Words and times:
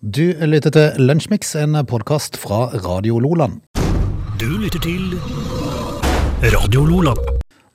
Du 0.00 0.32
lytter 0.48 0.72
til 0.72 0.94
Lunsjmix, 1.04 1.50
en 1.60 1.76
podkast 1.84 2.38
fra 2.40 2.70
Radio 2.86 3.18
Loland. 3.20 3.58
Du 4.40 4.46
lytter 4.56 4.80
til 4.80 5.10
Radio 6.54 6.86
Loland. 6.88 7.20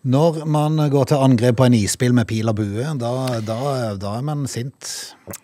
Når 0.05 0.40
man 0.50 0.80
går 0.90 1.06
til 1.11 1.22
angrep 1.22 1.56
på 1.58 1.67
en 1.69 1.75
isbil 1.77 2.14
med 2.17 2.25
pil 2.30 2.50
og 2.50 2.58
bue, 2.58 2.82
da, 2.98 3.11
da, 3.46 3.58
da 4.01 4.16
er 4.17 4.25
man 4.25 4.43
sint. 4.50 4.90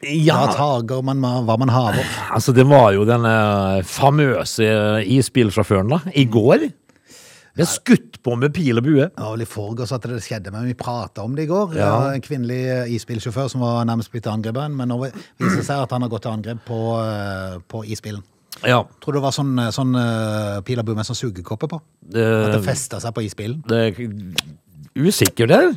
Ja, 0.06 0.40
Da 0.48 0.58
tager 0.58 1.06
man 1.06 1.22
hva 1.22 1.58
man 1.62 1.70
haver. 1.70 2.02
altså 2.34 2.54
det 2.54 2.66
var 2.70 2.92
jo 2.98 3.06
den 3.06 3.26
famøse 3.86 4.68
isbilsjåføren 5.06 5.90
da, 5.94 6.02
i 6.18 6.26
går. 6.26 6.66
Det 7.56 7.66
har 7.66 7.72
skutt 7.74 8.22
på 8.24 8.36
med 8.40 8.54
pil 8.56 8.80
og 8.80 8.86
bue. 8.86 9.10
Det 9.12 9.20
var 9.20 9.34
vel 9.36 9.44
i 9.44 9.50
forgårs 9.50 9.92
at 9.92 10.06
det 10.08 10.22
skjedde, 10.24 10.54
men 10.56 10.70
vi 10.70 10.76
prata 10.80 11.24
om 11.26 11.34
det 11.36 11.44
i 11.44 11.50
går. 11.50 11.74
Ja. 11.76 11.92
En 12.16 12.24
kvinnelig 12.24 12.62
isbilsjåfør 12.96 13.50
som 13.52 13.62
var 13.66 13.84
nærmest 13.90 14.12
blitt 14.14 14.30
angrepet, 14.32 14.72
men 14.72 14.88
nå 14.88 15.00
viser 15.04 15.58
det 15.60 15.66
seg 15.68 15.84
at 15.84 15.92
han 15.92 16.06
har 16.06 16.10
gått 16.14 16.24
til 16.28 16.32
angrep 16.32 16.64
på, 16.68 16.80
eh, 17.04 17.58
på 17.68 17.84
isbilen. 17.92 18.24
Ja, 18.68 18.84
Tror 19.02 19.14
du 19.16 19.18
det 19.20 19.24
var 19.26 19.34
sånn, 19.36 19.56
sånn 19.74 19.96
eh, 19.98 20.62
pil 20.68 20.80
og 20.80 20.86
bue 20.86 20.96
med 20.96 21.08
sånn 21.08 21.18
sugekopper 21.18 21.68
på? 21.72 21.80
At 21.82 22.14
det 22.16 22.26
det, 22.56 22.64
festa 22.66 23.00
seg 23.04 23.14
på 23.16 23.24
isbilen? 23.26 23.64
det 23.68 23.80
er 23.88 24.02
usikker 24.96 25.48
der. 25.48 25.72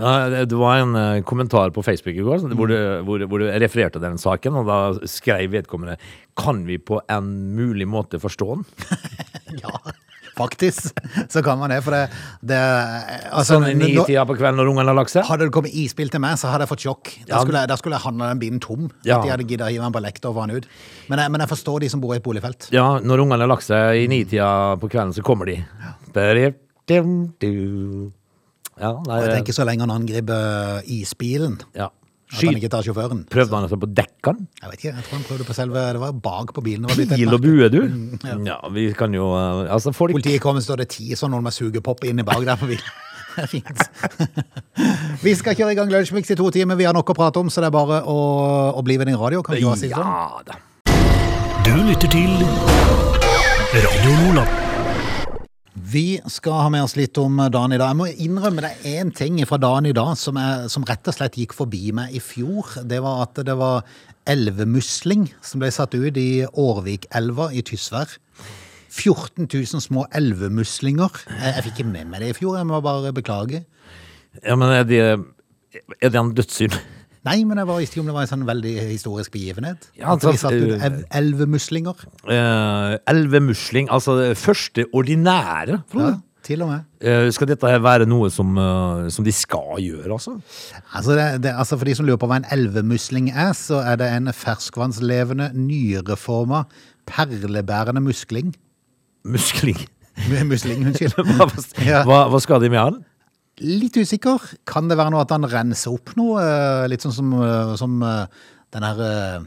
Ja, 0.00 0.28
det- 0.32 0.48
det 0.48 0.56
var 0.56 0.78
en 0.80 0.94
eh, 0.96 1.22
kommentar 1.22 1.70
på 1.70 1.82
Facebook 1.84 2.16
i 2.16 2.24
går 2.24 2.38
hvor 2.56 2.66
du, 2.68 2.76
hvor, 3.04 3.18
hvor 3.28 3.38
du 3.38 3.46
refererte 3.60 4.00
den 4.00 4.16
saken, 4.18 4.56
og 4.56 4.66
da 4.66 5.06
skrev 5.06 5.50
vedkommende 5.52 5.96
Kan 6.36 6.64
vi 6.66 6.78
på 6.78 7.00
en 7.08 7.54
mulig 7.56 7.86
måte 7.86 8.18
forstå 8.20 8.54
den? 8.54 8.64
Ja, 9.62 9.70
faktisk. 10.38 10.88
Så 11.32 11.42
kan 11.44 11.58
man 11.60 11.72
det. 11.74 11.80
For 11.84 11.94
det, 11.96 12.04
det 12.46 12.58
altså, 13.28 13.56
Sånn 13.58 13.66
i 13.70 13.74
ni-tida 13.76 14.24
på 14.28 14.36
kvelden 14.38 14.60
når 14.62 14.70
ungene 14.72 14.92
har 14.92 14.98
lagt 15.00 15.12
seg? 15.14 15.26
Hadde 15.28 15.48
det 15.48 15.54
kommet 15.58 15.74
isbil 15.76 16.12
til 16.14 16.22
meg, 16.24 16.38
så 16.40 16.52
hadde 16.52 16.64
jeg 16.66 16.72
fått 16.72 16.84
sjokk. 16.86 17.12
Da 17.26 17.34
Ja. 17.34 17.42
skulle 17.44 17.64
jeg, 17.64 17.72
da 17.72 17.78
skulle 17.80 17.98
jeg 17.98 18.06
handla 18.06 18.30
den 18.32 18.42
bilen 18.42 18.62
tom. 18.64 18.88
Ja. 19.04 19.18
At 19.18 19.26
de 19.26 19.34
hadde 19.34 19.48
gidda 19.50 19.66
å 19.68 19.72
hive 19.74 19.84
den 19.84 19.96
på 19.98 20.04
lekta 20.06 20.30
og 20.32 20.38
få 20.38 20.46
den 20.48 20.62
ut. 20.62 20.70
Men 21.10 21.22
jeg, 21.24 21.34
men 21.34 21.44
jeg 21.44 21.52
forstår 21.52 21.84
de 21.84 21.90
som 21.92 22.00
bor 22.04 22.14
i 22.14 22.20
et 22.22 22.26
boligfelt. 22.26 22.70
Ja, 22.74 22.86
når 23.02 23.24
ungene 23.26 23.44
har 23.44 23.52
lagt 23.52 23.66
seg 23.68 24.04
i 24.04 24.08
nitida 24.10 24.52
på 24.80 24.88
kvelden, 24.92 25.12
så 25.18 25.26
kommer 25.26 25.50
de. 25.50 25.58
Ja, 28.78 28.92
Og 28.94 29.06
nei, 29.10 29.16
jeg 29.24 29.32
tenker 29.40 29.56
så 29.56 29.64
lenge 29.66 29.82
han 29.82 29.90
angriper 29.90 30.84
isbilen, 30.86 31.58
ja. 31.74 31.88
At 32.28 32.44
han 32.44 32.58
ikke 32.60 32.70
tar 32.72 32.84
sjåføren. 32.84 33.22
prøvde 33.32 33.54
han 33.56 33.64
altså 33.66 33.78
på 33.80 33.88
dekkene? 33.96 34.46
Jeg 34.60 34.70
vet 34.70 34.78
ikke, 34.78 34.92
jeg 34.92 35.04
tror 35.06 35.16
han 35.16 35.26
prøvde 35.28 35.46
på 35.48 35.56
selve 35.56 35.84
Det 35.96 36.00
var 36.02 36.12
bak 36.28 36.52
på 36.54 36.64
bilen. 36.64 36.84
Det 36.84 36.92
var 36.92 37.00
litt 37.02 37.14
Pil 37.16 37.34
og 37.34 37.42
bue, 37.42 37.68
du? 37.72 37.80
Ja, 38.46 38.58
vi 38.74 38.86
kan 38.98 39.14
jo 39.16 39.30
eh, 39.32 39.72
Altså, 39.72 39.92
folk 39.96 40.12
Politiet 40.12 40.42
kommer, 40.44 40.60
står 40.64 40.84
det 40.84 40.88
ti 40.92 41.08
sånn 41.16 41.32
noen 41.32 41.46
med 41.48 41.56
sugepop 41.56 42.04
inni 42.04 42.26
bak 42.26 42.44
der 42.44 42.60
på 42.60 42.68
bilen. 42.70 42.84
Det 43.38 43.44
er 43.44 43.50
fint. 43.52 43.82
Vi 45.26 45.34
skal 45.38 45.54
kjøre 45.54 45.70
i 45.70 45.76
gang 45.78 45.92
Lunsjmix 45.92 46.32
i 46.34 46.36
to 46.38 46.48
timer. 46.50 46.74
Vi 46.74 46.88
har 46.88 46.96
nok 46.96 47.12
å 47.12 47.14
prate 47.14 47.38
om, 47.38 47.46
så 47.52 47.62
det 47.62 47.68
er 47.70 47.74
bare 47.76 48.00
å, 48.10 48.16
å 48.74 48.82
bli 48.82 48.96
ved 48.98 49.06
din 49.12 49.18
radio. 49.20 49.44
Kan 49.46 49.54
ikke 49.54 49.76
si 49.78 49.92
sånn? 49.92 50.02
Ja 50.02 50.42
da. 50.48 50.58
Du 51.62 51.74
lytter 51.86 52.10
til 52.10 52.34
Radio 53.78 54.16
Lola. 54.24 54.67
Vi 55.78 56.18
skal 56.26 56.62
ha 56.64 56.68
med 56.72 56.82
oss 56.82 56.96
litt 56.98 57.18
om 57.20 57.36
dagen 57.38 57.74
i 57.74 57.78
dag. 57.78 57.92
Jeg 57.92 57.98
må 57.98 58.06
innrømme 58.10 58.64
det 58.64 58.70
er 58.72 59.02
én 59.02 59.12
ting 59.14 59.38
fra 59.46 59.58
dagen 59.62 59.86
i 59.86 59.94
dag 59.94 60.16
som, 60.18 60.38
er, 60.40 60.66
som 60.72 60.84
rett 60.88 61.06
og 61.06 61.14
slett 61.14 61.38
gikk 61.38 61.54
forbi 61.54 61.92
meg 61.94 62.16
i 62.16 62.22
fjor. 62.22 62.72
Det 62.88 62.98
var 63.04 63.22
at 63.26 63.38
det 63.46 63.54
var 63.58 63.86
elvemusling 64.28 65.28
som 65.44 65.62
ble 65.62 65.70
satt 65.72 65.94
ut 65.94 66.18
i 66.18 66.44
Årvikelva 66.48 67.50
i 67.54 67.62
Tysvær. 67.66 68.10
14 68.88 69.46
000 69.46 69.84
små 69.84 70.06
elvemuslinger. 70.18 71.22
Jeg 71.38 71.66
fikk 71.68 71.82
ikke 71.82 71.90
med 71.92 72.10
meg 72.10 72.24
det 72.24 72.32
i 72.32 72.38
fjor, 72.40 72.58
jeg 72.58 72.68
må 72.68 72.80
bare 72.82 73.14
beklage. 73.14 73.62
Ja, 74.42 74.56
men 74.58 74.72
er 74.72 74.88
det, 74.88 75.02
er 76.00 76.10
det 76.10 76.18
en 76.18 76.34
dødssynd? 76.34 76.74
Nei, 77.26 77.42
men 77.44 77.58
jeg 77.58 77.68
var 77.68 77.82
ikke 77.82 78.02
om 78.02 78.08
det 78.08 78.14
var 78.14 78.26
en 78.26 78.30
sånn 78.30 78.46
veldig 78.48 78.74
historisk 78.92 79.34
begivenhet. 79.34 79.90
Ja, 79.98 80.12
altså, 80.14 80.36
satt 80.38 80.54
ut 80.54 80.76
øh, 80.76 81.02
elvemuslinger. 81.18 82.06
Uh, 82.28 82.96
Elvemusling, 83.10 83.90
altså 83.90 84.16
det 84.20 84.32
første 84.38 84.86
ordinære, 84.94 85.82
Ja, 85.98 86.14
til 86.48 86.62
og 86.64 86.70
med. 86.70 86.86
Eh, 87.04 87.28
skal 87.34 87.50
dette 87.50 87.72
være 87.84 88.06
noe 88.08 88.30
som, 88.32 88.56
eh, 88.56 89.08
som 89.12 89.26
de 89.26 89.34
skal 89.34 89.82
gjøre, 89.82 90.12
altså? 90.14 90.38
Altså, 90.94 91.16
det, 91.18 91.26
det, 91.44 91.52
altså 91.52 91.76
For 91.76 91.84
de 91.84 91.96
som 91.98 92.06
lurer 92.08 92.20
på 92.20 92.28
hva 92.30 92.38
en 92.40 92.48
elvemusling 92.54 93.28
er, 93.34 93.52
så 93.58 93.82
er 93.84 93.98
det 94.00 94.08
en 94.14 94.32
ferskvannslevende, 94.32 95.50
nyreforma, 95.58 96.64
perlebærende 97.10 98.00
muskling. 98.04 98.54
Muskling. 99.28 99.80
Musling, 100.50 100.86
unnskyld. 100.86 101.14
Hva, 102.08 102.24
hva, 102.26 102.40
skal 102.42 102.64
de 102.64 102.72
med 102.72 102.80
han? 102.80 102.96
Litt 103.60 103.96
usikker. 103.98 104.42
Kan 104.68 104.88
det 104.90 104.96
være 104.98 105.10
noe 105.14 105.22
at 105.24 105.32
han 105.34 105.46
renser 105.48 105.94
opp 105.96 106.12
noe? 106.18 106.40
eh, 106.42 106.86
Litt 106.90 107.04
sånn 107.04 107.14
som, 107.16 107.32
eh, 107.42 107.74
som 107.80 108.02
eh, 108.02 108.26
den 108.74 108.82
her 108.86 109.00
eh, 109.04 109.38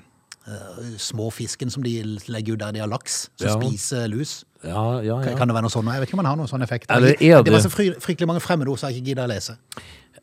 eh, 0.51 0.81
små 0.97 1.29
fisken 1.31 1.69
som 1.72 1.83
de 1.85 1.95
legger 2.27 2.53
ut 2.57 2.59
der 2.59 2.72
de 2.75 2.79
har 2.83 2.91
laks, 2.91 3.29
som 3.39 3.47
Ja. 3.47 3.55
spiser 3.59 4.07
lus. 4.11 4.44
Ja, 4.63 4.99
ja, 5.01 5.22
ja. 5.23 5.35
Kan 5.38 5.47
det 5.49 5.55
være 5.55 5.63
noe 5.66 5.73
sånt? 5.73 5.88
Jeg 5.89 6.01
vet 6.03 6.09
ikke 6.09 6.19
om 6.19 6.25
han 6.25 6.31
har 6.33 6.38
noen 6.38 6.49
sånn 6.51 6.61
effekt. 6.61 6.88
Det, 6.88 7.16
det 7.17 7.49
var 7.53 7.63
så 7.63 7.72
fry, 7.73 7.88
fryktelig 7.97 8.27
mange 8.29 8.44
fremmedord 8.44 8.77
så 8.77 8.91
jeg 8.91 8.99
ikke 9.01 9.07
gidder 9.13 9.25
å 9.25 9.31
lese. 9.31 9.55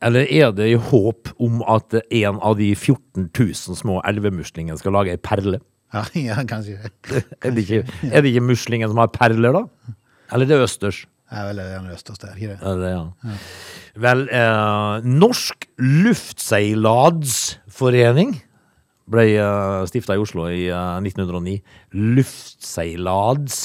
Eller 0.01 0.29
er 0.31 0.53
det 0.55 0.69
i 0.71 0.77
håp 0.79 1.33
om 1.43 1.63
at 1.67 1.97
en 1.99 2.39
av 2.39 2.55
de 2.61 2.69
14 2.77 3.31
000 3.35 3.75
små 3.81 3.97
elvemuslingene 4.07 4.79
skal 4.79 4.95
lage 4.95 5.11
ei 5.17 5.19
perle? 5.19 5.59
Ja, 5.93 6.05
ja 6.29 6.37
kanskje. 6.47 6.77
Er 7.43 7.51
det, 7.51 7.65
ikke, 7.65 7.81
er 8.13 8.23
det 8.23 8.31
ikke 8.31 8.45
muslingen 8.47 8.93
som 8.93 9.01
har 9.03 9.09
perler, 9.11 9.57
da? 9.59 9.65
Eller 10.31 10.47
det 10.47 10.55
er 10.59 10.67
østers? 10.69 11.01
Jeg 11.29 11.43
er 11.43 11.47
vel 11.51 11.59
den 11.61 11.87
er 11.87 11.91
det 11.93 11.99
ikke 12.37 12.53
det? 12.55 12.61
Ja, 12.63 12.73
ja. 12.89 13.03
Vel, 14.01 14.21
eh, 14.33 14.97
Norsk 15.05 15.67
Luftseiladsforening 15.77 18.41
ble 19.13 19.25
eh, 19.37 19.85
stifta 19.91 20.15
i 20.17 20.21
Oslo 20.23 20.47
i 20.49 20.73
eh, 20.73 20.97
1909. 21.05 21.61
Luftseilads, 22.17 23.57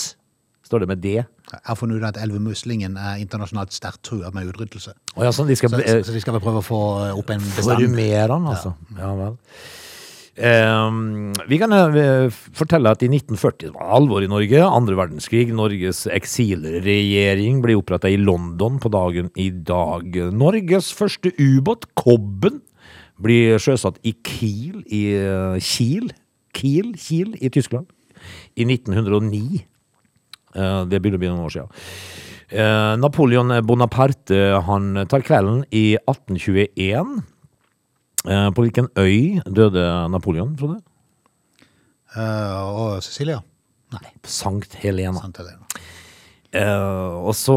står 0.67 0.79
det 0.83 0.89
med 0.91 0.99
D. 1.03 1.05
Jeg 1.53 1.61
har 1.69 1.77
funnet 1.77 2.01
ut 2.01 2.05
at 2.07 2.17
elvemuslingen 2.23 2.97
er 2.97 3.15
internasjonalt 3.21 3.73
sterkt 3.75 4.01
trua 4.07 4.29
med 4.35 4.47
utryddelse. 4.51 4.91
Oh, 5.15 5.23
ja, 5.23 5.31
sånn, 5.35 5.47
de 5.47 5.55
skal 5.59 5.69
Så, 5.71 5.77
så, 5.85 6.03
så 6.09 6.13
de 6.15 6.21
skal 6.23 6.33
vel 6.35 6.43
prøve 6.43 6.59
å 6.63 6.65
få 6.65 6.79
opp 7.13 7.29
en 7.35 7.43
bestand. 7.45 7.81
Formere 7.85 8.27
den, 8.31 8.43
altså. 8.51 8.69
Ja, 8.97 9.09
vel. 9.19 9.33
Ehm, 10.33 11.29
vi 11.45 11.59
kan 11.61 11.73
eh, 11.77 12.33
fortelle 12.57 12.89
at 12.89 13.03
i 13.05 13.09
1940 13.11 13.73
var 13.75 13.85
det 13.85 13.97
alvor 13.99 14.25
i 14.25 14.29
Norge. 14.31 14.63
Andre 14.65 14.97
verdenskrig. 14.97 15.51
Norges 15.53 16.07
eksilregjering 16.09 17.61
ble 17.61 17.75
oppretta 17.77 18.09
i 18.09 18.17
London 18.17 18.79
på 18.81 18.89
dagen 18.93 19.29
i 19.37 19.51
dag. 19.53 20.17
Norges 20.33 20.89
første 20.97 21.33
ubåt, 21.37 21.85
Kobben, 21.93 22.63
blir 23.21 23.61
sjøsatt 23.61 23.99
i 24.01 24.15
Kiel 24.25 24.81
i 24.89 25.03
eh, 25.21 25.59
Kiel, 25.61 26.09
Kiel, 26.57 26.95
Kiel 26.97 27.35
i 27.37 27.51
Tyskland 27.53 27.85
i 28.57 28.65
1909. 28.65 29.61
Eh, 30.55 30.81
Det 30.89 30.97
begynner 30.97 31.19
å 31.19 31.21
bli 31.21 31.29
noen 31.29 31.45
år 31.45 31.53
siden. 31.53 31.85
Eh, 32.53 32.95
Napoleon 32.97 33.53
Bonaparte 33.65 34.41
han 34.65 35.05
tar 35.09 35.21
kvelden 35.25 35.61
i 35.69 35.93
1821. 36.09 37.21
Eh, 38.23 38.49
På 38.55 38.63
hvilken 38.63 38.87
øy 38.97 39.41
døde 39.43 39.83
Napoleon, 40.11 40.55
Frode? 40.57 40.79
Uh, 42.13 42.61
og 42.69 43.03
Cecilia? 43.03 43.41
Nei, 43.93 44.13
Sankt 44.23 44.77
Helena. 44.79 45.19
Sankt 45.19 45.41
Helena. 45.41 45.67
Eh, 46.53 47.13
og 47.25 47.33
så 47.33 47.55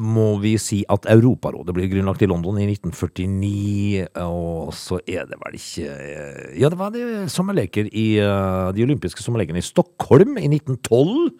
må 0.00 0.38
vi 0.40 0.54
si 0.56 0.78
at 0.88 1.04
Europarådet 1.12 1.74
ble 1.76 1.84
grunnlagt 1.92 2.24
i 2.24 2.28
London 2.30 2.56
i 2.62 2.64
1949. 2.70 4.06
Og 4.24 4.72
så 4.76 4.98
er 5.04 5.28
det 5.28 5.36
vel 5.42 5.58
ikke 5.60 5.92
uh, 5.92 6.42
Ja, 6.56 6.72
det 6.72 6.80
var 6.80 6.94
det 6.94 7.28
sommerleker 7.32 7.92
i 7.92 8.06
uh, 8.24 8.72
de 8.72 8.86
olympiske 8.86 9.22
sommerlekene 9.24 9.60
i 9.60 9.68
Stockholm 9.68 10.40
i 10.40 10.48
1912. 10.48 11.30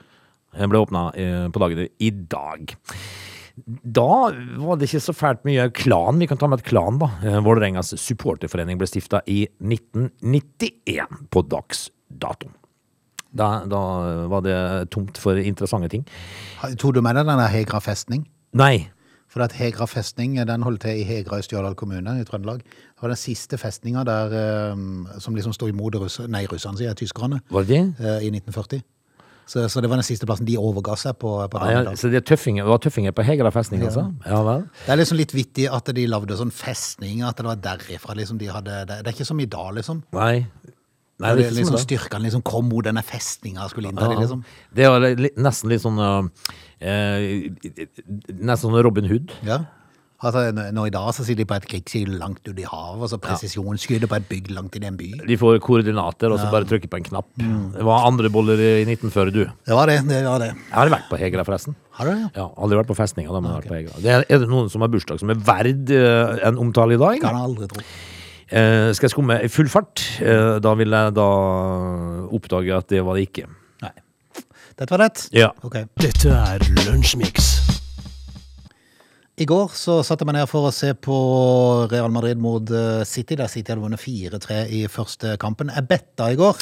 Den 0.52 0.68
ble 0.68 0.84
åpna 0.84 1.06
på 1.48 1.60
dagen 1.62 1.86
i 1.96 2.10
dag. 2.12 2.74
Da 3.56 4.08
var 4.62 4.78
det 4.80 4.88
ikke 4.88 5.02
så 5.04 5.14
fælt 5.16 5.44
mye 5.44 5.68
klan. 5.76 6.20
Vi 6.22 6.28
kan 6.30 6.40
ta 6.40 6.48
med 6.48 6.62
et 6.62 6.68
klan, 6.68 6.98
da. 7.02 7.10
Eh, 7.20 7.38
Vålerengas 7.44 7.92
supporterforening 8.00 8.80
ble 8.80 8.88
stifta 8.88 9.20
i 9.28 9.44
1991 9.60 11.28
på 11.32 11.44
dags 11.50 11.90
dato. 12.08 12.48
Da, 13.32 13.62
da 13.68 13.82
var 14.28 14.42
det 14.44 14.56
tomt 14.92 15.20
for 15.20 15.38
interessante 15.40 15.88
ting. 15.92 16.04
Tok 16.76 16.96
du 16.96 17.00
med 17.04 17.16
deg 17.16 17.28
denne 17.28 17.48
Hegra 17.52 17.80
festning? 17.80 18.26
Nei. 18.56 18.90
For 19.32 19.40
at 19.40 19.54
Hegra 19.56 19.86
festning 19.88 20.36
den 20.36 20.64
holdt 20.66 20.82
til 20.84 21.00
i 21.00 21.06
Hegra 21.08 21.38
i 21.40 21.44
Stjørdal 21.46 21.76
kommune 21.78 22.18
i 22.20 22.26
Trøndelag. 22.28 22.60
Det 22.60 23.00
var 23.04 23.14
den 23.14 23.20
siste 23.20 23.56
festninga 23.60 24.04
der 24.04 24.34
eh, 24.36 24.82
som 25.24 25.36
liksom 25.36 25.56
sto 25.56 25.68
imot 25.70 25.96
russ 26.00 26.20
nei, 26.28 26.44
russerne, 26.50 26.76
sier 26.80 26.96
tyskerne, 26.98 27.40
Var 27.52 27.68
det 27.68 27.80
eh, 27.80 28.26
i 28.28 28.32
1940. 28.32 28.84
Så, 29.46 29.64
så 29.68 29.82
det 29.82 29.90
var 29.90 29.98
den 30.00 30.06
siste 30.06 30.26
plassen 30.28 30.46
de 30.48 30.56
overga 30.60 30.94
seg 31.00 31.16
på. 31.20 31.32
på 31.50 31.62
Ja, 31.66 31.82
ja, 31.82 31.94
så 31.98 32.10
det, 32.12 32.22
er 32.22 32.26
tøffinger, 32.26 32.64
det 32.64 32.72
var 32.72 32.82
tøffinger 32.84 33.16
på 33.16 33.24
Hegra 33.26 33.50
festning, 33.54 33.82
altså? 33.86 34.06
Ja 34.26 34.42
vel. 34.46 34.68
Det 34.84 34.94
er 34.94 35.00
liksom 35.02 35.18
litt 35.18 35.34
vittig 35.36 35.66
at 35.72 35.90
de 35.96 36.06
lagde 36.10 36.38
sånn 36.38 36.54
festning, 36.54 37.24
at 37.26 37.40
det 37.40 37.48
var 37.48 37.58
derifra 37.64 38.16
liksom 38.18 38.38
de 38.40 38.52
hadde 38.52 38.84
Det, 38.88 39.02
det 39.02 39.10
er 39.10 39.16
ikke 39.16 39.28
som 39.28 39.42
i 39.42 39.48
dag, 39.50 39.72
liksom. 39.78 40.04
Nei. 40.16 40.46
Nei, 41.22 41.34
det 41.38 41.46
er 41.46 41.54
liksom 41.54 41.76
sånn. 41.76 41.84
Styrkene 41.84 42.26
liksom 42.26 42.42
kom 42.46 42.66
mot 42.70 42.84
denne 42.86 43.02
festninga 43.06 43.68
skulle 43.70 43.92
innta 43.92 44.08
Ja. 44.08 44.14
de, 44.14 44.24
liksom. 44.24 44.42
Det 44.74 44.88
var 44.90 45.06
nesten 45.46 45.70
litt 45.70 45.84
sånn 45.84 46.00
uh, 46.00 46.26
eh, 46.80 47.50
Nesten 48.32 48.64
sånn 48.66 48.82
Robin 48.82 49.06
Hood. 49.10 49.34
Ja. 49.46 49.62
Altså, 50.22 50.42
nå 50.54 50.84
i 50.86 50.92
dag 50.94 51.08
så 51.16 51.24
sitter 51.26 51.42
de 51.42 51.46
på 51.50 51.56
et 51.58 51.64
krigsskip 51.66 52.10
langt 52.14 52.44
ute 52.46 52.62
i 52.62 52.66
havet, 52.68 53.02
og 53.02 53.10
så 53.10 53.18
presisjonsskyter 53.18 54.06
på 54.06 54.18
et 54.20 54.26
bygg 54.30 54.52
langt 54.54 54.76
inn 54.78 54.84
i 54.86 54.90
en 54.92 54.98
by. 55.00 55.08
De 55.26 55.38
får 55.40 55.58
koordinater, 55.64 56.30
og 56.30 56.38
så 56.38 56.46
bare 56.52 56.68
trykker 56.70 56.90
på 56.92 57.00
en 57.00 57.08
knapp. 57.08 57.26
Det 57.38 57.86
var 57.88 58.06
andre 58.06 58.30
boller 58.30 58.60
i 58.62 58.70
1940, 58.86 59.32
du. 59.34 59.42
Det 59.66 59.74
var 59.74 59.90
det, 59.90 59.98
det 60.06 60.20
var 60.28 60.38
det. 60.44 60.52
Jeg 60.54 60.78
har 60.78 60.92
vært 60.94 61.08
på 61.10 61.18
Hegra, 61.18 61.46
forresten. 61.48 61.74
Har 61.98 62.06
du 62.06 62.14
det? 62.14 62.30
Ja, 62.38 62.46
Aldri 62.54 62.78
vært 62.78 62.92
på 62.92 62.98
festninga, 63.00 63.34
da, 63.34 63.42
men 63.42 63.56
vært 63.58 63.70
på 63.72 63.78
Hegra. 63.80 63.98
Det 64.04 64.14
er, 64.14 64.26
er 64.30 64.44
det 64.44 64.50
noen 64.52 64.70
som 64.70 64.86
har 64.86 64.92
bursdag 64.94 65.18
som 65.22 65.34
er 65.34 65.42
verd 65.50 65.90
eh, 65.96 66.38
en 66.48 66.60
omtale 66.62 66.94
i 66.94 67.02
dag? 67.02 67.18
Kan 67.24 67.40
jeg 67.40 67.48
aldri 67.50 67.70
tro. 67.74 67.82
Eh, 68.52 68.92
skal 68.92 69.08
jeg 69.08 69.14
skumme 69.16 69.40
i 69.42 69.50
full 69.50 69.70
fart? 69.72 70.04
Eh, 70.22 70.58
da 70.62 70.76
vil 70.78 70.92
jeg 70.92 71.16
da 71.18 71.28
oppdage 72.30 72.78
at 72.78 72.90
det 72.92 73.02
var 73.06 73.18
det 73.18 73.26
ikke. 73.30 73.48
Nei. 73.82 73.94
Dette 74.78 74.90
var 74.94 75.06
rett? 75.08 75.26
Ja. 75.34 75.50
Ok. 75.66 75.80
Dette 76.00 76.30
er 76.36 76.62
Lunsjmix. 76.86 77.61
I 79.42 79.46
går 79.48 79.72
så 79.74 79.96
satte 80.06 80.22
jeg 80.22 80.28
meg 80.28 80.36
ned 80.36 80.50
for 80.50 80.68
å 80.68 80.72
se 80.74 80.92
på 80.94 81.16
Real 81.90 82.12
Madrid 82.14 82.38
mot 82.38 82.68
eh, 82.70 83.00
City. 83.08 83.34
Der 83.38 83.50
City 83.50 83.72
hadde 83.72 83.82
vunnet 83.82 83.98
4-3 83.98 84.58
i 84.70 84.82
første 84.92 85.34
kampen. 85.42 85.72
Jeg 85.72 85.88
betta 85.88 86.28
i 86.30 86.36
går. 86.38 86.60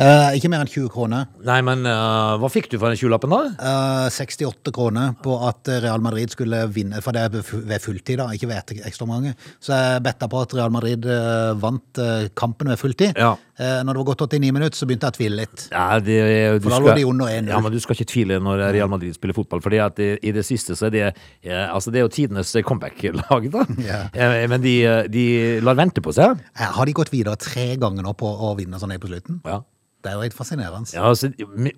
Eh, 0.00 0.38
ikke 0.38 0.48
mer 0.52 0.62
enn 0.64 0.70
20 0.70 0.88
kroner. 0.94 1.26
Nei, 1.44 1.58
men 1.66 1.84
uh, 1.84 2.38
hva 2.40 2.48
fikk 2.52 2.70
du 2.72 2.78
for 2.78 2.88
den 2.88 2.96
20-lappen, 2.96 3.34
da? 3.34 3.42
Eh, 3.52 4.08
68 4.14 4.72
kroner 4.72 5.12
på 5.20 5.36
at 5.44 5.68
Real 5.84 6.00
Madrid 6.04 6.32
skulle 6.32 6.62
vinne, 6.72 7.02
for 7.04 7.12
det 7.12 7.26
er 7.26 7.36
ved- 7.36 7.82
fulltid, 7.82 8.22
da, 8.22 8.30
ikke 8.32 8.48
ved 8.48 8.72
ekstraomganger. 8.86 9.36
Så 9.60 9.76
jeg 9.76 10.04
betta 10.06 10.30
på 10.32 10.40
at 10.46 10.56
Real 10.56 10.72
Madrid 10.72 11.04
eh, 11.04 11.52
vant 11.60 12.02
kampen 12.38 12.72
ved 12.72 12.80
fulltid. 12.80 13.18
Ja. 13.18 13.34
Når 13.62 13.94
det 13.94 14.00
var 14.00 14.06
gått 14.08 14.22
89 14.24 14.54
minutter, 14.56 14.74
så 14.74 14.86
begynte 14.88 15.06
jeg 15.06 15.12
å 15.12 15.16
tvile 15.18 15.36
litt. 15.38 15.66
Ja, 15.70 15.84
det, 16.02 16.16
du 16.56 16.64
For 16.64 16.72
da 16.72 16.78
lå 16.82 16.94
de 16.96 17.04
under 17.06 17.28
1-0. 17.30 17.50
Ja, 17.52 17.60
men 17.62 17.74
du 17.74 17.78
skal 17.84 17.94
ikke 17.94 18.08
tvile 18.10 18.40
når 18.42 18.62
Real 18.74 18.90
Madrid 18.90 19.14
spiller 19.14 19.36
fotball, 19.36 19.60
at 19.84 20.00
i 20.02 20.32
det 20.34 20.42
siste 20.48 20.74
så 20.78 20.88
er 20.88 20.94
det 20.96 21.04
Altså, 21.52 21.92
det 21.92 22.00
er 22.00 22.06
jo 22.08 22.10
tidenes 22.22 22.54
comeback-lag, 22.64 23.50
da. 23.52 23.66
Eh, 24.14 24.46
Men 24.48 24.62
de, 24.64 24.74
de 25.12 25.26
lar 25.66 25.76
vente 25.78 26.00
på 26.04 26.14
seg. 26.16 26.38
Eh, 26.56 26.70
Har 26.78 26.86
de 26.88 26.94
gått 26.96 27.12
videre 27.12 27.36
tre 27.36 27.74
ganger 27.82 28.06
nå 28.06 28.14
på 28.18 28.30
å 28.30 28.54
vinne 28.58 28.78
sånn 28.80 28.94
helt 28.94 29.02
på 29.04 29.10
slutten? 29.12 29.42
Ja. 29.44 29.60
Det 30.02 30.10
er 30.10 30.16
jo 30.18 30.24
helt 30.24 30.34
fascinerende. 30.34 30.90
Ja, 30.96 31.04
altså, 31.12 31.28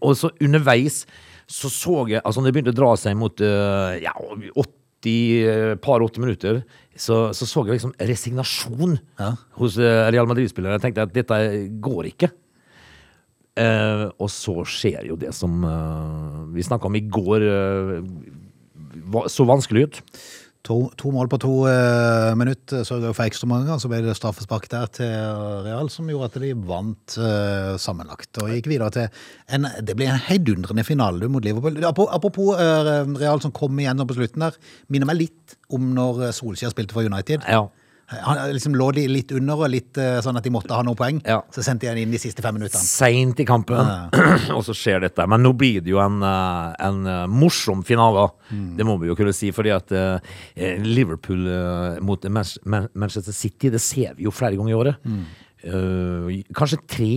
og 0.00 0.14
så 0.16 0.30
underveis 0.40 1.02
så 1.44 1.68
så 1.68 2.06
jeg 2.08 2.22
Altså, 2.24 2.40
når 2.40 2.46
det 2.48 2.54
begynte 2.56 2.72
å 2.72 2.78
dra 2.78 2.92
seg 2.96 3.18
mot 3.20 3.42
eh, 3.44 3.98
ja, 4.00 4.14
80, 4.56 5.10
eh, 5.44 5.74
par 5.84 6.00
80 6.00 6.22
minutter, 6.24 6.62
så, 6.96 7.18
så 7.36 7.44
så 7.44 7.66
jeg 7.66 7.74
liksom 7.76 7.92
resignasjon 8.00 8.94
Ja. 9.20 9.34
hos 9.60 9.76
eh, 9.76 10.06
Real 10.14 10.24
Madrid-spillerne. 10.30 10.78
Jeg 10.78 10.86
tenkte 10.86 11.04
at 11.04 11.12
dette 11.12 11.40
går 11.84 12.08
ikke. 12.14 12.30
Eh, 13.60 14.06
og 14.18 14.32
så 14.34 14.64
skjer 14.66 15.04
jo 15.12 15.14
det 15.20 15.30
som 15.36 15.60
eh, 15.68 16.38
vi 16.56 16.64
snakka 16.66 16.88
om 16.88 16.96
i 16.98 17.04
går, 17.06 17.44
eh, 17.46 17.92
så 19.32 19.46
vanskelig 19.48 19.86
ut. 19.88 20.02
To, 20.64 20.78
to 20.96 21.10
mål 21.12 21.28
på 21.28 21.36
to 21.42 21.50
uh, 21.68 22.30
minutter 22.40 22.86
sørga 22.88 23.10
for 23.12 23.28
ekstraomganger. 23.28 23.76
Så 23.82 23.90
ble 23.92 23.98
det 24.00 24.14
straffespark 24.16 24.64
der 24.72 24.88
til 24.96 25.12
Real, 25.66 25.90
som 25.92 26.08
gjorde 26.08 26.30
at 26.30 26.38
de 26.40 26.54
vant 26.70 27.16
uh, 27.20 27.74
sammenlagt. 27.80 28.30
Og 28.40 28.48
gikk 28.54 28.70
videre 28.72 28.88
til 28.94 29.20
en 29.52 29.68
Det 29.84 29.96
ble 29.98 30.08
en 30.08 30.22
heidundrende 30.30 30.86
finale 30.88 31.28
mot 31.28 31.44
Liverpool. 31.44 31.76
Apropos, 31.84 32.56
eh, 32.56 33.04
Real 33.20 33.44
som 33.44 33.52
kom 33.52 33.76
igjen 33.76 34.00
på 34.08 34.16
slutten 34.16 34.46
der. 34.46 34.56
Minner 34.88 35.12
meg 35.12 35.20
litt 35.26 35.56
om 35.68 35.92
når 35.98 36.30
Solskjær 36.32 36.72
spilte 36.72 36.96
for 36.96 37.04
United. 37.04 37.44
Ja. 37.44 37.66
Han 38.22 38.38
liksom 38.54 38.74
lå 38.78 38.86
de 38.96 39.06
litt 39.10 39.32
under, 39.36 39.58
og 39.66 39.70
litt 39.72 39.98
eh, 40.00 40.20
sånn 40.24 40.36
at 40.38 40.44
de 40.46 40.52
måtte 40.54 40.72
ha 40.76 40.82
noen 40.86 40.96
poeng. 40.98 41.20
Ja. 41.26 41.40
Så 41.54 41.64
sendte 41.66 41.86
jeg 41.88 41.94
han 41.94 42.00
inn 42.02 42.14
de 42.14 42.20
siste 42.22 42.42
fem 42.44 42.54
minuttene. 42.58 42.82
Seint 42.84 43.40
i 43.40 43.46
kampen, 43.48 43.80
og 44.56 44.62
så 44.66 44.74
skjer 44.76 45.04
dette. 45.06 45.26
Men 45.30 45.42
nå 45.44 45.52
blir 45.58 45.80
det 45.84 45.90
jo 45.94 46.00
en, 46.02 46.20
eh, 46.22 46.74
en 46.88 47.00
eh, 47.06 47.24
morsom 47.30 47.82
finale, 47.86 48.28
det 48.78 48.86
må 48.86 48.98
vi 49.02 49.08
jo 49.10 49.16
kunne 49.18 49.34
si. 49.34 49.50
Fordi 49.54 49.72
at 49.74 49.92
eh, 49.92 50.34
Liverpool 50.84 51.46
eh, 51.50 52.00
mot 52.04 52.24
Man- 52.30 52.58
Man- 52.64 52.90
Manchester 52.94 53.32
City, 53.34 53.70
det 53.74 53.80
ser 53.82 54.14
vi 54.18 54.24
jo 54.28 54.34
flere 54.34 54.56
ganger 54.60 54.70
i 54.74 54.78
året. 54.82 55.00
Mm. 55.04 55.24
kanskje 56.54 56.78
tre. 56.88 57.12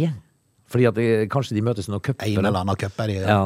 Fordi 0.68 0.84
at 0.90 0.98
det, 1.00 1.06
kanskje 1.32 1.56
de 1.56 1.62
møtes 1.64 1.86
i 1.88 1.92
noen 1.94 2.02
cuper. 2.04 2.28
En 2.28 2.44
eller 2.44 2.60
annen 2.60 2.76
cup 2.76 2.98
er 3.00 3.08
de. 3.08 3.14
Ja. 3.24 3.38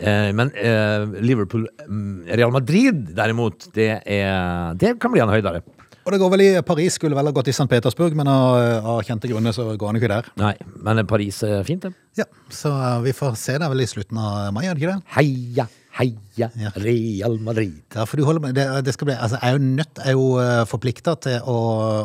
Eh, 0.00 0.30
men 0.32 0.48
eh, 0.56 1.04
Liverpool 1.20 1.66
mm, 1.84 2.22
Real 2.40 2.54
Madrid, 2.54 3.02
derimot, 3.18 3.66
det, 3.76 3.90
er, 4.08 4.72
det 4.80 4.94
kan 5.02 5.12
bli 5.12 5.20
en 5.20 5.28
høydere. 5.32 5.60
Og 6.04 6.12
det 6.12 6.18
går 6.20 6.32
vel 6.34 6.42
i 6.44 6.48
Paris, 6.66 6.98
skulle 6.98 7.16
vel 7.16 7.30
ha 7.30 7.32
gått 7.32 7.48
i 7.48 7.54
St. 7.54 7.64
Petersburg, 7.70 8.12
men 8.18 8.28
av, 8.28 8.58
av 8.94 8.98
kjente 9.06 9.30
grunner 9.30 9.54
så 9.56 9.70
går 9.72 9.88
han 9.88 9.98
ikke 10.00 10.10
der. 10.12 10.26
Nei, 10.40 10.52
men 10.84 11.00
Paris 11.08 11.38
er 11.46 11.64
fint, 11.64 11.86
det. 11.86 11.94
Ja, 12.20 12.26
Så 12.52 12.72
eh, 12.74 12.98
vi 13.06 13.14
får 13.16 13.38
se 13.40 13.56
det 13.58 13.70
vel 13.72 13.80
i 13.84 13.88
slutten 13.88 14.20
av 14.20 14.52
mai, 14.54 14.66
er 14.68 14.76
det 14.76 14.84
ikke 14.84 14.92
det? 14.92 15.14
Heia, 15.16 15.66
heia 15.98 16.50
Ja. 16.60 16.72
Real 16.76 17.38
Madrid. 17.42 17.80
Ja, 17.96 18.04
for 18.10 18.20
du 18.20 18.26
holder 18.28 18.44
med, 18.44 18.58
det, 18.58 18.66
det 18.84 18.94
skal 18.96 19.08
bli, 19.08 19.16
altså 19.16 19.40
jeg 19.40 19.48
er 19.48 19.56
jo 19.56 19.74
nødt, 19.80 20.02
jeg 20.02 20.12
er 20.12 20.18
jo 20.18 20.64
forplikta 20.70 21.16
til 21.24 21.48
å, 21.48 21.58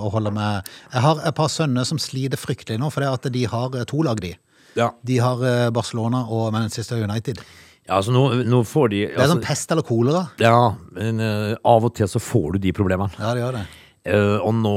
å 0.07 0.11
holde 0.15 0.31
med 0.35 0.69
Jeg 0.93 1.03
har 1.05 1.23
et 1.27 1.37
par 1.37 1.51
sønner 1.51 1.87
som 1.89 1.99
sliter 2.01 2.39
fryktelig 2.39 2.79
nå, 2.79 2.91
for 2.93 3.03
det 3.03 3.11
at 3.11 3.33
de 3.35 3.43
har 3.51 3.75
eh, 3.75 3.87
to 3.89 3.99
lag, 4.07 4.21
de. 4.23 4.35
Ja. 4.79 4.93
De 5.03 5.17
har 5.19 5.43
eh, 5.43 5.65
Barcelona 5.75 6.23
og 6.31 6.53
Manchester 6.55 7.03
United. 7.03 7.43
Ja, 7.89 7.97
altså 7.97 8.13
nå, 8.13 8.23
nå 8.45 8.61
får 8.69 8.91
de 8.93 8.97
Det 9.01 9.13
er 9.15 9.23
altså, 9.23 9.35
sånn 9.35 9.45
pest 9.47 9.71
eller 9.73 9.85
kolera. 9.85 10.23
Ja, 10.39 10.75
men 10.93 11.21
uh, 11.23 11.55
av 11.65 11.87
og 11.87 11.95
til 11.97 12.09
så 12.11 12.21
får 12.21 12.55
du 12.55 12.59
de 12.67 12.73
problemene. 12.77 13.09
Ja, 13.17 13.31
det 13.33 13.41
gjør 13.41 13.55
det. 13.57 13.63
Eh, 14.09 14.37
og 14.41 14.53
nå, 14.57 14.73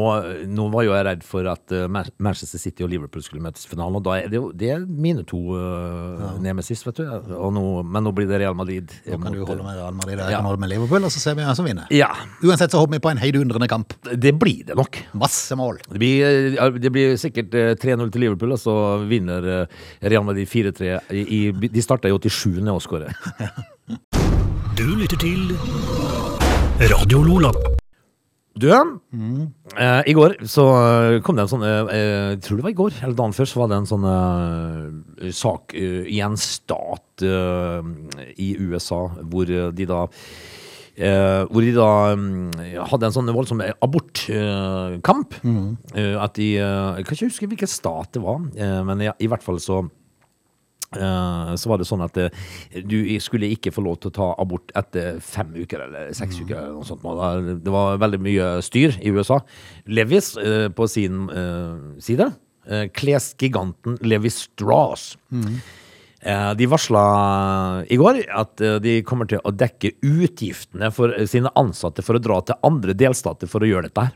nå 0.52 0.66
var 0.72 0.84
jo 0.86 0.92
jeg 0.94 1.06
redd 1.06 1.22
for 1.26 1.48
at 1.50 1.72
uh, 1.74 1.86
Manchester 1.88 2.60
City 2.60 2.84
og 2.84 2.90
Liverpool 2.92 3.24
skulle 3.24 3.42
møtes 3.44 3.64
i 3.66 3.70
finalen, 3.70 3.96
og 3.98 4.04
da 4.06 4.18
er 4.20 4.28
det 4.32 4.38
jo 4.38 4.50
det 4.52 4.70
er 4.74 4.84
mine 4.86 5.24
to 5.28 5.40
uh, 5.56 6.36
nemesis, 6.42 6.84
vet 6.86 7.00
du. 7.00 7.06
Og 7.38 7.52
nå, 7.56 7.64
men 7.88 8.04
nå 8.06 8.12
blir 8.16 8.28
det 8.30 8.42
Real 8.42 8.56
Madrid. 8.58 8.92
Nå 9.06 9.16
kan 9.16 9.24
mot, 9.26 9.38
du 9.38 9.46
holde 9.48 9.66
med 9.66 9.78
Real 9.80 9.96
Madrid, 9.96 10.20
og 10.20 10.30
Ja. 10.30 10.38
kan 10.40 10.48
holde 10.50 10.62
med 10.64 10.72
Liverpool, 10.74 11.08
og 11.08 11.14
så 11.14 11.22
ser 11.22 11.38
vi 11.38 11.46
hvem 11.46 11.56
som 11.58 11.68
vinner. 11.68 11.88
Ja, 11.94 12.10
Uansett 12.42 12.74
så 12.74 12.82
håper 12.82 12.98
vi 12.98 13.02
på 13.04 13.12
en 13.12 13.22
heidundrende 13.22 13.68
kamp. 13.70 13.94
det 14.12 14.34
blir 14.38 14.64
det 14.68 14.76
nok. 14.76 14.98
Masse 15.18 15.56
mål. 15.56 15.80
Det 15.88 15.98
blir, 16.02 16.78
det 16.78 16.92
blir 16.92 17.16
sikkert 17.20 17.54
eh, 17.54 17.74
3-0 17.80 18.12
til 18.12 18.26
Liverpool, 18.26 18.52
og 18.56 18.60
så 18.60 18.76
vinner 19.08 19.66
Real 20.02 20.24
Madrid 20.26 20.48
4-3. 20.48 20.98
I, 21.12 21.24
i, 21.24 21.40
de 21.52 21.82
starta 21.84 22.10
jo 22.12 22.20
87. 22.20 22.60
å 22.68 22.80
skåre. 22.82 23.12
Du 24.72 24.86
lytter 24.96 25.18
til 25.20 25.52
Radio 26.80 27.20
Lola. 27.22 27.52
Du, 28.52 28.68
eh, 29.80 30.02
i 30.06 30.12
går 30.12 30.34
så 30.44 30.64
eh, 30.76 31.20
kom 31.24 31.38
det 31.38 31.46
en 31.46 31.50
sånn 31.54 31.62
eh, 31.64 31.92
Jeg 32.34 32.40
tror 32.44 32.58
det 32.58 32.66
var 32.66 32.74
i 32.74 32.80
går, 32.82 32.98
eller 33.00 33.16
dagen 33.16 33.32
før, 33.36 33.48
så 33.48 33.62
var 33.62 33.70
det 33.70 33.78
en 33.80 33.88
sånn 33.88 34.04
eh, 34.10 35.30
sak 35.32 35.72
eh, 35.78 36.02
i 36.12 36.20
en 36.24 36.36
stat 36.36 37.24
eh, 37.24 37.88
i 38.36 38.50
USA 38.60 39.06
hvor 39.22 39.48
eh, 39.48 39.70
de 39.72 39.86
da 39.88 40.02
eh, 40.98 41.42
hvor 41.48 41.64
de 41.64 41.72
da 41.78 41.88
mm, 42.18 42.60
hadde 42.92 43.08
en 43.08 43.16
sånn 43.16 43.32
voldsom 43.32 43.64
abortkamp. 43.64 45.40
Eh, 45.96 46.14
at 46.20 46.36
de 46.36 46.52
eh, 46.60 47.00
Jeg 47.00 47.08
kan 47.08 47.16
ikke 47.16 47.32
huske 47.32 47.48
hvilken 47.54 47.72
stat 47.72 48.12
det 48.12 48.24
var, 48.26 48.44
eh, 48.52 48.78
men 48.84 49.00
i, 49.08 49.10
i 49.24 49.32
hvert 49.32 49.44
fall 49.48 49.60
så 49.64 49.80
Eh, 49.86 50.01
så 50.96 51.68
var 51.70 51.78
det 51.80 51.86
sånn 51.88 52.02
at 52.04 52.16
eh, 52.20 52.30
du 52.84 52.98
skulle 53.22 53.48
ikke 53.54 53.72
få 53.72 53.82
lov 53.84 53.98
til 54.02 54.10
å 54.12 54.14
ta 54.18 54.28
abort 54.42 54.72
etter 54.76 55.18
fem 55.24 55.52
uker 55.56 55.86
eller 55.86 56.12
seks 56.16 56.40
uker. 56.42 56.56
eller 56.58 56.72
noe 56.76 56.84
sånt. 56.84 57.02
Det 57.64 57.72
var 57.72 57.98
veldig 58.02 58.20
mye 58.20 58.48
styr 58.62 58.98
i 59.00 59.12
USA. 59.14 59.40
Levis 59.86 60.36
eh, 60.36 60.68
på 60.68 60.88
sin 60.90 61.28
eh, 61.30 62.00
side, 62.02 62.30
eh, 62.68 62.86
klesgiganten 62.92 63.98
Levis 64.04 64.42
Strauss, 64.48 65.16
eh, 66.22 66.52
de 66.54 66.66
varsla 66.70 67.84
i 67.90 67.96
går 68.00 68.22
at 68.30 68.60
eh, 68.60 68.76
de 68.84 68.98
kommer 69.08 69.26
til 69.30 69.40
å 69.44 69.50
dekke 69.50 69.94
utgiftene 70.02 70.92
for 70.94 71.14
eh, 71.16 71.26
sine 71.26 71.50
ansatte 71.58 72.04
for 72.06 72.18
å 72.18 72.22
dra 72.22 72.40
til 72.46 72.60
andre 72.62 72.94
delstater 72.94 73.50
for 73.50 73.64
å 73.64 73.70
gjøre 73.70 73.88
dette 73.90 74.06
her. 74.08 74.14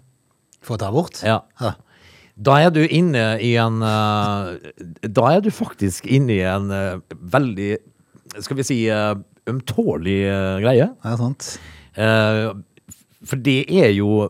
For 0.66 0.75
å 0.76 0.80
ta 0.83 0.88
abort? 0.90 1.21
Ja. 1.23 1.40
Ja. 1.62 1.75
Da 2.37 2.59
er 2.61 2.73
du 2.73 2.83
inne 2.85 3.25
i 3.40 3.55
en 3.61 3.81
uh, 3.81 4.57
Da 5.00 5.28
er 5.33 5.45
du 5.45 5.50
faktisk 5.55 6.09
inne 6.09 6.37
i 6.37 6.43
en 6.45 6.69
uh, 6.69 7.19
veldig 7.33 7.76
Skal 8.45 8.59
vi 8.59 8.66
si 8.66 8.81
ømtålig 9.47 10.25
eh, 10.26 10.57
greie. 10.59 10.88
Det 10.90 11.11
er 11.12 11.19
sant. 11.21 11.45
For 13.31 13.38
det 13.47 13.61
er 13.71 13.93
jo 13.95 14.26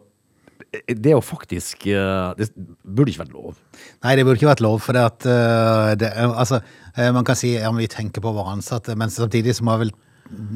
Det 0.84 1.08
er 1.08 1.14
jo 1.14 1.22
faktisk 1.24 1.86
Det 1.88 2.50
burde 2.84 3.08
ikke 3.08 3.22
vært 3.22 3.32
lov. 3.32 3.56
Nei, 4.04 4.12
det 4.12 4.26
burde 4.26 4.36
ikke 4.36 4.50
vært 4.50 4.62
lov, 4.62 4.76
for 4.84 4.92
det 4.92 5.06
at 5.08 5.26
det, 5.98 6.10
altså, 6.12 6.60
Man 7.16 7.24
kan 7.24 7.40
si 7.40 7.54
ja, 7.54 7.72
men 7.72 7.80
vi 7.80 7.88
tenker 7.88 8.20
på 8.20 8.34
våre 8.36 8.52
ansatte, 8.58 8.92
men 8.94 9.10
samtidig 9.10 9.56
så 9.56 9.64
må 9.64 9.78
vel 9.80 9.94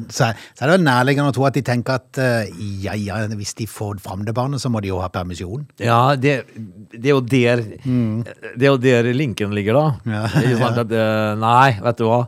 så 0.09 0.31
så 0.55 0.65
er 0.65 0.71
det 0.73 0.79
nærliggende 0.85 1.31
å 1.31 1.35
tro 1.35 1.45
at 1.47 1.55
de 1.57 1.61
tenker 1.65 1.99
at 1.99 2.19
uh, 2.21 2.63
ja, 2.83 2.93
ja, 2.99 3.19
hvis 3.37 3.53
de 3.57 3.65
får 3.69 3.99
fram 4.03 4.25
det 4.27 4.33
barnet, 4.37 4.61
så 4.61 4.69
må 4.71 4.81
de 4.83 4.89
jo 4.91 4.99
ha 5.01 5.07
permisjon. 5.13 5.63
Ja, 5.81 6.15
det, 6.15 6.41
det 6.91 7.05
er 7.11 7.15
jo 7.15 7.21
der 7.21 7.63
Det 7.81 8.65
er 8.65 8.71
jo 8.71 8.77
der 8.81 9.11
linken 9.15 9.53
ligger, 9.55 9.73
da. 9.79 9.85
Mm. 10.03 10.17
Ja. 10.17 10.57
Sant? 10.63 10.81
At, 10.85 10.91
uh, 10.91 11.35
nei, 11.41 11.69
vet 11.83 11.97
du 12.01 12.05
hva. 12.09 12.21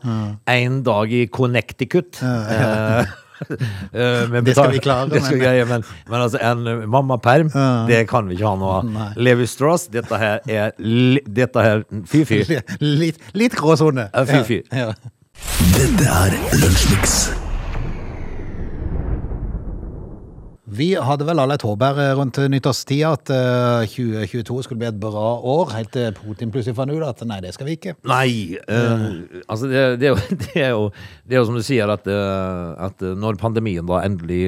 En 0.49 0.79
dag 0.87 1.11
i 1.13 1.25
Connecticut. 1.27 2.21
Ja, 2.23 3.03
med 4.31 4.45
Det 4.47 4.53
skal 4.55 4.71
vi 4.71 4.79
klare, 4.79 5.09
Det 5.11 5.19
skal 5.23 5.35
men- 5.37 5.41
greie, 5.43 5.65
men, 5.67 5.83
men 6.07 6.21
altså, 6.21 6.39
en 6.39 6.89
mammaperm, 6.89 7.49
Ja. 7.53 7.85
det 7.89 8.07
kan 8.07 8.27
vi 8.29 8.37
ikke 8.37 8.47
ha 8.47 8.55
noe 8.55 8.77
av. 8.79 9.17
Levi 9.17 9.45
Strauss, 9.49 9.87
dette 9.91 10.15
her 10.21 10.39
er 10.47 10.71
li- 10.79 11.23
Dette 11.27 11.59
her 11.65 11.83
Fy-fy. 12.07 12.43
Litt, 12.79 13.19
litt 13.33 13.55
gråsone. 13.59 14.07
Fy-fy. 14.13 14.61
fy. 14.63 14.77
Ja. 14.79 14.93
Dette 15.37 16.05
er 16.05 16.35
Lunsjmix. 16.61 17.13
Vi 20.73 20.87
hadde 21.05 21.25
vel 21.27 21.37
alle 21.37 21.53
et 21.59 21.63
håp 21.67 21.83
her 21.85 21.99
eh, 22.01 22.11
rundt 22.17 22.37
nyttårstida 22.49 23.11
at 23.13 23.29
eh, 23.33 23.83
2022 23.93 24.63
skulle 24.65 24.79
bli 24.81 24.87
et 24.89 24.97
bra 25.01 25.25
år, 25.37 25.69
helt 25.75 25.91
til 25.93 26.15
Putin 26.17 26.49
plutselig 26.53 26.73
fant 26.79 26.89
ut 26.95 27.03
at 27.05 27.21
nei, 27.29 27.37
det 27.45 27.51
skal 27.53 27.67
vi 27.69 27.75
ikke. 27.77 27.93
Nei, 28.09 28.57
eh, 28.57 29.05
altså 29.45 29.69
det, 29.69 29.83
det, 30.01 30.09
er 30.09 30.15
jo, 30.15 30.17
det, 30.41 30.49
er 30.63 30.71
jo, 30.73 30.87
det 31.29 31.37
er 31.37 31.41
jo 31.43 31.45
som 31.51 31.59
du 31.59 31.65
sier, 31.67 31.93
at, 31.93 32.09
eh, 32.09 32.87
at 32.89 33.05
når 33.21 33.37
pandemien 33.41 33.85
da 33.89 34.01
endelig 34.07 34.41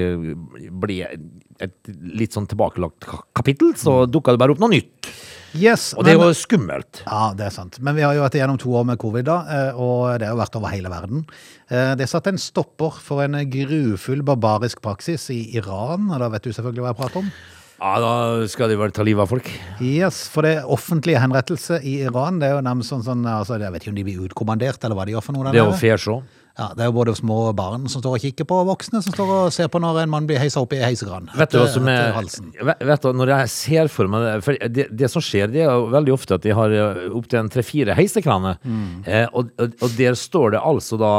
blir 0.81 1.13
et 1.61 1.93
litt 2.17 2.33
sånn 2.35 2.49
tilbakelagt 2.49 3.05
ka- 3.05 3.21
kapittel, 3.37 3.75
så 3.77 4.03
dukker 4.09 4.33
det 4.37 4.41
bare 4.45 4.57
opp 4.57 4.65
noe 4.65 4.73
nytt. 4.73 5.13
Yes, 5.55 5.93
Og 5.95 6.03
det 6.05 6.13
er 6.13 6.19
jo 6.19 6.33
skummelt. 6.35 7.01
Ja, 7.05 7.33
det 7.37 7.45
er 7.47 7.53
sant. 7.55 7.79
Men 7.79 7.95
vi 7.97 8.03
har 8.05 8.13
jo 8.17 8.23
vært 8.23 8.35
igjennom 8.37 8.57
to 8.61 8.73
år 8.75 8.85
med 8.85 8.99
covid, 9.01 9.25
da, 9.27 9.37
eh, 9.49 9.75
og 9.79 10.19
det 10.19 10.27
har 10.27 10.35
jo 10.35 10.41
vært 10.41 10.55
over 10.59 10.73
hele 10.73 10.89
verden. 10.91 11.25
Eh, 11.69 11.95
Det 11.95 12.07
satte 12.11 12.27
en 12.33 12.37
stopper 12.41 12.91
for 13.01 13.21
en 13.23 13.37
grufull 13.49 14.21
barbarisk 14.23 14.81
praksis 14.81 15.29
i 15.31 15.55
Iran, 15.55 16.09
og 16.11 16.19
da 16.19 16.29
vet 16.29 16.43
du 16.43 16.51
selvfølgelig 16.51 16.83
hva 16.85 16.93
jeg 16.93 17.01
prater 17.03 17.17
om. 17.23 17.31
Ja, 17.75 17.91
da 17.99 18.47
skal 18.51 18.71
de 18.71 18.77
vel 18.79 18.93
ta 18.95 19.03
livet 19.03 19.25
av 19.25 19.31
folk. 19.33 19.49
Yes, 19.83 20.25
for 20.31 20.47
det 20.47 20.55
er 20.61 20.71
offentlige 20.71 21.19
henrettelse 21.19 21.81
i 21.83 21.99
Iran, 22.07 22.39
det 22.39 22.49
er 22.49 22.57
jo 22.57 22.63
nærmest 22.65 22.93
sånn, 22.93 23.03
sånn 23.03 23.27
altså, 23.27 23.59
Jeg 23.59 23.73
vet 23.73 23.83
ikke 23.83 23.91
om 23.91 23.99
de 23.99 24.07
blir 24.07 24.25
utkommandert, 24.29 24.81
eller 24.83 24.97
hva 24.97 25.05
de 25.07 25.15
gjør 25.15 25.25
for 25.25 25.35
noe 25.35 25.51
Det 25.51 25.61
er 25.61 25.67
jo 25.67 25.77
fair 25.81 26.01
show. 26.01 26.23
Ja, 26.55 26.69
det 26.71 26.85
er 26.85 26.87
jo 26.87 26.93
både 26.95 27.11
små 27.17 27.37
barn 27.51 27.89
som 27.91 27.99
står 27.99 28.13
og 28.15 28.23
kikker 28.23 28.47
på, 28.47 28.57
og 28.63 28.69
voksne 28.69 29.01
som 29.03 29.11
står 29.11 29.31
og 29.33 29.47
ser 29.51 29.67
på 29.71 29.81
når 29.83 30.05
en 30.05 30.11
mann 30.13 30.27
blir 30.29 30.39
heisa 30.39 30.61
opp 30.63 30.71
i 30.71 30.79
heisekran. 30.79 31.27
Vet 31.35 31.51
du 31.51 31.57
hva 31.59 31.65
som 31.67 31.89
er 31.91 32.13
vet, 32.15 33.03
du, 33.03 33.09
Når 33.11 33.31
jeg 33.33 33.51
ser 33.51 33.91
for 33.91 34.07
meg 34.11 34.23
det 34.23 34.35
For 34.45 34.69
det, 34.77 34.85
det 34.95 35.09
som 35.11 35.25
skjer, 35.25 35.51
det 35.51 35.65
er 35.65 35.73
jo 35.73 35.89
veldig 35.91 36.13
ofte 36.15 36.37
at 36.37 36.45
de 36.47 36.55
har 36.55 36.75
opptil 37.11 37.41
en 37.41 37.51
tre-fire 37.51 37.97
heisekraner. 37.99 38.61
Mm. 38.63 39.03
Eh, 39.03 39.27
og, 39.35 39.51
og, 39.59 39.75
og 39.83 39.97
der 39.99 40.15
står 40.15 40.55
det 40.55 40.63
altså 40.63 41.01
da 41.01 41.11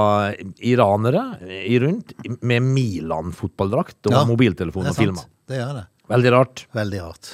iranere 0.65 1.27
i 1.45 1.77
rundt 1.85 2.17
med 2.41 2.65
Milan-fotballdrakt 2.73 4.09
og 4.09 4.17
Ja, 4.17 4.25
mobiltelefon 4.25 4.89
og 4.89 4.95
er 4.95 5.01
filmer. 5.03 5.29
Det 5.47 5.61
gjør 5.61 5.77
det. 5.83 5.85
Veldig 6.13 6.33
rart. 6.35 6.67
Veldig 6.77 7.03
rart. 7.03 7.31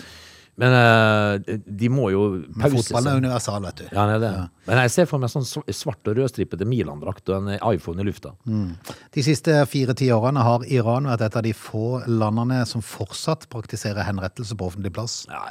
Men 0.60 0.74
uh, 0.76 1.56
de 1.64 1.88
må 1.88 2.10
jo 2.12 2.22
pause 2.60 2.82
Fotball 2.82 3.08
er 3.08 3.20
universal, 3.22 3.62
vet 3.64 3.78
du. 3.80 3.84
Ja, 3.88 4.04
det 4.10 4.18
er 4.18 4.22
det. 4.24 4.32
Men 4.68 4.82
jeg 4.84 4.92
ser 4.94 5.08
for 5.08 5.22
meg 5.22 5.32
sånn 5.32 5.46
svart 5.48 6.10
og 6.12 6.18
rødstripete 6.20 6.68
Milan-drakt 6.68 7.32
og 7.32 7.38
en 7.38 7.54
iPhone 7.72 8.04
i 8.04 8.06
lufta. 8.06 8.34
De 9.16 9.24
siste 9.24 9.56
fire-ti 9.72 10.10
årene 10.12 10.44
har 10.44 10.66
Iran 10.68 11.08
vært 11.08 11.24
et 11.30 11.40
av 11.40 11.46
de 11.48 11.54
få 11.56 12.02
landene 12.10 12.60
som 12.68 12.84
fortsatt 12.84 13.48
praktiserer 13.52 14.04
henrettelse 14.06 14.58
på 14.60 14.68
offentlig 14.68 14.92
plass. 14.98 15.22
Ja, 15.32 15.48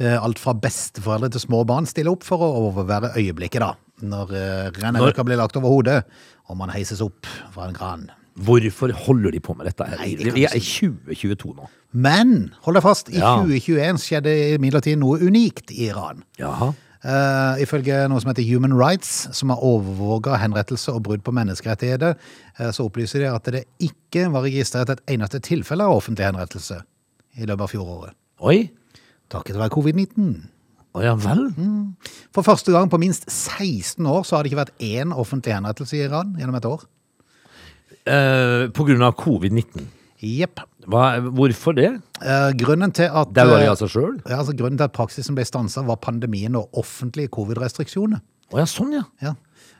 Eh, 0.00 0.16
Alt 0.16 0.40
fra 0.40 0.54
besteforeldre 0.56 1.28
til 1.34 1.42
små 1.42 1.60
barn 1.68 1.84
stiller 1.88 2.14
opp 2.14 2.24
for 2.24 2.40
å 2.40 2.48
overvære 2.70 3.12
øyeblikket, 3.20 3.60
da. 3.60 3.74
Når 4.00 4.30
uh, 4.32 4.70
renneløkka 4.80 5.26
blir 5.28 5.36
lagt 5.36 5.58
over 5.60 5.68
hodet, 5.74 5.98
og 6.48 6.56
man 6.56 6.72
heises 6.72 7.02
opp 7.04 7.28
fra 7.52 7.66
en 7.68 7.76
kran. 7.76 8.06
Hvorfor 8.34 8.92
holder 9.06 9.30
de 9.34 9.40
på 9.40 9.54
med 9.56 9.66
dette? 9.66 9.84
her? 9.84 9.98
Nei, 9.98 10.14
det 10.16 10.34
Vi 10.34 10.44
er 10.44 10.54
i 10.56 10.60
2022 10.60 11.54
nå. 11.56 11.68
Men 11.92 12.52
hold 12.62 12.76
deg 12.78 12.82
fast, 12.84 13.08
i 13.10 13.18
Ja. 13.18 13.36
2021 13.42 13.98
skjedde 13.98 14.34
imidlertid 14.54 14.98
noe 14.98 15.18
unikt 15.18 15.70
i 15.70 15.88
Iran. 15.90 16.22
Jaha. 16.38 16.72
Uh, 17.00 17.56
ifølge 17.62 17.96
noe 18.12 18.20
som 18.20 18.28
heter 18.28 18.44
Human 18.44 18.74
Rights, 18.76 19.28
som 19.32 19.48
har 19.48 19.56
overvåka 19.64 20.36
henrettelse 20.36 20.92
og 20.92 21.02
brudd 21.02 21.22
på 21.24 21.32
menneskerettigheter, 21.32 22.14
uh, 22.60 22.70
så 22.70 22.84
opplyser 22.84 23.24
de 23.24 23.30
at 23.34 23.44
det 23.44 23.64
ikke 23.80 24.26
var 24.30 24.44
registrert 24.44 24.90
et 24.90 25.00
eneste 25.08 25.40
tilfelle 25.40 25.82
av 25.82 25.96
offentlig 25.96 26.26
henrettelse 26.28 26.82
i 27.40 27.46
løpet 27.48 27.64
av 27.64 27.72
fjoråret. 27.72 28.14
Oi. 28.44 28.70
Takket 29.32 29.56
være 29.56 29.72
covid-19. 29.72 30.34
Å 30.92 31.02
ja 31.04 31.14
vel? 31.14 31.46
For 32.34 32.42
første 32.42 32.72
gang 32.74 32.90
på 32.90 32.98
minst 32.98 33.28
16 33.30 34.04
år 34.10 34.24
så 34.26 34.36
har 34.36 34.42
det 34.44 34.50
ikke 34.52 34.64
vært 34.64 34.80
én 34.82 35.12
offentlig 35.14 35.54
henrettelse 35.54 35.96
i 35.96 36.04
Iran 36.04 36.34
gjennom 36.36 36.56
et 36.58 36.66
år. 36.66 36.84
Eh, 38.08 38.68
på 38.72 38.86
grunn 38.88 39.02
av 39.04 39.16
covid-19. 39.20 39.88
Jepp. 40.20 40.60
Hvorfor 40.90 41.76
det? 41.76 41.90
Uh, 42.20 42.50
grunnen 42.58 42.92
til 42.92 43.08
at 43.08 43.30
Daua 43.36 43.60
de 43.60 43.68
altså 43.70 43.88
sjøl? 43.88 44.18
Uh, 44.26 44.34
altså 44.36 44.52
grunnen 44.56 44.76
til 44.80 44.88
at 44.88 44.96
praksisen 44.96 45.36
ble 45.36 45.46
stansa, 45.48 45.84
var 45.86 46.00
pandemien 46.02 46.56
og 46.60 46.68
offentlige 46.76 47.32
covid-restriksjoner. 47.32 48.20
Oh, 48.50 48.58
ja, 48.60 48.66
sånn 48.68 48.92
ja. 48.96 49.04
Ja. 49.22 49.36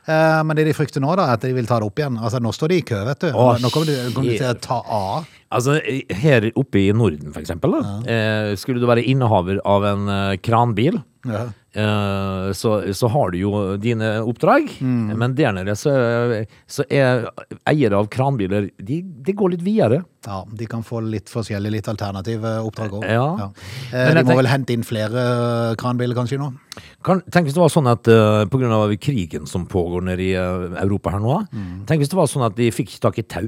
Uh, 0.07 0.41
men 0.47 0.57
det 0.57 0.65
de 0.65 0.73
frykter 0.73 1.03
nå, 1.03 1.11
da, 1.19 1.27
er 1.29 1.37
at 1.37 1.45
de 1.45 1.51
vil 1.53 1.67
ta 1.69 1.77
det 1.81 1.89
opp 1.91 2.01
igjen. 2.01 2.17
Altså, 2.17 2.41
Nå 2.41 2.53
står 2.57 2.73
de 2.73 2.79
i 2.81 2.85
kø, 2.89 3.03
vet 3.05 3.21
du. 3.21 3.29
Oh, 3.35 3.53
nå 3.61 3.69
kommer 3.73 3.91
de, 3.91 3.97
kommer 4.15 4.31
de 4.31 4.39
til 4.39 4.49
å 4.49 4.57
ta 4.63 4.79
av. 4.81 5.29
Altså, 5.53 5.77
her 6.23 6.47
oppe 6.57 6.81
i 6.81 6.89
Norden, 6.95 7.33
for 7.35 7.43
eksempel, 7.43 7.75
da, 7.77 7.95
eh, 8.09 8.53
skulle 8.57 8.81
du 8.81 8.87
være 8.89 9.03
innehaver 9.05 9.61
av 9.67 9.85
en 9.93 10.09
eh, 10.09 10.37
kranbil, 10.41 11.01
Ja. 11.27 11.51
Eh, 11.75 12.51
så, 12.57 12.71
så 12.93 13.07
har 13.13 13.31
du 13.31 13.37
jo 13.41 13.51
dine 13.81 14.13
oppdrag. 14.27 14.69
Mm. 14.81 15.11
Men 15.17 15.35
der 15.37 15.53
nede 15.55 15.75
så, 15.79 15.93
så 16.67 16.85
er 16.89 17.27
eiere 17.69 17.99
av 18.01 18.09
kranbiler 18.11 18.69
De, 18.77 19.01
de 19.01 19.33
går 19.37 19.55
litt 19.55 19.63
videre. 19.65 20.01
Ja, 20.27 20.43
de 20.45 20.67
kan 20.69 20.83
få 20.85 20.99
litt 21.01 21.31
forskjellige, 21.33 21.73
litt 21.79 21.87
alternative 21.89 22.57
oppdrag 22.67 22.97
òg. 22.99 23.05
Ja. 23.09 23.27
Ja. 23.39 23.47
De 23.91 24.21
må 24.21 24.27
tenk- 24.29 24.37
vel 24.43 24.51
hente 24.51 24.75
inn 24.75 24.83
flere 24.85 25.23
eh, 25.71 25.75
kranbiler 25.81 26.17
kanskje 26.17 26.37
nå? 26.41 26.51
Kan, 27.03 27.23
tenk 27.33 27.47
hvis 27.49 27.55
det 27.57 27.63
var 27.63 27.71
sånn 27.73 27.89
at 27.91 28.07
uh, 28.07 28.45
av 28.45 28.93
krigen 29.01 29.47
som 29.49 29.65
pågår 29.67 30.05
nede 30.05 30.23
i 30.23 30.33
eh, 30.37 30.77
Europa 30.83 31.15
her 31.15 31.19
nå, 31.23 31.39
Mm. 31.51 31.85
tenk 31.89 31.99
hvis 32.03 32.11
det 32.13 32.19
var 32.19 32.29
sånn 32.29 32.45
at 32.45 32.55
de 32.55 32.69
fikk 32.71 32.99
tak 33.01 33.17
i 33.19 33.23
tau. 33.25 33.47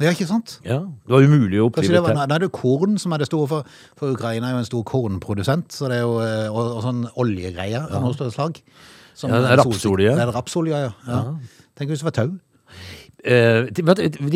Ja, 0.00 0.10
ikke 0.12 0.26
sant? 0.28 0.58
Ja, 0.66 0.82
det 0.84 1.12
var 1.14 1.24
umulig 1.24 1.60
å 1.62 1.70
Kanskje 1.72 1.94
det 1.94 2.02
var, 2.04 2.18
det 2.28 2.36
er 2.36 2.44
jo 2.44 2.50
korn 2.52 2.98
som 3.00 3.14
er 3.16 3.22
det 3.22 3.28
store, 3.30 3.48
for, 3.48 3.78
for 3.96 4.12
Ukraina 4.12 4.50
er 4.50 4.58
jo 4.58 4.60
en 4.60 4.68
stor 4.68 4.82
kornprodusent, 4.84 5.72
så 5.72 5.88
det 5.88 6.02
er 6.02 6.04
jo, 6.04 6.18
eh, 6.20 6.50
og, 6.52 6.74
og 6.76 6.82
sånn 6.84 6.98
oljegreier 7.16 7.86
av 7.88 8.04
noe 8.04 8.12
større 8.16 8.34
slag. 8.34 8.60
Som 9.16 9.32
Ja, 9.32 9.54
rapsolje. 9.56 10.12
Det 10.12 10.26
er 10.26 10.32
rapsolje, 10.36 10.82
ja. 10.84 10.90
ja. 11.08 11.22
Tenk 11.80 11.88
hvis 11.94 12.02
det 12.04 12.10
var 12.10 12.16
tau. 12.18 12.34
Eh, 13.24 13.70
de, 13.72 13.82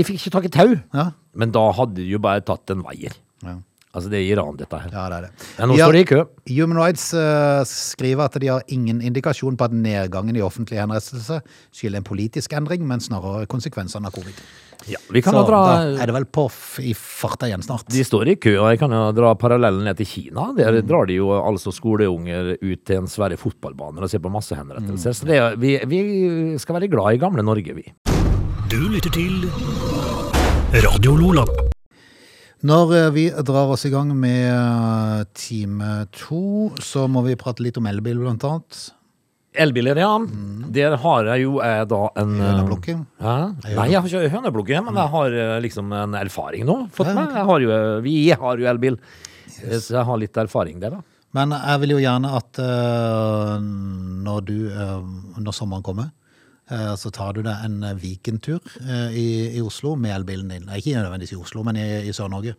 de 0.00 0.06
fikk 0.08 0.16
ikke 0.16 0.32
tak 0.38 0.48
i 0.48 0.52
tau, 0.54 0.72
Ja. 0.96 1.10
men 1.36 1.52
da 1.52 1.66
hadde 1.76 2.00
de 2.00 2.08
jo 2.08 2.22
bare 2.24 2.40
tatt 2.40 2.72
en 2.72 2.80
veier. 2.86 3.12
Ja. 3.44 3.58
Altså, 3.90 4.06
det 4.12 4.20
er 4.20 4.28
Iran, 4.36 4.54
dette 4.56 4.78
her. 4.78 4.90
ja, 4.94 5.08
det 5.10 5.16
er 5.16 5.22
det. 5.26 5.46
Ja, 5.58 5.66
nå 5.66 5.74
står 5.74 5.92
de 5.96 6.00
i 6.00 6.04
kø. 6.06 6.20
Human 6.54 6.78
Rights 6.78 7.08
uh, 7.12 7.64
skriver 7.66 8.24
at 8.28 8.36
de 8.38 8.46
har 8.46 8.62
ingen 8.70 9.00
indikasjon 9.02 9.56
på 9.58 9.64
at 9.66 9.72
nedgangen 9.74 10.36
i 10.38 10.42
offentlig 10.46 10.78
henrettelse 10.78 11.40
skylder 11.74 11.98
en 11.98 12.06
politisk 12.06 12.52
endring, 12.54 12.84
men 12.86 13.00
snarere 13.02 13.48
konsekvensene 13.50 14.06
av 14.06 14.14
covid. 14.14 14.38
Ja, 14.88 14.96
vi 15.12 15.20
kan 15.20 15.34
Så 15.34 15.42
dra 15.44 15.58
da 15.66 15.80
er 16.00 16.06
det 16.08 16.14
vel 16.14 16.24
på 16.24 16.46
f 16.48 16.78
i 16.80 16.94
farta 16.96 17.48
igjen 17.50 17.60
snart. 17.66 17.84
De 17.92 18.04
står 18.06 18.30
i 18.32 18.36
kø, 18.40 18.54
og 18.62 18.70
jeg 18.70 18.78
kan 18.80 18.94
jo 18.94 19.00
dra 19.12 19.34
parallellen 19.36 19.82
ned 19.84 19.98
til 19.98 20.06
Kina. 20.06 20.52
Der 20.56 20.78
Mm. 20.80 20.86
drar 20.88 21.06
de 21.10 21.18
jo 21.18 21.28
altså 21.36 21.72
skoleunger 21.74 22.54
ut 22.62 22.84
til 22.86 22.96
en 23.02 23.10
svære 23.10 23.36
fotballbane 23.36 24.00
og 24.00 24.08
ser 24.08 24.22
på 24.22 24.30
masse 24.32 24.54
henrettelser. 24.56 25.10
Mm. 25.10 25.18
Så 25.18 25.26
det, 25.26 25.58
vi, 25.60 25.74
vi 25.90 26.58
skal 26.58 26.78
være 26.78 26.88
glad 26.88 27.14
i 27.18 27.18
gamle 27.18 27.42
Norge, 27.42 27.74
vi. 27.74 27.92
Du 28.70 28.78
lytter 28.88 29.10
til 29.10 29.50
Radio 30.86 31.16
Lola. 31.18 31.69
Når 32.66 32.94
eh, 32.96 33.10
vi 33.14 33.26
drar 33.46 33.72
oss 33.72 33.86
i 33.88 33.92
gang 33.92 34.12
med 34.16 34.48
eh, 34.52 35.26
time 35.38 36.06
to, 36.12 36.70
så 36.82 37.06
må 37.08 37.24
vi 37.24 37.38
prate 37.40 37.64
litt 37.64 37.78
om 37.80 37.88
elbil, 37.88 38.20
blant 38.20 38.44
annet. 38.48 38.80
Elbiler, 39.50 39.98
ja. 39.98 40.10
Der 40.70 40.94
har 41.02 41.30
jeg 41.32 41.42
jo 41.42 41.56
jeg 41.58 41.86
da 41.90 42.02
en 42.20 42.36
Høneblokken? 42.38 43.00
Ja. 43.18 43.38
Nei, 43.64 43.88
jeg 43.90 43.98
har 43.98 44.06
ikke 44.06 44.34
høneblokken, 44.36 44.84
men 44.86 45.00
jeg 45.00 45.12
har 45.16 45.38
eh, 45.44 45.56
liksom 45.64 45.94
en 45.96 46.18
erfaring 46.20 46.68
nå. 46.68 46.76
Fått. 46.94 47.10
Jeg 47.16 47.46
har 47.48 47.64
jo, 47.64 47.72
eh, 47.74 47.96
vi 48.04 48.18
har 48.30 48.60
jo 48.62 48.68
elbil, 48.70 49.00
yes. 49.56 49.88
så 49.88 49.96
jeg 49.98 50.06
har 50.06 50.20
litt 50.22 50.44
erfaring 50.44 50.78
der, 50.84 51.00
da. 51.00 51.20
Men 51.36 51.54
jeg 51.54 51.82
vil 51.84 51.94
jo 51.94 52.00
gjerne 52.02 52.30
at 52.34 52.58
uh, 52.58 53.58
når 53.60 54.40
du, 54.48 54.56
uh, 54.74 54.98
når 55.38 55.54
sommeren 55.54 55.84
kommer, 55.86 56.10
eh, 56.10 56.19
så 56.96 57.10
tar 57.10 57.32
du 57.34 57.42
deg 57.42 57.64
en 57.66 57.82
Viken-tur 57.98 58.60
eh, 58.80 59.16
i, 59.16 59.28
i 59.58 59.62
Oslo 59.64 59.96
med 59.98 60.14
elbilen 60.20 60.48
din. 60.52 60.68
Ikke 60.76 60.94
nødvendigvis 60.96 61.32
i 61.34 61.40
Oslo, 61.40 61.64
men 61.66 61.76
i, 61.80 61.86
i 62.08 62.12
Sør-Norge. 62.14 62.54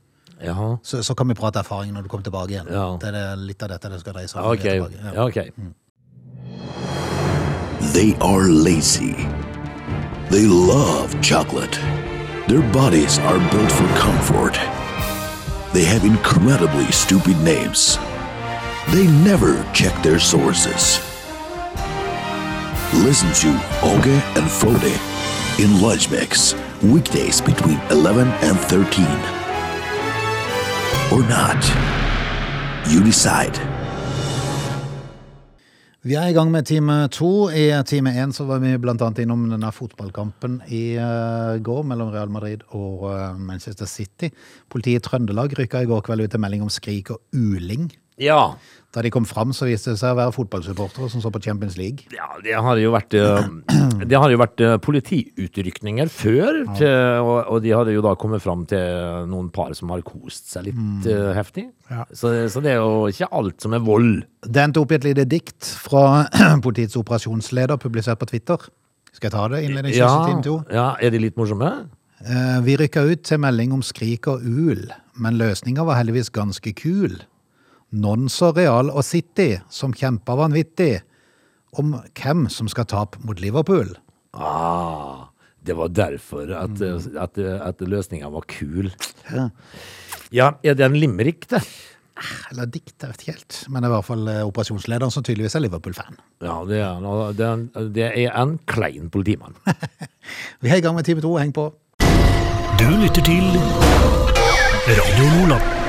Så, 0.83 1.03
så 1.03 1.13
kan 1.13 1.29
vi 1.29 1.33
prate 1.37 1.59
erfaring 1.59 1.93
når 1.93 2.01
du 2.01 2.09
kommer 2.09 2.23
tilbake 2.23 2.55
igjen. 2.55 2.67
Ja. 2.73 2.97
Det 3.01 3.11
er 3.13 3.35
litt 3.37 3.61
av 3.63 3.69
dette 3.75 3.91
det 3.93 3.99
skal 4.01 4.15
dreie 4.17 4.31
seg 4.31 4.41
om. 4.41 4.49
Ok. 4.51 4.63
når 4.63 4.71
er 4.71 4.79
tilbake. 4.79 5.13
Ja, 5.13 5.25
okay. 5.25 5.51
Mm. 5.57 5.73
They 7.93 8.15
are 8.21 8.49
lazy. 8.49 9.13
They 10.31 10.47
love 10.47 11.13
chocolate. 11.21 11.77
Their 12.47 12.61
bodies 12.73 13.19
are 13.19 13.39
built 13.51 13.71
for 13.71 13.87
comfort. 13.99 14.57
They 15.73 15.83
have 15.85 16.03
incredibly 16.03 16.91
stupid 16.91 17.37
names. 17.43 17.97
They 18.91 19.07
never 19.23 19.63
check 19.73 19.93
their 20.03 20.19
sources. 20.19 20.99
Listen 22.93 23.31
to 23.31 23.47
Oge 23.87 24.19
and 24.35 24.51
Frode 24.51 24.99
in 25.63 25.81
Lunch 25.81 26.11
Mix, 26.11 26.55
weekdays 26.83 27.39
between 27.39 27.79
11 27.89 28.27
and 28.27 28.59
13. 28.59 29.05
Or 31.13 31.23
not. 31.23 31.63
You 32.91 32.99
decide. 33.01 33.55
Vi 36.03 36.15
er 36.15 36.27
i 36.27 36.33
gang 36.33 36.51
med 36.51 36.65
time 36.65 37.07
to. 37.07 37.49
I 37.49 37.83
time 37.85 38.11
én 38.11 38.33
så 38.33 38.43
var 38.43 38.59
vi 38.59 38.75
annet 38.75 39.19
innom 39.19 39.49
denne 39.49 39.71
fotballkampen 39.71 40.61
i 40.67 40.95
eh, 40.95 41.63
går 41.63 41.83
mellom 41.83 42.11
Real 42.11 42.29
Madrid 42.29 42.61
og 42.71 43.07
eh, 43.13 43.37
Manchester 43.37 43.85
City. 43.85 44.29
Politiet 44.69 44.99
i 44.99 45.09
Trøndelag 45.09 45.55
rykka 45.57 45.81
i 45.81 45.85
går 45.85 46.01
kveld 46.01 46.21
ut 46.21 46.35
en 46.35 46.41
melding 46.41 46.61
om 46.61 46.69
skrik 46.69 47.11
og 47.11 47.21
uling 47.31 47.87
Ja. 48.21 48.55
Da 48.91 48.99
de 49.05 49.07
kom 49.13 49.23
fram, 49.23 49.53
så 49.55 49.69
viste 49.69 49.93
det 49.93 50.01
seg 50.01 50.11
å 50.11 50.17
være 50.17 50.33
fotballsupportere 50.35 51.07
som 51.13 51.21
så 51.23 51.29
på 51.31 51.39
Champions 51.43 51.77
League. 51.79 52.09
Ja, 52.11 52.27
det 52.43 52.57
har 52.59 52.79
jo 52.81 52.89
vært, 52.91 53.15
eh, 53.15 53.45
det 54.09 54.19
har 54.19 54.33
jo 54.33 54.39
vært 54.41 54.63
eh, 54.65 54.75
politiutrykninger 54.83 56.11
før, 56.11 56.59
til, 56.75 56.91
og, 57.23 57.37
og 57.53 57.61
de 57.63 57.71
hadde 57.71 57.95
jo 57.95 58.03
da 58.03 58.17
kommet 58.19 58.43
fram 58.43 58.65
til 58.67 59.29
noen 59.31 59.47
par 59.55 59.71
som 59.79 59.93
har 59.95 60.03
kost 60.03 60.51
seg 60.51 60.67
litt 60.67 61.07
eh, 61.07 61.31
heftig. 61.37 61.69
Ja. 61.87 62.03
Så, 62.11 62.33
så 62.51 62.63
det 62.63 62.73
er 62.73 62.83
jo 62.83 63.07
ikke 63.07 63.31
alt 63.39 63.63
som 63.63 63.79
er 63.79 63.87
vold. 63.87 64.25
Det 64.43 64.65
endte 64.65 64.83
opp 64.83 64.91
i 64.91 64.99
et 64.99 65.07
lite 65.07 65.27
dikt 65.37 65.71
fra 65.87 66.27
politiets 66.65 66.99
operasjonsleder, 66.99 67.79
publisert 67.79 68.19
på 68.19 68.27
Twitter. 68.33 68.67
Skal 69.15 69.29
jeg 69.29 69.37
ta 69.37 69.47
det 69.55 69.65
innledningsvis 69.69 70.03
Ja, 70.03 70.61
ja, 70.67 70.87
er 70.99 71.15
de 71.15 71.25
litt 71.29 71.39
morsomme? 71.39 71.71
Vi 72.67 72.75
rykka 72.77 73.01
ut 73.07 73.23
til 73.25 73.39
melding 73.41 73.71
om 73.73 73.79
skrik 73.81 74.27
og 74.29 74.43
ul, 74.43 74.83
men 75.17 75.39
løsninga 75.39 75.87
var 75.87 75.97
heldigvis 75.97 76.29
ganske 76.35 76.75
kul. 76.77 77.15
Nonso 77.91 78.51
Real 78.55 78.89
og 78.91 79.03
City, 79.03 79.57
som 79.69 79.91
kjemper 79.93 80.37
vanvittig 80.39 81.01
om 81.79 81.93
hvem 82.17 82.45
som 82.51 82.67
skal 82.71 82.87
tape 82.91 83.19
mot 83.27 83.39
Liverpool. 83.43 83.93
Ah, 84.35 85.27
det 85.63 85.75
var 85.77 85.91
derfor 85.91 86.49
at, 86.55 86.81
at, 86.81 87.37
at 87.39 87.81
løsninga 87.83 88.29
var 88.31 88.47
kul. 88.47 88.91
Ja. 89.31 89.49
Ja, 90.31 90.51
er 90.63 90.77
det 90.79 90.85
en 90.87 90.95
limerick, 90.95 91.47
det? 91.51 91.59
Eller 92.51 92.67
dikt, 92.69 92.93
jeg 93.01 93.09
vet 93.11 93.23
ikke 93.25 93.33
helt. 93.35 93.57
Men 93.67 93.81
det 93.81 93.87
er 93.89 93.91
i 93.91 93.95
hvert 93.97 94.07
fall 94.07 94.27
eh, 94.31 94.41
operasjonslederen 94.47 95.11
som 95.11 95.23
tydeligvis 95.25 95.55
er 95.57 95.63
Liverpool-fan. 95.65 96.19
Ja, 96.45 96.59
det 96.69 96.79
er, 96.85 97.07
det 97.35 97.45
er, 97.47 97.53
en- 97.57 97.91
det 97.95 98.07
er 98.11 98.31
en 98.43 98.55
klein 98.69 99.09
politimann. 99.11 99.55
Vi 100.61 100.69
er 100.71 100.79
i 100.79 100.85
gang 100.85 100.95
med 100.95 101.07
time 101.07 101.23
2, 101.23 101.33
heng 101.41 101.51
på. 101.55 101.67
Du 102.79 102.87
lytter 103.01 103.25
til 103.25 103.51
Radio 104.87 105.29
Lola. 105.35 105.80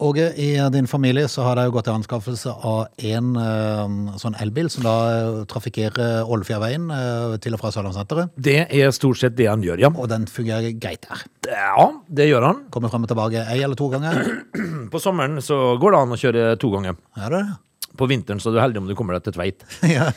Åge, 0.00 0.32
i 0.32 0.56
din 0.72 0.86
familie 0.86 1.28
så 1.28 1.42
har 1.44 1.58
det 1.58 1.66
jo 1.68 1.74
gått 1.74 1.84
til 1.84 1.98
anskaffelse 1.98 2.52
av 2.64 2.86
en 3.10 3.34
eh, 3.36 4.14
sånn 4.22 4.36
elbil 4.40 4.70
som 4.72 4.86
da 4.86 4.94
eh, 5.12 5.40
trafikkerer 5.50 6.24
Ålefjærveien 6.24 6.86
eh, 6.96 7.34
til 7.44 7.56
og 7.56 7.60
fra 7.60 7.72
Sørlandssenteret. 7.74 8.32
Det 8.40 8.62
er 8.64 8.94
stort 8.96 9.20
sett 9.20 9.36
det 9.36 9.50
han 9.50 9.60
gjør, 9.64 9.82
ja. 9.84 9.92
Og 9.92 10.08
den 10.08 10.24
fungerer 10.24 10.72
greit 10.80 11.04
der. 11.04 11.26
Ja, 11.52 11.90
det 12.08 12.30
gjør 12.30 12.48
han. 12.48 12.62
Kommer 12.72 12.92
frem 12.92 13.04
og 13.04 13.12
tilbake 13.12 13.44
ei 13.44 13.60
eller 13.60 13.76
to 13.76 13.90
ganger. 13.92 14.22
På 14.92 15.02
sommeren 15.04 15.36
så 15.44 15.76
går 15.82 15.92
det 15.92 16.00
an 16.00 16.16
å 16.16 16.20
kjøre 16.24 16.46
to 16.62 16.72
ganger. 16.72 16.96
Ja, 17.18 17.26
det 17.26 17.28
er 17.28 17.36
det. 17.36 17.44
På 18.00 18.08
vinteren 18.08 18.40
så 18.40 18.50
er 18.50 18.56
du 18.56 18.62
heldig 18.62 18.80
om 18.80 18.88
du 18.88 18.94
kommer 18.96 19.18
deg 19.18 19.28
til 19.28 19.36
Tveit. 19.36 19.66
Ja. 19.90 20.08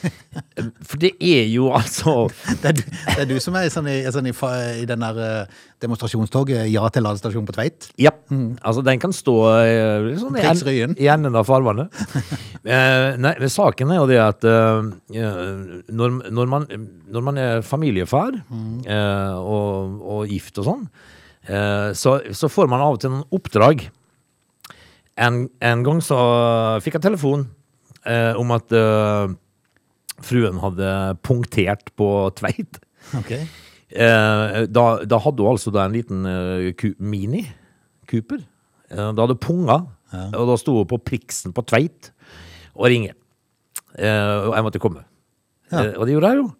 For 0.85 1.01
det 1.01 1.15
er 1.23 1.47
jo 1.49 1.71
altså 1.73 2.27
Det 2.61 2.69
er, 2.69 2.75
du, 2.77 2.83
det 2.85 3.21
er 3.23 3.29
du 3.29 3.35
som 3.43 3.55
er 3.59 3.69
sånn 3.73 3.89
i, 3.91 3.99
sånn 4.13 4.29
i, 4.29 4.33
i 4.83 4.85
den 4.87 5.03
der 5.03 5.19
eh, 5.23 5.61
demonstrasjonstoget 5.83 6.67
Ja 6.71 6.87
til 6.93 7.05
ladestasjon 7.05 7.47
på 7.47 7.55
Tveit? 7.55 7.89
Ja. 8.01 8.13
Altså, 8.63 8.83
den 8.85 9.01
kan 9.01 9.15
stå 9.15 9.35
eh, 9.59 10.09
sånn, 10.21 10.37
i, 10.39 10.77
en, 10.85 10.95
i 10.99 11.09
enden 11.11 11.35
av 11.39 11.47
farvannet. 11.49 12.03
eh, 12.63 13.15
nei, 13.21 13.33
saken 13.51 13.93
er 13.93 13.99
jo 14.01 14.07
det 14.09 14.19
at 14.23 14.47
eh, 14.47 14.91
når, 15.91 16.21
når, 16.29 16.53
man, 16.53 16.69
når 17.11 17.25
man 17.25 17.41
er 17.41 17.65
familiefar 17.65 18.37
eh, 18.37 19.33
og, 19.39 19.99
og 20.15 20.31
gift 20.31 20.61
og 20.61 20.69
sånn, 20.69 20.85
eh, 21.47 21.89
så, 21.97 22.19
så 22.31 22.51
får 22.51 22.71
man 22.71 22.83
av 22.83 22.97
og 22.97 23.03
til 23.03 23.13
noen 23.15 23.27
oppdrag. 23.35 23.87
En, 25.19 25.43
en 25.61 25.83
gang 25.85 25.99
så 26.01 26.17
fikk 26.81 26.97
jeg 26.97 27.07
telefon 27.09 27.45
eh, 28.09 28.33
om 28.39 28.53
at 28.55 28.73
eh, 28.75 29.33
fruen 30.23 30.61
hadde 30.63 30.89
punktert 31.25 31.91
på 31.99 32.07
Tveit. 32.39 32.79
Okay. 33.19 33.45
Eh, 33.93 34.63
da, 34.71 34.85
da 35.05 35.19
hadde 35.21 35.43
hun 35.43 35.53
altså 35.53 35.73
da 35.73 35.85
en 35.87 35.95
liten 35.97 36.25
eh, 36.29 36.71
ku, 36.79 36.93
Mini 36.99 37.43
Cooper. 38.09 38.41
Eh, 38.89 39.09
da 39.11 39.25
hadde 39.25 39.37
hun 39.37 39.43
punga, 39.43 39.79
og 40.13 40.43
da 40.51 40.57
sto 40.61 40.79
hun 40.81 40.89
på 40.89 41.01
priksen 41.01 41.55
på 41.55 41.65
Tveit 41.69 42.11
og 42.73 42.87
ringer. 42.89 43.15
Eh, 43.97 44.49
og 44.49 44.53
jeg 44.57 44.65
måtte 44.65 44.81
komme. 44.81 45.05
Ja. 45.73 45.87
Og 45.97 46.05
det 46.05 46.15
gjorde 46.15 46.29
jeg 46.33 46.41
jo. 46.41 46.51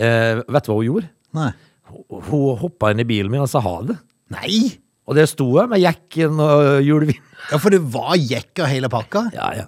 Eh, 0.00 0.44
vet 0.46 0.66
du 0.66 0.70
hva 0.70 0.78
hun 0.78 0.88
gjorde? 0.88 1.10
Nei. 1.36 1.50
Hun, 1.90 2.04
hun 2.28 2.60
hoppa 2.60 2.92
inn 2.92 3.02
i 3.02 3.08
bilen 3.08 3.32
min 3.32 3.42
og 3.42 3.50
sa 3.50 3.62
ha 3.64 3.74
det. 3.86 3.98
Nei! 4.30 4.78
Og 5.10 5.16
der 5.18 5.26
sto 5.26 5.48
jeg 5.56 5.70
med 5.72 5.82
jekken 5.82 6.38
og 6.38 6.84
hjulvin. 6.86 7.18
Ja, 7.50 7.58
for 7.58 7.74
det 7.74 7.80
var 7.90 8.14
jekk 8.14 8.62
og 8.62 8.70
hele 8.70 8.90
pakka. 8.92 9.24
Ja, 9.34 9.48
ja. 9.58 9.66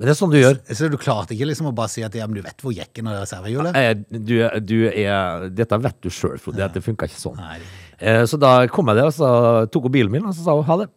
Men 0.00 0.08
det 0.08 0.12
er 0.14 0.16
sånn 0.16 0.30
du 0.32 0.38
gjør. 0.40 0.56
Så 0.72 0.88
du 0.88 0.96
klarte 0.96 1.34
ikke 1.36 1.44
liksom 1.50 1.66
å 1.68 1.74
bare 1.76 1.90
si 1.92 2.00
at 2.02 2.14
ja, 2.16 2.24
men 2.26 2.38
du 2.38 2.42
vet 2.46 2.62
hvor 2.64 2.72
jekken 2.72 3.06
og 3.10 3.18
reservehjulet 3.20 3.76
Eh, 3.76 3.94
Du, 4.16 4.32
er- 4.40 4.58
du 4.64 4.88
er, 4.88 5.48
dette 5.52 5.76
vet 5.84 5.98
du 6.00 6.08
sjøl, 6.08 6.38
Frode, 6.40 6.56
Ja. 6.64 6.68
det 6.72 6.80
funka 6.82 7.04
ikke 7.04 7.20
sånn. 7.20 7.36
Nei. 7.36 7.58
Eh, 8.00 8.22
Så 8.24 8.38
da 8.40 8.66
kom 8.66 8.86
jeg 8.88 8.96
der, 8.96 9.10
og 9.10 9.12
så 9.12 9.70
tok 9.70 9.82
hun 9.90 9.92
bilen 9.92 10.10
min, 10.10 10.24
og 10.24 10.32
så 10.32 10.42
sa 10.42 10.54
hun 10.56 10.64
ha 10.64 10.76
det. 10.84 10.88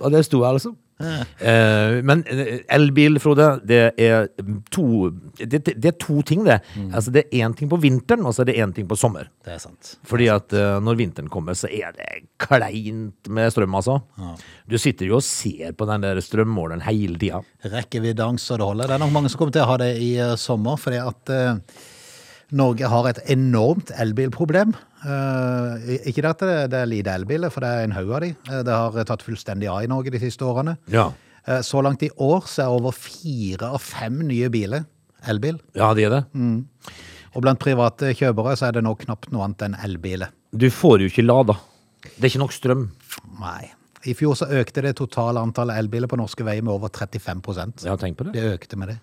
Og 0.00 0.12
der 0.12 0.22
sto 0.22 0.42
jeg, 0.44 0.52
altså. 0.60 0.76
Eh, 1.00 2.00
Men 2.06 2.22
eh, 2.28 2.60
elbil, 2.76 3.18
Frode, 3.22 3.46
det 3.66 3.80
er 4.00 4.28
to 4.70 5.10
Det, 5.40 5.62
det 5.64 5.88
er 5.92 5.96
to 6.00 6.20
ting, 6.26 6.44
det. 6.44 6.60
Altså, 6.92 7.12
det 7.14 7.24
er 7.26 7.46
én 7.46 7.54
ting 7.56 7.70
på 7.70 7.78
vinteren, 7.80 8.26
og 8.26 8.34
så 8.36 8.42
er 8.44 8.50
det 8.50 8.58
én 8.60 8.74
ting 8.76 8.88
på 8.90 8.98
sommer. 8.98 9.30
Det 9.44 9.54
er 9.54 9.62
sant. 9.62 9.94
Fordi 10.06 10.28
at 10.32 10.52
eh, 10.56 10.78
når 10.84 10.98
vinteren 11.00 11.30
kommer, 11.32 11.56
så 11.56 11.70
er 11.72 11.94
det 11.96 12.08
kleint 12.40 13.30
med 13.32 13.52
strøm, 13.54 13.74
altså. 13.78 14.00
Du 14.70 14.76
sitter 14.78 15.08
jo 15.08 15.18
og 15.20 15.24
ser 15.26 15.72
på 15.76 15.88
den 15.88 16.04
der 16.04 16.20
strømmåleren 16.24 16.84
hele 16.86 17.18
tida. 17.20 17.40
Rekkeviddeangst 17.64 18.46
så 18.50 18.58
det 18.60 18.68
holder. 18.68 18.90
Det 18.90 18.98
er 18.98 19.04
nok 19.04 19.14
mange 19.16 19.32
som 19.32 19.40
kommer 19.40 19.56
til 19.56 19.64
å 19.64 19.70
ha 19.72 19.78
det 19.80 19.94
i 20.02 20.12
uh, 20.20 20.36
sommer, 20.40 20.78
fordi 20.80 21.00
at 21.02 21.32
eh, 21.34 21.56
Norge 22.56 22.88
har 22.90 23.08
et 23.10 23.20
enormt 23.30 23.92
elbilproblem. 23.94 24.72
Eh, 25.06 25.90
ikke 26.10 26.24
det 26.24 26.30
at 26.32 26.44
det, 26.44 26.54
det 26.72 26.80
er 26.80 26.90
lite 26.90 27.14
elbiler, 27.14 27.52
for 27.52 27.64
det 27.64 27.70
er 27.70 27.86
en 27.86 27.94
haug 27.96 28.10
av 28.16 28.24
de. 28.24 28.30
Eh, 28.50 28.62
det 28.66 28.74
har 28.74 29.08
tatt 29.08 29.24
fullstendig 29.26 29.70
av 29.70 29.84
i 29.84 29.90
Norge 29.90 30.12
de 30.14 30.20
siste 30.22 30.46
årene. 30.46 30.76
Ja. 30.92 31.10
Eh, 31.46 31.62
så 31.66 31.82
langt 31.84 32.02
i 32.06 32.10
år 32.20 32.48
så 32.50 32.66
er 32.66 32.74
over 32.80 32.96
fire 32.96 33.72
av 33.76 33.82
fem 33.84 34.20
nye 34.28 34.50
biler 34.52 34.86
elbil. 35.30 35.58
ja, 35.76 35.92
de 35.94 36.06
er 36.08 36.14
det. 36.16 36.22
Og 37.30 37.42
blant 37.44 37.60
private 37.60 38.14
kjøpere 38.16 38.56
så 38.58 38.70
er 38.70 38.78
det 38.78 38.84
nå 38.86 38.94
knapt 38.98 39.28
noe 39.30 39.44
annet 39.46 39.66
enn 39.68 39.76
elbiler. 39.84 40.32
Du 40.50 40.66
får 40.72 41.04
jo 41.04 41.10
ikke 41.12 41.26
lada. 41.26 41.58
Det 42.16 42.24
er 42.24 42.30
ikke 42.32 42.42
nok 42.42 42.56
strøm. 42.56 42.88
Nei. 43.38 43.68
I 44.08 44.14
fjor 44.16 44.36
så 44.38 44.46
økte 44.60 44.80
det 44.84 44.94
totale 44.96 45.42
antallet 45.44 45.76
elbiler 45.82 46.08
på 46.08 46.16
norske 46.16 46.44
veier 46.46 46.64
med 46.64 46.72
over 46.72 46.88
35% 46.88 47.84
Ja, 47.84 47.98
tenk 48.00 48.16
på 48.16 48.24
det. 48.28 48.32
Det 48.38 48.54
økte 48.54 48.78
med 48.80 48.94
det. 48.94 48.96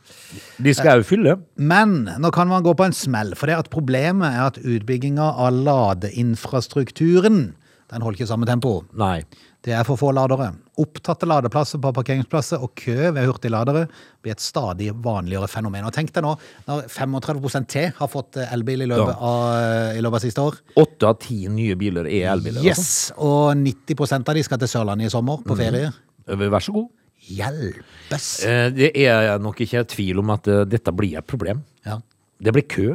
De 0.57 0.73
skal 0.73 1.03
jo 1.03 1.05
fylle. 1.05 1.35
Men 1.55 2.09
nå 2.17 2.31
kan 2.33 2.49
man 2.49 2.65
gå 2.65 2.73
på 2.77 2.87
en 2.87 2.97
smell, 2.97 3.35
for 3.37 3.49
det 3.49 3.59
at 3.59 3.69
problemet 3.73 4.33
er 4.33 4.47
at 4.47 4.57
utbygginga 4.57 5.27
av 5.37 5.53
ladeinfrastrukturen 5.67 7.51
den 7.87 8.03
holder 8.03 8.19
ikke 8.19 8.27
samme 8.27 8.47
tempo. 8.49 8.81
Nei. 8.99 9.21
Det 9.63 9.75
er 9.75 9.85
for 9.87 9.99
få 9.99 10.11
ladere. 10.15 10.51
Opptatte 10.77 11.25
ladeplasser 11.25 11.81
på 11.81 11.89
parkeringsplasser 11.95 12.61
og 12.61 12.73
kø 12.77 12.95
ved 13.15 13.23
hurtigladere 13.25 13.87
blir 14.21 14.35
et 14.35 14.43
stadig 14.43 14.91
vanligere 15.03 15.47
fenomen. 15.49 15.87
Og 15.89 15.93
tenk 15.95 16.11
deg 16.13 16.25
nå, 16.25 16.35
når 16.67 16.83
35 16.93 17.63
til 17.73 17.89
har 17.97 18.11
fått 18.11 18.37
eh, 18.37 18.53
elbil 18.53 18.85
i 18.85 18.89
løpet, 18.91 19.15
av, 19.17 19.95
i 19.97 20.03
løpet 20.05 20.19
av 20.19 20.25
siste 20.27 20.45
år. 20.45 20.59
Åtte 20.77 21.09
av 21.09 21.17
ti 21.23 21.39
nye 21.49 21.77
biler 21.79 22.05
er 22.09 22.29
elbiler. 22.35 22.61
altså. 22.61 22.69
Yes! 22.69 22.91
Og 23.17 23.55
90 23.57 24.19
av 24.21 24.35
de 24.37 24.45
skal 24.45 24.61
til 24.61 24.71
Sørlandet 24.75 25.09
i 25.09 25.13
sommer, 25.15 25.41
på 25.47 25.57
ferie. 25.57 25.89
Mm. 26.27 26.45
Vær 26.53 26.63
så 26.67 26.75
god. 26.77 26.91
Hjelpes! 27.27 28.27
Eh, 28.45 28.67
Det 28.75 28.91
er 29.07 29.39
nok 29.41 29.61
ikke 29.65 29.81
tvil 29.89 30.21
om 30.21 30.29
at 30.35 30.45
dette 30.69 30.93
blir 30.93 31.17
et 31.17 31.27
problem. 31.27 31.63
Ja. 31.87 31.97
Det 32.37 32.53
blir 32.53 32.67
kø. 32.69 32.87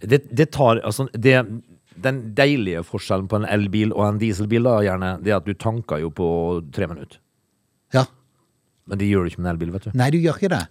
Det, 0.00 0.22
det 0.32 0.48
tar 0.56 0.80
altså 0.80 1.04
det, 1.12 1.36
Den 2.04 2.20
deilige 2.38 2.84
forskjellen 2.86 3.26
på 3.30 3.40
en 3.40 3.46
elbil 3.48 3.92
og 3.96 4.04
en 4.08 4.18
dieselbil 4.20 4.62
da, 4.68 4.76
gjerne, 4.86 5.10
det 5.24 5.32
er 5.32 5.40
at 5.40 5.48
du 5.48 5.54
tanker 5.54 5.98
jo 6.04 6.10
på 6.14 6.28
tre 6.74 6.86
minutter. 6.90 7.18
ja. 7.94 8.04
Men 8.88 8.96
det 9.02 9.04
gjør 9.10 9.26
du 9.26 9.28
ikke 9.28 9.40
med 9.42 9.50
en 9.50 9.52
elbil, 9.52 9.70
vet 9.74 9.84
du. 9.84 9.90
Nei, 10.00 10.06
du 10.08 10.16
gjør 10.16 10.38
ikke 10.40 10.48
det. 10.48 10.62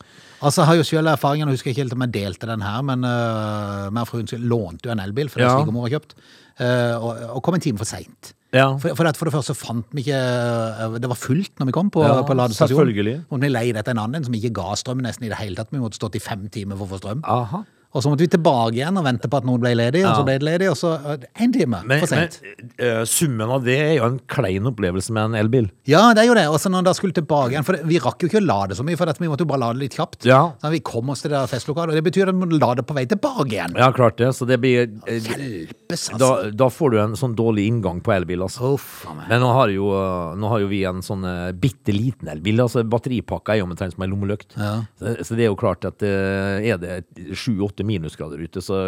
Altså, 0.42 0.64
Jeg 0.64 0.68
har 0.72 0.76
jo 0.80 0.86
selv 0.90 1.08
erfaringen, 1.12 1.48
og 1.50 1.54
husker 1.54 1.70
ikke 1.70 1.84
helt 1.84 1.94
om 1.94 2.02
jeg 2.02 2.14
delte 2.16 2.48
den 2.50 2.64
her, 2.66 2.80
men 2.82 3.04
uh, 3.06 3.92
meg 3.94 4.02
og 4.02 4.10
fruen 4.10 4.26
lånte 4.50 4.90
jo 4.90 4.94
en 4.96 5.04
elbil, 5.04 5.30
for 5.30 5.38
det 5.38 5.46
Ja. 5.46 5.52
er 5.54 5.60
svigermor 5.62 5.86
har 5.86 5.94
kjøpt, 6.00 6.16
uh, 6.58 6.96
og, 6.98 7.22
og 7.36 7.44
kom 7.46 7.54
en 7.60 7.62
time 7.62 7.78
for 7.78 7.86
seint. 7.86 8.32
Ja. 8.58 8.72
For, 8.82 8.96
for, 8.98 9.04
det, 9.06 9.14
for 9.20 9.30
det 9.30 9.36
første 9.36 9.54
fant 9.54 9.86
vi 9.94 10.02
ikke 10.06 10.18
eh, 10.18 10.94
Det 11.04 11.10
var 11.12 11.18
fullt 11.20 11.60
når 11.60 11.68
vi 11.68 11.74
kom 11.76 11.90
på, 11.92 12.02
Ja, 12.02 12.22
på 12.26 12.34
ladestasjonen. 12.34 12.80
selvfølgelig. 12.88 13.16
Og 13.30 13.42
vi 13.44 13.50
leide 13.52 13.82
etter 13.84 13.92
en 13.94 14.00
annen 14.06 14.24
som 14.26 14.34
ikke 14.34 14.54
ga 14.56 14.72
strøm 14.80 15.02
nesten 15.04 15.28
i 15.28 15.30
det 15.30 15.38
hele 15.38 15.60
tatt. 15.60 15.70
Vi 15.76 15.82
måtte 15.84 16.00
stått 16.00 16.16
i 16.16 16.22
fem 16.24 16.48
timer 16.50 16.80
for 16.80 16.88
å 16.88 16.94
få 16.96 17.00
strøm. 17.04 17.22
Aha. 17.28 17.60
Og 17.98 18.04
så 18.06 18.12
måtte 18.12 18.26
vi 18.26 18.30
tilbake 18.30 18.78
igjen 18.78 19.00
og 19.00 19.06
vente 19.08 19.30
på 19.32 19.40
at 19.40 19.48
noen 19.48 19.62
ble 19.64 19.74
ledig, 19.78 20.04
og 20.06 20.20
så 20.20 20.26
ble 20.28 20.38
det 20.38 20.46
ledig, 20.46 20.70
og 20.70 20.78
så 20.78 20.94
én 21.42 21.54
time 21.56 21.82
Men, 21.82 22.04
for 22.04 22.14
men 22.14 22.28
seint. 22.30 22.38
eh, 22.78 23.02
summen 23.10 23.54
av 23.58 23.66
det 23.66 23.78
er 23.82 23.94
jo 23.98 24.06
en 24.12 24.20
klein 24.30 24.70
opplevelse 24.70 25.14
med 25.16 25.32
en 25.32 25.38
elbil. 25.42 25.72
Ja, 25.90 26.04
det 26.14 26.24
er 26.24 26.30
jo 26.30 26.38
det. 26.38 26.46
Og 26.52 26.60
så 26.62 26.70
når 26.70 26.84
han 26.84 26.90
da 26.90 26.94
skulle 26.98 27.18
tilbake 27.18 27.56
igjen, 27.56 27.66
for 27.66 27.80
vi 27.90 28.00
rakk 28.04 28.22
jo 28.22 28.30
ikke 28.30 28.42
å 28.42 28.46
lade 28.46 28.78
så 28.78 28.86
mye, 28.86 29.00
for 29.00 29.10
dette, 29.10 29.24
vi 29.24 29.32
måtte 29.32 29.48
jo 29.48 29.50
bare 29.50 29.64
lade 29.66 29.82
litt 29.82 29.98
kjapt. 29.98 30.28
Ja. 30.30 30.44
Så 30.62 30.72
vi 30.74 30.82
kom 30.86 31.10
oss 31.14 31.26
til 31.26 31.34
det 31.34 31.42
festlokalet, 31.52 31.96
og 31.96 32.00
det 32.00 32.06
betyr 32.06 32.30
at 32.30 32.38
vi 32.38 32.44
må 32.46 32.60
lade 32.60 32.86
på 32.86 32.98
vei 32.98 33.08
tilbake 33.10 33.50
igjen. 33.56 33.78
Ja, 33.80 33.90
klart 33.96 34.20
det. 34.22 34.30
Så 34.38 34.48
det 34.50 34.60
blir 34.62 34.86
eh, 34.86 35.18
Hjelpes, 35.28 36.08
da, 36.14 36.18
altså. 36.18 36.52
da 36.62 36.70
får 36.74 36.94
du 36.94 37.00
en 37.02 37.18
sånn 37.20 37.36
dårlig 37.38 37.68
inngang 37.72 38.02
på 38.06 38.14
elbil, 38.16 38.46
altså. 38.46 38.76
Oh. 38.76 39.16
Men 39.30 39.42
nå 39.44 39.50
har, 39.58 39.74
jo, 39.74 39.90
nå 40.38 40.52
har 40.54 40.64
jo 40.64 40.70
vi 40.72 40.84
en 40.88 41.02
sånn 41.06 41.26
uh, 41.26 41.50
bitte 41.58 41.96
liten 41.96 42.30
elbil. 42.32 42.62
altså 42.64 42.84
Batteripakka 42.88 43.56
er 43.56 43.62
jo 43.62 43.70
omtrent 43.70 43.96
som 43.96 44.06
en 44.06 44.14
lommelykt. 44.14 44.54
Ja. 44.60 44.74
Så, 45.00 45.16
så 45.28 45.38
det 45.38 45.48
er 45.48 45.52
jo 45.52 45.60
klart 45.60 45.88
at 45.88 46.04
uh, 46.06 46.60
er 46.62 46.80
det 46.82 47.00
sju-åtte 47.38 47.87
minusgrader 47.88 48.42
ute, 48.44 48.62
så, 48.64 48.82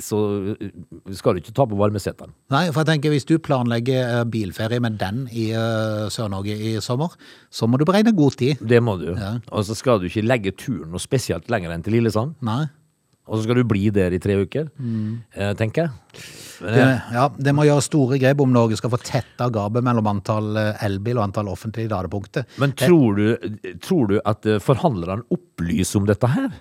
så 0.00 0.20
skal 1.18 1.36
du 1.36 1.42
ikke 1.42 1.54
ta 1.56 1.66
på 1.68 1.78
varmeseteren. 1.80 2.34
Nei, 2.54 2.64
for 2.70 2.82
jeg 2.82 2.92
tenker 2.92 3.14
hvis 3.14 3.28
du 3.28 3.36
planlegger 3.42 4.20
eh, 4.20 4.24
bilferie 4.32 4.82
med 4.82 5.00
den 5.02 5.24
i 5.30 5.50
eh, 5.56 6.06
Sør-Norge 6.12 6.56
i 6.56 6.76
sommer, 6.84 7.16
så 7.52 7.68
må 7.68 7.80
du 7.80 7.86
beregne 7.88 8.14
god 8.16 8.38
tid. 8.40 8.62
Det 8.62 8.82
må 8.84 8.96
du. 9.00 9.10
Ja. 9.16 9.34
Og 9.50 9.66
så 9.68 9.78
skal 9.78 10.00
du 10.00 10.08
ikke 10.10 10.24
legge 10.26 10.54
turen 10.54 10.92
noe 10.94 11.02
spesielt 11.02 11.50
lenger 11.52 11.74
enn 11.74 11.84
til 11.84 11.98
Lillesand. 11.98 12.38
Nei. 12.46 12.64
Og 13.30 13.38
så 13.38 13.46
skal 13.46 13.60
du 13.60 13.68
bli 13.70 13.86
der 13.94 14.14
i 14.14 14.18
tre 14.22 14.34
uker, 14.42 14.66
mm. 14.82 15.52
tenker 15.56 15.86
jeg. 15.86 16.32
Men, 16.62 16.74
Det, 16.74 16.82
eh, 16.82 17.14
ja, 17.16 17.28
det 17.36 17.54
må 17.56 17.66
gjøre 17.66 17.84
store 17.84 18.18
grep 18.22 18.42
om 18.44 18.52
Norge 18.54 18.78
skal 18.78 18.92
få 18.92 19.00
tetta 19.02 19.48
gapet 19.52 19.84
mellom 19.84 20.10
antall 20.12 20.58
eh, 20.60 20.84
elbil 20.86 21.18
og 21.18 21.26
antall 21.26 21.50
offentlige 21.50 21.90
ladepunkter. 21.90 22.46
men 22.62 22.74
tror, 22.78 23.18
du, 23.18 23.78
tror 23.82 24.12
du 24.12 24.20
at 24.24 24.46
eh, 24.46 24.62
forhandlerne 24.62 25.26
opplyser 25.34 26.02
om 26.02 26.06
dette 26.10 26.30
her? 26.30 26.52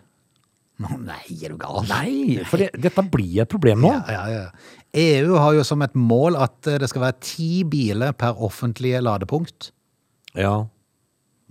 Nei, 0.82 1.38
er 1.44 1.54
du 1.54 1.58
gal? 1.62 1.82
Nei, 1.90 2.42
for 2.50 2.62
det, 2.62 2.72
dette 2.82 3.04
blir 3.14 3.44
et 3.44 3.52
problem 3.52 3.84
nå. 3.86 3.92
Ja, 3.94 4.26
ja, 4.28 4.42
ja. 4.46 4.78
EU 5.02 5.38
har 5.40 5.56
jo 5.56 5.64
som 5.68 5.84
et 5.86 5.94
mål 5.96 6.36
at 6.40 6.68
eh, 6.68 6.80
det 6.82 6.90
skal 6.92 7.06
være 7.06 7.20
ti 7.24 7.64
biler 7.70 8.16
per 8.18 8.40
offentlige 8.44 9.00
ladepunkt. 9.04 9.72
Ja. 10.36 10.66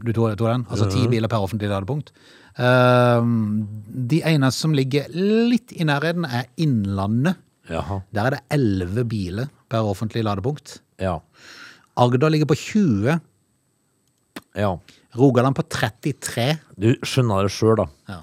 Du 0.01 0.13
tror, 0.17 0.35
tror 0.37 0.55
den? 0.55 0.67
Altså 0.73 0.89
ti 0.93 1.07
biler 1.13 1.29
per 1.29 1.45
offentlig 1.45 1.69
ladepunkt. 1.71 2.13
Ehm, 2.61 3.67
de 4.11 4.21
eneste 4.27 4.65
som 4.65 4.75
ligger 4.77 5.09
litt 5.15 5.75
i 5.77 5.87
nærheten, 5.87 6.25
er 6.27 6.49
Innlandet. 6.61 7.39
Jaha. 7.71 8.01
Der 8.11 8.27
er 8.27 8.37
det 8.37 8.41
elleve 8.57 9.05
biler 9.07 9.51
per 9.71 9.87
offentlig 9.87 10.25
ladepunkt. 10.27 10.81
Ja. 11.01 11.19
Agder 12.01 12.33
ligger 12.33 12.49
på 12.51 12.57
20. 12.59 13.21
ja. 14.59 14.73
Rogaland 15.19 15.57
på 15.59 15.65
33. 15.67 16.45
Du 16.79 16.93
skjønner 17.03 17.43
det 17.47 17.51
sjøl, 17.51 17.77
da. 17.81 17.87
Ja. 18.09 18.21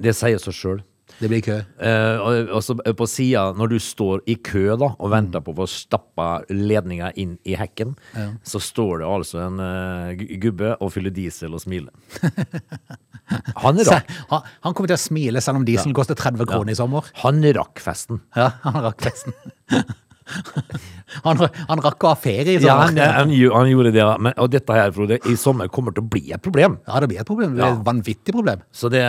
Det 0.00 0.14
sier 0.16 0.40
seg 0.42 0.56
sjøl. 0.56 0.80
Det 1.20 1.28
blir 1.28 1.42
kø. 1.44 1.56
Eh, 1.84 2.22
og, 2.22 2.52
og 2.56 2.62
så 2.64 2.76
på 2.96 3.06
sida, 3.10 3.50
når 3.58 3.74
du 3.74 3.76
står 3.82 4.22
i 4.30 4.38
kø 4.40 4.76
da, 4.80 4.92
og 4.94 5.12
venter 5.12 5.42
på 5.44 5.52
å 5.52 5.58
få 5.58 5.66
stappa 5.68 6.28
ledninga 6.48 7.10
inn 7.20 7.34
i 7.44 7.56
hekken, 7.60 7.92
så 8.46 8.62
står 8.62 9.02
det 9.02 9.10
altså 9.10 9.42
en 9.44 9.60
uh, 9.60 10.24
gubbe 10.40 10.72
og 10.78 10.94
fyller 10.94 11.12
diesel 11.14 11.56
og 11.56 11.64
smiler. 11.64 11.92
Han 13.62 13.78
rakk, 13.86 14.08
han, 14.30 14.46
han 14.64 14.74
kommer 14.74 14.90
til 14.90 14.96
å 14.96 14.98
smile 14.98 15.38
selv 15.44 15.60
om 15.60 15.64
dieselen 15.68 15.94
koster 15.94 16.18
30 16.18 16.48
kroner 16.50 16.72
i 16.72 16.74
sommer. 16.74 17.06
han 17.22 17.44
rakk 17.54 17.78
festen. 17.78 18.18
Ja, 18.34 18.48
han 18.64 18.80
rakk 18.82 19.04
festen. 19.04 19.36
Han, 21.24 21.40
han 21.68 21.80
rakk 21.82 22.04
å 22.06 22.12
ha 22.12 22.16
ferie 22.18 22.52
i 22.54 22.58
Ja, 22.62 22.76
sommer. 22.76 23.00
han, 23.02 23.30
han, 23.32 23.32
han 23.54 23.70
gjorde 23.72 23.90
det, 23.96 24.04
men, 24.22 24.34
og 24.38 24.50
dette 24.52 24.76
her, 24.76 24.92
Frode, 24.94 25.18
i 25.26 25.34
sommer 25.40 25.66
kommer 25.72 25.94
til 25.96 26.04
å 26.04 26.10
bli 26.12 26.30
et 26.36 26.42
problem. 26.44 26.78
Ja, 26.86 27.00
det 27.02 27.08
blir 27.10 27.20
et 27.22 27.26
problem. 27.28 27.56
Det 27.56 27.64
blir 27.64 27.74
et 27.80 27.86
vanvittig 27.88 28.34
problem. 28.36 28.62
Så 28.70 28.90
det, 28.92 29.02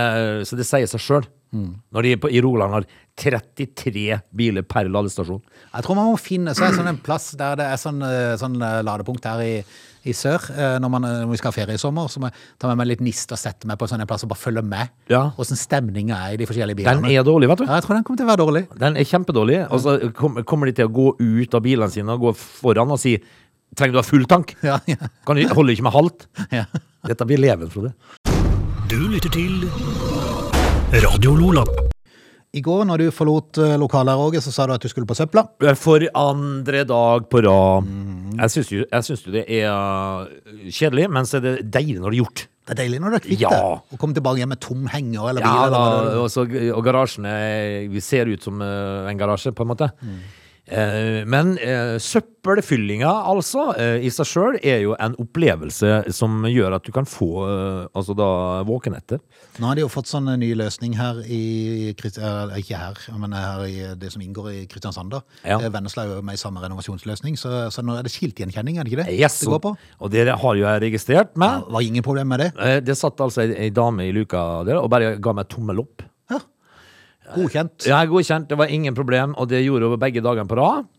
så 0.50 0.58
det 0.58 0.66
sier 0.68 0.90
seg 0.90 1.04
sjøl. 1.06 1.28
Når 1.52 2.06
de 2.06 2.12
på, 2.24 2.30
i 2.32 2.40
Rogaland 2.42 2.72
har 2.78 2.86
33 3.22 4.20
biler 4.40 4.64
per 4.64 4.88
ladestasjon. 4.88 5.42
Jeg 5.74 5.84
tror 5.86 5.98
man 5.98 6.08
må 6.14 6.18
finne 6.20 6.54
så 6.56 6.70
sånn 6.74 6.88
en 6.88 7.00
plass 7.04 7.32
der 7.38 7.58
det 7.60 7.66
er 7.68 7.80
sånn, 7.82 8.00
eh, 8.08 8.36
sånn 8.40 8.56
eh, 8.64 8.78
ladepunkt 8.88 9.26
her 9.28 9.42
i, 9.44 9.58
i 10.08 10.14
sør. 10.16 10.46
eh, 10.56 10.78
Når, 10.80 10.90
man, 10.94 11.02
når 11.08 11.30
vi 11.34 11.40
skal 11.42 11.52
ha 11.52 11.58
ferie 11.58 11.76
i 11.76 11.82
sommer, 11.82 12.08
så 12.08 12.24
må 12.24 12.30
jeg 12.32 12.40
ta 12.58 12.72
med 12.72 12.80
meg 12.80 12.88
litt 12.94 13.04
nist 13.04 13.32
og 13.36 13.42
sette 13.42 13.68
meg 13.68 13.78
på 13.78 13.84
en 13.86 13.92
sånn 13.94 14.02
en 14.06 14.10
plass 14.10 14.24
og 14.24 14.32
bare 14.32 14.40
følge 14.46 14.64
med. 14.64 14.94
Ja. 15.12 15.26
Hvordan 15.36 15.60
stemninga 15.60 16.22
er 16.30 16.38
i 16.38 16.40
de 16.42 16.48
forskjellige 16.50 16.88
Den 16.88 17.06
er 17.12 17.28
dårlig, 17.28 17.52
vet 17.52 17.64
du. 17.66 17.68
Ja, 17.68 17.76
jeg 17.82 17.86
tror 17.86 18.00
den 18.00 18.08
kommer 18.08 18.22
til 18.24 18.30
å 18.30 18.32
være 18.32 18.44
dårlig. 18.46 18.64
Den 18.88 18.98
er 19.04 19.10
kjempedårlig. 19.12 19.60
Og 19.70 19.84
så 19.84 19.98
kommer 20.48 20.72
de 20.72 20.78
til 20.80 20.88
å 20.88 20.94
gå 20.96 21.08
ut 21.20 21.60
av 21.60 21.66
bilene 21.68 21.92
sine 21.92 22.16
og 22.16 22.30
gå 22.30 22.36
foran 22.40 22.96
og 22.96 23.02
si 23.04 23.18
Trenger 23.72 23.94
du 23.96 24.00
ha 24.02 24.04
full 24.04 24.26
tank? 24.28 24.50
Ja, 24.68 24.82
ja, 24.84 24.98
Kan 25.24 25.38
du 25.40 25.46
holder 25.48 25.72
ikke 25.78 25.86
med 25.88 25.94
halvt? 25.96 26.26
ja. 26.52 26.66
Dette 27.08 27.24
blir 27.30 27.40
leven, 27.40 27.70
Frode. 27.72 27.94
Du 28.92 28.98
lytter 29.08 29.32
til 29.32 29.64
Radio 30.92 31.32
Lola. 31.40 31.62
I 32.52 32.60
går 32.60 32.82
når 32.84 33.00
du 33.00 33.12
forlot 33.16 33.56
eh, 33.64 33.78
lokalet 33.80 34.18
Roger, 34.20 34.42
så 34.44 34.52
sa 34.52 34.66
du 34.68 34.74
at 34.76 34.84
du 34.84 34.90
skulle 34.92 35.08
på 35.08 35.16
søpla. 35.16 35.46
For 35.80 36.04
andre 36.20 36.82
dag 36.84 37.30
på 37.32 37.40
rad. 37.46 37.88
Jeg 38.36 38.52
syns 38.52 38.72
jo, 38.74 38.82
jo 38.84 39.32
det 39.32 39.46
er 39.48 39.70
uh, 39.72 40.66
kjedelig, 40.68 41.06
men 41.16 41.30
så 41.30 41.40
er 41.40 41.46
det 41.46 41.54
deilig 41.72 42.02
når 42.02 42.12
det 42.12 42.18
er 42.18 42.20
gjort. 42.20 42.44
Det 42.68 42.76
er 42.76 42.80
deilig 42.82 43.00
når 43.00 43.16
du 43.16 43.20
er 43.22 43.24
kvitt 43.24 43.46
Ja. 43.46 43.54
det. 43.56 43.62
Å 43.96 44.02
komme 44.04 44.18
tilbake 44.20 44.44
hjem 44.44 44.52
med 44.52 44.62
tom 44.68 44.84
henger 44.92 45.32
eller 45.32 45.48
bil. 45.48 45.56
Ja, 45.56 45.64
eller 45.70 45.78
da, 45.78 45.96
eller 46.02 46.12
er. 46.12 46.20
og, 46.26 46.28
så, 46.36 46.46
og 46.76 46.84
garasjen 46.90 47.30
er, 47.32 47.88
vi 47.96 48.04
ser 48.04 48.28
ut 48.28 48.44
som 48.44 48.60
en 48.60 49.24
garasje, 49.24 49.56
på 49.56 49.64
en 49.64 49.72
måte. 49.72 49.94
Eh, 50.04 50.20
men 51.28 51.58
uh, 51.60 51.98
søppelfyllinga, 52.00 53.10
altså, 53.28 53.74
eh, 53.78 54.06
i 54.06 54.10
seg 54.14 54.28
sjøl 54.28 54.58
er 54.64 54.80
jo 54.86 54.96
en 55.00 55.16
opplevelse 55.20 56.12
som 56.16 56.46
gjør 56.48 56.78
at 56.78 56.86
du 56.88 56.92
kan 56.96 57.06
få 57.06 57.28
eh, 57.46 57.90
altså 57.98 58.16
da 58.18 58.30
våkenetter. 58.68 59.20
Nå 59.60 59.68
har 59.68 59.78
de 59.78 59.84
jo 59.84 59.90
fått 59.92 60.10
sånn 60.10 60.30
ny 60.42 60.52
løsning 60.58 60.96
her 60.98 61.22
i 61.28 61.92
eh, 61.92 62.56
Ikke 62.58 62.80
her, 62.80 63.02
men 63.20 63.36
her 63.38 63.66
i 63.68 63.76
det 64.00 64.12
som 64.14 64.24
inngår 64.24 64.52
i 64.54 64.62
Kristiansand. 64.72 65.12
da. 65.14 65.22
Ja. 65.44 65.60
Eh, 65.60 65.70
Vennesla 65.74 66.06
er 66.06 66.16
jo 66.16 66.26
med 66.26 66.40
i 66.40 66.42
samme 66.42 66.64
renovasjonsløsning, 66.64 67.38
så, 67.38 67.68
så 67.74 67.84
nå 67.86 67.98
er 68.00 68.08
det 68.08 68.14
skiltgjenkjenning, 68.16 68.80
er 68.80 68.88
det 68.88 68.94
ikke 68.94 69.04
det? 69.04 69.18
Yes, 69.20 69.40
det 69.44 69.52
går 69.52 69.64
på? 69.68 69.76
og 70.00 70.12
det 70.14 70.28
har 70.30 70.56
jo 70.56 70.66
jeg 70.66 70.86
registrert. 70.88 71.36
Ja, 71.36 71.52
var 71.68 71.82
ingen 71.86 72.06
problem 72.06 72.32
med 72.34 72.46
det? 72.46 72.52
eh, 72.58 72.80
det 72.82 72.98
satt 72.98 73.22
altså 73.22 73.46
ei 73.46 73.70
dame 73.70 74.08
i 74.08 74.16
luka 74.16 74.64
der 74.68 74.82
og 74.82 74.90
bare 74.90 75.18
ga 75.22 75.36
meg 75.36 75.50
tommel 75.52 75.84
opp. 75.86 76.08
Ja. 77.32 77.38
Godkjent. 77.40 77.88
Er 77.88 78.10
godkjent, 78.12 78.50
det 78.52 78.58
var 78.60 78.72
ingen 78.72 78.96
problem, 78.98 79.36
og 79.40 79.48
det 79.52 79.64
gjorde 79.64 79.90
hun 79.92 80.02
begge 80.02 80.24
dagene 80.24 80.50
på 80.50 80.58
rad. 80.60 80.90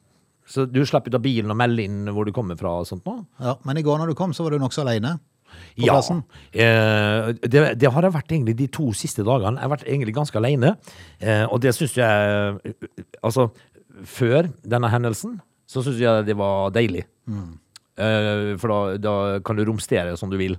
Så 0.48 0.64
du 0.66 0.80
slapp 0.88 1.06
ut 1.06 1.14
av 1.14 1.22
bilen 1.22 1.52
og 1.52 1.58
melde 1.60 1.84
inn 1.86 2.08
hvor 2.12 2.26
du 2.26 2.32
kommer 2.34 2.58
fra 2.58 2.80
og 2.80 2.88
sånt 2.88 3.04
nå? 3.06 3.14
Ja, 3.40 3.54
men 3.68 3.78
i 3.78 3.84
går 3.86 4.00
når 4.00 4.10
du 4.10 4.16
kom, 4.18 4.32
så 4.34 4.44
var 4.44 4.56
du 4.56 4.62
nokså 4.62 4.82
aleine 4.82 5.18
på 5.76 5.84
Ja. 5.86 5.98
Eh, 6.52 7.28
det, 7.46 7.62
det 7.78 7.90
har 7.92 8.06
jeg 8.08 8.14
vært 8.14 8.32
egentlig 8.32 8.56
de 8.58 8.66
to 8.72 8.90
siste 8.96 9.24
dagene. 9.24 9.60
Jeg 9.60 9.68
har 9.68 9.72
vært 9.74 9.86
egentlig 9.86 10.14
ganske 10.16 10.40
alene. 10.40 10.74
Eh, 11.20 11.44
og 11.46 11.60
det 11.62 11.74
syns 11.76 11.94
jeg 12.00 12.56
eh, 12.66 13.06
Altså, 13.22 13.50
før 14.08 14.48
denne 14.64 14.90
hendelsen, 14.92 15.38
så 15.68 15.84
syns 15.84 16.00
jeg 16.02 16.26
det 16.26 16.36
var 16.40 16.72
deilig. 16.74 17.04
Eh, 17.28 18.52
for 18.60 18.72
da, 18.72 18.78
da 18.98 19.14
kan 19.44 19.56
du 19.60 19.64
romstere 19.68 20.16
som 20.18 20.32
du 20.32 20.38
vil. 20.40 20.56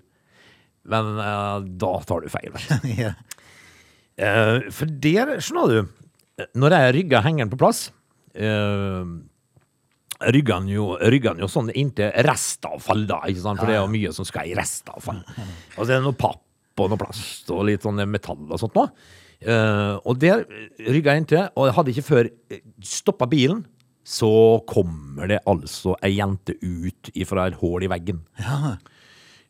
Men 0.90 1.14
eh, 1.18 1.68
da 1.84 1.94
tar 2.08 2.26
du 2.26 2.32
feil. 2.34 2.54
Ja. 3.04 3.14
Eh, 4.18 4.70
for 4.74 4.90
der, 5.02 5.38
skjønner 5.42 5.72
du, 5.72 5.94
når 6.60 6.76
jeg 6.78 6.94
rygger 7.00 7.24
hengeren 7.26 7.50
på 7.50 7.58
plass 7.62 7.88
eh, 8.38 9.06
Rygger 10.34 10.56
han 10.56 10.70
jo, 10.70 10.86
rygger 11.12 11.34
han 11.34 11.42
jo 11.42 11.50
sånn 11.52 11.72
inntil 11.76 12.14
restavfall, 12.24 13.02
da. 13.10 13.18
Ikke 13.28 13.42
sant? 13.44 13.60
For 13.60 13.68
det 13.68 13.76
er 13.76 13.82
jo 13.82 13.90
mye 13.92 14.14
som 14.16 14.28
skal 14.28 14.48
i 14.48 14.54
restavfall. 14.56 15.20
Og 15.76 15.82
så 15.82 15.90
er 15.90 15.98
det 15.98 16.06
noe 16.06 16.16
papp 16.16 16.80
og 16.80 16.94
noe 16.94 17.02
plast 17.02 17.52
og 17.52 17.66
litt 17.68 17.84
sånn 17.84 18.00
metall 18.08 18.46
og 18.48 18.62
sånt 18.62 18.78
noe. 18.78 18.94
Eh, 19.44 19.98
og 20.00 20.22
der 20.22 20.46
rygga 20.88 21.18
jeg 21.18 21.26
inntil, 21.26 21.50
og 21.60 21.68
jeg 21.68 21.76
hadde 21.76 21.94
ikke 21.94 22.08
før 22.08 22.30
stoppa 22.88 23.28
bilen. 23.34 23.66
Så 24.08 24.30
kommer 24.68 25.28
det 25.32 25.42
altså 25.48 25.98
ei 26.04 26.14
jente 26.18 26.56
ut 26.60 27.12
ifra 27.16 27.50
et 27.50 27.60
hull 27.62 27.84
i 27.84 27.92
veggen. 27.92 28.24
Ja. 28.40 28.78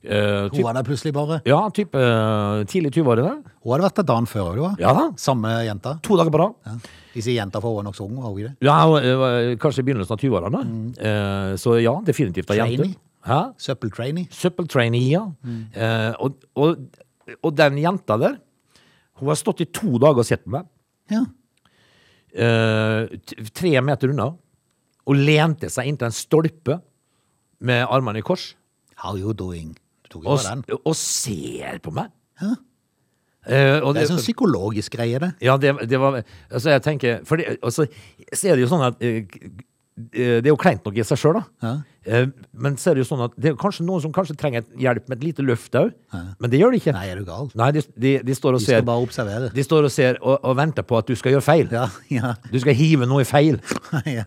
Eh, 0.04 0.50
Hun 0.52 0.64
var 0.66 0.74
der 0.76 0.84
plutselig 0.84 1.14
bare. 1.16 1.38
ja, 1.48 1.62
type 1.72 1.96
uh, 1.96 2.64
tidlig 2.68 2.92
20-årene. 2.98 3.38
Hun 3.64 3.72
hadde 3.72 3.86
vært 3.86 4.00
der 4.02 4.08
dagen 4.10 4.26
før, 4.28 4.50
òg, 4.52 4.58
var. 4.60 4.74
Ja 4.82 4.92
da. 4.98 5.06
Samme 5.16 5.54
jenta. 5.64 5.94
To 6.04 6.18
dager 6.20 6.34
på 6.34 6.42
rad. 6.42 6.58
Ja. 6.68 6.74
De 7.14 7.22
sier 7.24 7.38
jenta 7.38 7.62
for 7.64 7.72
hun 7.78 7.86
er 7.86 7.88
nokså 7.88 8.04
ung, 8.04 8.18
var 8.20 8.34
hun 8.34 8.42
ikke 8.42 8.50
det? 8.52 8.68
Ja, 8.68 8.76
hun, 8.90 9.54
kanskje 9.64 9.84
i 9.84 9.88
begynnelsen 9.88 10.16
av 10.18 10.20
20-årene. 10.26 10.64
Eh, 11.08 11.54
så 11.62 11.78
ja, 11.80 11.94
definitivt 12.04 12.52
ei 12.52 12.58
jente. 12.60 12.90
Søppeltrainee. 13.64 14.28
Søppeltrainee, 14.36 15.06
ja. 15.14 15.22
Eh, 15.72 16.10
og, 16.20 16.44
og, 16.60 16.82
og 17.40 17.54
den 17.56 17.78
jenta 17.80 18.18
der, 18.20 18.36
hun 19.22 19.32
har 19.32 19.40
stått 19.40 19.64
i 19.64 19.70
to 19.72 19.96
dager 20.04 20.20
og 20.26 20.28
sett 20.28 20.44
på 20.44 20.58
meg. 20.58 20.68
Ja. 21.14 21.22
tre 23.54 23.72
meter 23.86 24.12
unna. 24.12 24.32
Og 25.08 25.16
lente 25.20 25.70
seg 25.72 25.88
inntil 25.92 26.10
en 26.10 26.16
stolpe 26.16 26.80
med 27.64 27.86
armene 27.88 28.20
i 28.20 28.26
kors. 28.26 28.54
How 29.04 29.16
you 29.20 29.34
doing? 29.36 29.76
Tok 30.14 30.28
Og, 30.30 30.40
den. 30.46 30.62
og 30.86 30.96
ser 31.00 31.82
på 31.84 31.94
meg. 31.96 32.14
Ja. 32.42 32.54
Eh, 33.44 33.80
og 33.84 33.92
Det 33.98 34.06
er 34.06 34.12
sånn 34.14 34.22
psykologisk 34.24 34.94
greie, 34.96 35.20
det. 35.20 35.34
Ja, 35.44 35.58
det, 35.60 35.74
det 35.92 36.00
var 36.00 36.22
Altså, 36.48 36.70
jeg 36.72 36.84
tenker 36.86 37.26
For 37.28 37.36
det, 37.42 37.58
altså, 37.60 37.90
så 38.32 38.48
er 38.48 38.56
det 38.56 38.64
jo 38.64 38.70
sånn 38.72 38.86
at 38.88 39.02
eh, 39.04 39.26
Det 39.94 40.42
er 40.42 40.50
jo 40.50 40.58
kleint 40.58 40.86
nok 40.86 40.96
i 40.98 41.04
seg 41.06 41.20
sjøl, 41.22 41.38
da. 41.38 41.44
Ja. 41.62 41.74
Eh, 42.04 42.26
Men 42.52 42.76
så 42.82 42.90
er 42.90 42.98
det 42.98 43.04
jo 43.04 43.08
sånn 43.12 43.22
at 43.24 43.36
det 43.40 43.52
er 43.52 43.58
kanskje 43.60 43.86
noen 43.86 44.02
som 44.04 44.12
kanskje 44.16 44.36
trenger 44.40 44.66
hjelp 44.80 45.06
med 45.08 45.20
et 45.20 45.26
lite 45.28 45.46
løft 45.46 45.76
òg. 45.78 45.92
Men 46.12 46.52
det 46.52 46.60
gjør 46.60 46.74
de 46.74 46.80
ikke. 46.82 46.94
Nei, 46.96 47.04
er 47.12 47.22
du 47.22 47.28
gal? 47.28 47.52
Nei, 47.60 47.70
de, 47.76 47.84
de, 47.94 48.14
de 48.26 48.36
står 48.38 48.58
og 48.58 48.64
De 48.64 48.66
skal 48.66 48.80
ser 48.82 48.88
bare 48.88 49.06
observere. 49.06 49.52
De 49.54 49.66
står 49.66 49.88
og 49.88 49.94
ser 49.94 50.18
og, 50.22 50.36
og 50.42 50.58
venter 50.58 50.88
på 50.88 50.98
at 50.98 51.12
du 51.12 51.14
skal 51.20 51.36
gjøre 51.36 51.46
feil. 51.46 51.70
Ja, 51.74 51.86
ja, 52.12 52.34
Du 52.50 52.58
skal 52.64 52.78
hive 52.80 53.08
noe 53.10 53.22
i 53.24 53.30
feil. 53.30 53.62
ja. 54.18 54.26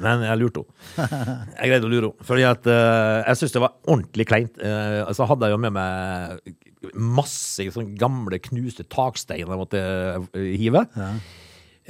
Men 0.00 0.24
jeg 0.26 0.40
lurte 0.40 0.64
henne. 0.96 1.36
Jeg 1.60 1.70
greide 1.74 1.88
å 1.88 1.92
lure 1.92 2.10
henne. 2.10 2.28
Fordi 2.32 2.48
at 2.48 2.66
uh, 2.72 3.20
jeg 3.28 3.42
syns 3.42 3.56
det 3.58 3.64
var 3.66 3.76
ordentlig 3.84 4.28
kleint. 4.32 4.58
Uh, 4.64 5.12
så 5.12 5.28
hadde 5.28 5.48
jeg 5.48 5.56
jo 5.58 5.62
med 5.68 5.76
meg 5.76 6.58
masse 6.98 7.68
sånn 7.76 7.92
gamle, 8.00 8.40
knuste 8.42 8.82
taksteiner 8.90 9.52
jeg 9.54 9.60
måtte 9.60 9.82
uh, 10.24 10.40
hive. 10.58 10.86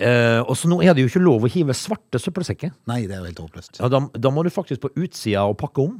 Eh, 0.03 0.41
og 0.43 0.57
så 0.59 0.71
nå 0.71 0.81
er 0.83 0.97
det 0.97 1.05
jo 1.05 1.11
ikke 1.13 1.23
lov 1.23 1.47
å 1.47 1.51
hive 1.53 1.75
svarte 1.79 2.19
søppelsekker. 2.19 2.73
Nei, 2.91 3.03
det 3.07 3.17
er 3.17 3.23
jo 3.23 3.29
helt 3.29 3.43
håpløst. 3.45 3.79
Ja, 3.79 3.91
da, 3.93 4.03
da 4.19 4.33
må 4.35 4.43
du 4.43 4.51
faktisk 4.51 4.83
på 4.83 4.91
utsida 4.99 5.45
og 5.47 5.59
pakke 5.61 5.85
om, 5.85 5.99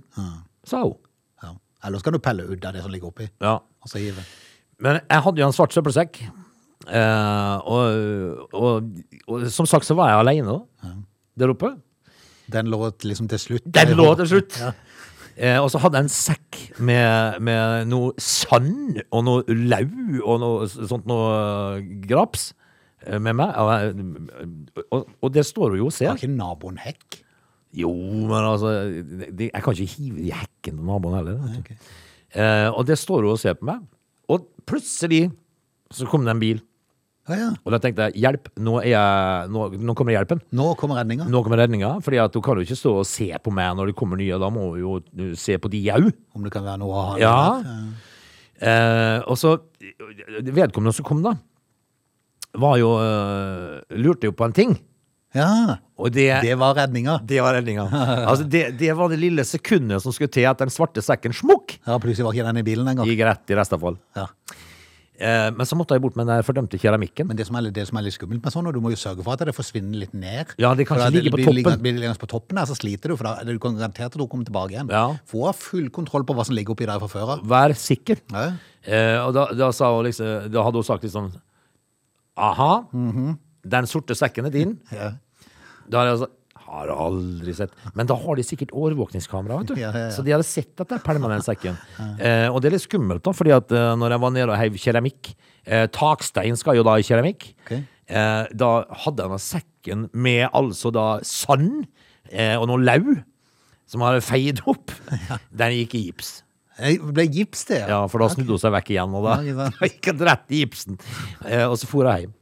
sa 0.67 0.83
hun. 0.83 0.97
Ja. 1.45 1.53
Ellers 1.89 2.05
kan 2.07 2.17
du 2.17 2.23
pelle 2.23 2.47
ut 2.49 2.65
av 2.67 2.75
det 2.75 2.83
som 2.85 2.93
ligger 2.95 3.13
oppi, 3.13 3.29
Ja. 3.45 3.61
og 3.63 3.93
så 3.93 4.03
hive. 4.03 4.25
Men 4.83 4.99
jeg 5.05 5.23
hadde 5.27 5.43
jo 5.43 5.47
en 5.47 5.55
svart 5.55 5.75
søppelsekk. 5.77 6.19
Eh, 6.83 7.57
og, 7.71 8.49
og, 8.59 8.89
og 9.31 9.45
som 9.55 9.69
sagt 9.71 9.87
så 9.87 9.95
var 9.95 10.11
jeg 10.11 10.25
alene 10.25 10.57
ja. 10.83 10.95
der 11.39 11.53
oppe. 11.55 11.77
Den 12.53 12.73
lå 12.73 12.89
liksom 13.07 13.29
til 13.31 13.39
slutt. 13.39 13.69
Den 13.71 13.95
lå 13.99 14.09
til 14.19 14.33
slutt! 14.35 14.59
Eh, 15.37 15.57
og 15.57 15.71
så 15.73 15.81
hadde 15.81 15.97
jeg 16.01 16.05
en 16.09 16.13
sekk 16.13 16.59
med, 16.85 17.39
med 17.41 17.87
noe 17.89 18.13
sand 18.21 18.99
og 19.09 19.23
noe 19.25 19.55
lau 19.71 19.87
og 20.27 20.43
noe 20.43 20.67
sånt 20.69 21.07
noe 21.09 21.79
graps 22.05 22.51
eh, 22.51 22.62
med 23.19 23.35
meg. 23.39 23.53
Og, 24.91 25.07
og, 25.23 25.29
det 25.35 25.45
står 25.49 25.75
hun 25.75 25.83
jo 25.83 25.89
og 25.91 25.93
Har 25.93 25.99
ser. 25.99 26.21
ikke 26.21 26.33
naboen 26.37 26.79
hekk? 26.83 27.21
Jo, 27.73 27.89
men 28.29 28.45
altså 28.45 28.73
de, 29.33 29.47
Jeg 29.49 29.63
kan 29.65 29.73
ikke 29.73 29.95
hive 29.97 30.21
i 30.27 30.33
hekken 30.37 30.77
til 30.77 30.85
naboen 30.89 31.17
heller. 31.21 31.39
vet 31.41 31.71
du. 31.71 31.87
Eh, 32.37 32.69
og 32.73 32.85
det 32.89 32.99
står 33.01 33.25
hun 33.25 33.33
og 33.35 33.41
ser 33.41 33.55
på 33.59 33.65
meg. 33.69 33.81
Og 34.33 34.45
plutselig 34.69 35.31
så 35.93 36.07
kom 36.09 36.25
det 36.25 36.33
en 36.37 36.41
bil. 36.43 36.61
Ja, 37.29 37.37
ja. 37.39 37.49
Og 37.63 37.71
da 37.71 37.79
tenkte 37.79 38.09
jeg 38.11 38.19
hjelp, 38.25 38.49
nå, 38.59 38.81
jeg, 38.83 39.49
nå, 39.55 39.67
nå 39.79 39.95
kommer 39.95 40.11
hjelpen. 40.17 40.41
Nå 40.59 40.73
kommer 40.81 40.99
redninga. 40.99 41.29
Nå 41.31 41.43
kommer 41.47 41.61
redninga. 41.63 41.93
fordi 42.03 42.19
at 42.19 42.35
hun 42.35 42.43
kan 42.43 42.59
jo 42.59 42.65
ikke 42.67 42.79
stå 42.81 42.95
og 42.99 43.07
se 43.07 43.29
på 43.45 43.53
meg 43.55 43.77
når 43.79 43.93
det 43.93 43.97
kommer 44.01 44.19
nye. 44.19 44.41
Da 44.43 44.49
må 44.51 44.73
hun 44.73 44.81
jo 44.81 44.95
uh, 44.99 45.35
se 45.39 45.55
på 45.63 45.71
de 45.71 45.85
au. 45.95 46.09
Om 46.35 46.43
det 46.49 46.53
kan 46.53 46.65
være 46.67 46.81
noe 46.83 46.91
å 46.97 47.05
ha 47.13 47.21
Ja. 47.23 47.37
der. 47.63 48.11
Eh, 48.63 49.19
og 49.27 49.39
så 49.39 49.57
Vedkommende 50.43 50.93
som 50.95 51.07
kom, 51.07 51.23
da, 51.25 51.33
var 52.59 52.79
jo 52.81 52.91
eh, 53.01 53.99
Lurte 54.03 54.29
jo 54.29 54.33
på 54.37 54.45
en 54.49 54.53
ting. 54.57 54.75
Ja, 55.33 55.79
det, 56.13 56.27
det 56.45 56.57
var 56.61 56.75
redninga. 56.77 57.15
det 57.25 57.39
var 57.41 57.55
redninga. 57.57 57.87
altså, 58.29 58.45
det, 58.45 58.67
det 58.77 58.91
var 58.99 59.09
det 59.09 59.17
lille 59.23 59.45
sekundet 59.49 60.03
som 60.05 60.13
skulle 60.13 60.29
til 60.35 60.45
at 60.51 60.61
den 60.61 60.69
svarte 60.69 61.01
sekken 61.01 61.33
smukk 61.33 61.79
Ja, 61.87 61.97
plutselig 62.03 62.27
var 62.27 62.37
ikke 62.37 62.51
den 62.51 62.61
i 62.61 62.67
bilen 62.67 62.91
engang. 62.93 63.09
gikk 63.09 63.23
rett 63.25 63.49
i 63.55 63.57
restavfall. 63.57 63.97
Ja. 64.19 64.27
Eh, 65.23 65.49
men 65.55 65.65
så 65.69 65.77
måtte 65.79 65.95
jeg 65.97 66.03
bort 66.03 66.17
med 66.19 66.27
den 66.29 66.43
fordømte 66.45 66.77
keramikken. 66.83 67.29
Men 67.31 67.39
det 67.39 67.47
som, 67.49 67.57
er, 67.57 67.65
litt- 67.69 67.77
det 67.77 67.87
som 67.89 67.97
er 68.01 68.05
litt 68.05 68.17
skummelt 68.19 68.43
med 68.45 68.53
sånn, 68.53 68.67
og 68.69 68.75
du 68.77 68.81
må 68.85 68.91
jo 68.93 68.99
sørge 69.01 69.25
for 69.25 69.33
at 69.39 69.45
det 69.49 69.55
forsvinner 69.57 70.03
litt 70.03 70.13
ned. 70.13 70.53
Ja, 70.61 70.73
det 70.77 70.85
kan 70.89 70.99
For 71.01 71.07
ikke 71.09 71.23
ligge 71.23 71.33
på 71.33 71.39
blir 71.55 71.63
toppen. 71.65 71.81
Blir 71.85 71.95
det 71.97 72.03
liggende 72.03 72.21
på 72.25 72.29
toppen 72.33 72.61
her, 72.61 72.67
så 72.69 72.77
sliter 72.77 73.13
du, 73.13 73.17
for 73.21 73.29
da 73.31 73.35
er 73.41 73.49
du 73.49 73.61
kan 73.63 73.79
garantert 73.79 74.11
at 74.13 74.19
du 74.21 74.27
kommer 74.27 74.49
tilbake 74.49 74.75
igjen. 74.75 74.91
Ja. 74.93 75.07
Få 75.31 75.49
full 75.57 75.89
kontroll 75.95 76.27
på 76.29 76.37
hva 76.37 76.45
som 76.49 76.57
ligger 76.59 76.75
oppi 76.77 76.89
der 76.91 77.01
fra 77.01 77.09
før 77.13 77.37
av. 77.39 77.47
Vær 77.55 77.73
sikker. 77.79 78.21
Ja. 78.35 78.45
Eh, 78.85 79.17
og 79.23 79.33
da, 79.39 79.47
da, 79.57 79.71
liksom, 80.09 80.51
da 80.53 80.67
hadde 80.67 80.83
hun 80.83 80.89
sagt 80.91 81.07
liksom 81.09 81.31
Aha, 82.41 82.73
den 82.93 83.87
sorte 83.91 84.17
sekken 84.19 84.49
er 84.49 84.55
din. 84.55 84.79
Ja. 84.93 85.13
Da 85.91 85.99
har 85.99 86.07
jeg 86.07 86.15
altså 86.21 86.29
har 86.73 86.91
aldri 86.95 87.53
sett. 87.57 87.73
Men 87.99 88.09
da 88.09 88.15
har 88.17 88.39
de 88.39 88.45
sikkert 88.47 88.71
overvåkningskamera, 88.73 89.59
vet 89.61 89.73
du. 89.73 89.81
Ja, 89.81 89.91
ja, 89.93 90.07
ja. 90.07 90.13
Så 90.15 90.25
de 90.25 90.33
hadde 90.33 90.47
sett 90.49 90.73
at 90.81 90.89
det 90.89 90.97
er 90.97 91.05
pælma 91.05 91.29
den 91.35 91.45
sekken. 91.45 91.77
Eh, 92.23 92.47
og 92.49 92.61
det 92.63 92.71
er 92.71 92.77
litt 92.77 92.85
skummelt, 92.85 93.23
da, 93.25 93.33
fordi 93.35 93.53
at 93.55 93.73
eh, 93.75 93.89
når 93.99 94.15
jeg 94.15 94.23
var 94.23 94.33
nede 94.35 94.47
og 94.53 94.59
heiv 94.61 94.77
keramikk 94.81 95.33
eh, 95.33 95.85
Takstein 95.93 96.57
skal 96.61 96.79
jo 96.79 96.85
da 96.87 96.95
i 97.01 97.05
keramikk. 97.07 97.49
Okay. 97.65 97.83
Eh, 98.07 98.45
da 98.63 98.71
hadde 99.05 99.27
han 99.33 99.43
sekken 99.43 100.07
med 100.13 100.47
altså 100.53 100.93
da 100.95 101.07
sand 101.27 101.85
eh, 102.31 102.55
og 102.59 102.69
noe 102.71 102.81
lau 102.83 103.17
som 103.91 104.05
hadde 104.07 104.23
feid 104.25 104.63
opp. 104.71 104.95
Den 105.61 105.77
gikk 105.81 105.97
i 105.99 106.05
gips. 106.07 106.39
Det 106.83 107.13
ble 107.15 107.27
gips, 107.31 107.65
det. 107.71 107.83
Ja, 107.89 108.03
for 108.11 108.23
da 108.25 108.31
snudde 108.33 108.57
hun 108.57 108.63
seg 108.63 108.75
vekk 108.75 108.93
igjen, 108.97 109.17
og 109.19 109.29
da, 109.29 109.39
gikk 109.87 110.13
hun 110.13 110.25
rett 110.29 110.55
i 110.55 110.63
gipsen. 110.65 110.99
Eh, 111.47 111.65
og 111.69 111.79
så 111.81 111.89
for 111.91 112.11
jeg 112.11 112.27
hjem. 112.27 112.39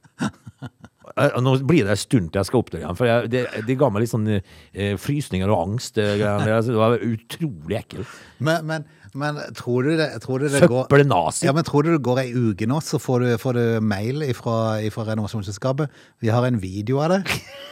Eh, 1.17 1.35
Nå 1.43 1.57
blir 1.67 1.83
det 1.87 1.95
en 1.95 1.99
stund 1.99 2.29
til 2.31 2.39
jeg 2.39 2.47
skal 2.49 2.61
opp 2.61 2.71
der 2.71 2.83
igjen, 2.83 2.95
for 2.99 3.09
jeg, 3.09 3.29
det, 3.33 3.41
det 3.67 3.75
ga 3.79 3.89
meg 3.91 4.03
litt 4.05 4.11
sånn 4.13 4.27
eh, 4.31 4.95
frysninger 5.01 5.51
og 5.51 5.65
angst. 5.67 5.95
Det, 5.97 6.05
greiene 6.21 6.45
der. 6.47 6.57
Altså, 6.59 6.71
det 6.75 6.81
var 6.81 7.05
utrolig 7.07 7.77
ekkelt. 7.81 8.17
Men, 8.39 8.65
men, 8.69 8.85
men 9.17 9.39
tror 9.57 9.83
du 9.89 9.91
det, 9.99 10.07
tror 10.23 10.39
du 10.43 10.47
det 10.47 10.61
går 10.71 10.85
Søppelnazi. 10.87 11.45
ja, 11.49 11.53
men 11.57 11.65
tror 11.67 11.83
du 11.87 11.91
det 11.93 12.01
går 12.05 12.21
ei 12.23 12.31
uke 12.31 12.67
nå, 12.69 12.79
så 12.85 12.99
får 13.01 13.25
du, 13.25 13.29
får 13.41 13.59
du 13.59 13.63
mail 13.83 14.23
fra 14.37 14.79
renovasjonsselskapet? 15.11 15.91
Vi 16.23 16.31
har 16.31 16.47
en 16.47 16.61
video 16.63 17.01
av 17.03 17.17
det, 17.17 17.21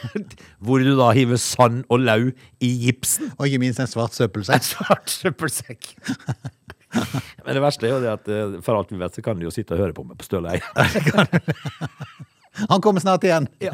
Hvor 0.64 0.80
du 0.84 0.92
da 0.98 1.10
hiver 1.16 1.40
sand 1.40 1.82
og 1.88 2.04
lau 2.04 2.30
i 2.60 2.70
gipsen. 2.86 3.32
og 3.38 3.48
ikke 3.48 3.62
minst 3.64 3.80
en 3.80 3.88
svart 3.90 4.12
En 4.14 4.20
søppelsekk. 4.24 4.68
svart 4.74 5.10
søppelsekk. 5.12 5.94
Men 7.46 7.54
det 7.54 7.60
verste 7.62 7.86
er 7.86 7.92
jo 7.94 8.00
det 8.02 8.10
at 8.10 8.28
eh, 8.34 8.54
for 8.66 8.74
alt 8.80 8.90
vi 8.90 8.98
vet, 8.98 9.14
så 9.14 9.22
kan 9.22 9.38
de 9.38 9.46
jo 9.46 9.52
sitte 9.54 9.76
og 9.76 9.82
høre 9.84 9.94
på 9.96 10.02
meg 10.04 10.18
på 10.18 10.26
Støleie. 10.26 10.58
Han 12.68 12.80
kommer 12.80 13.00
snart 13.00 13.24
igjen. 13.24 13.48
Ja. 13.60 13.72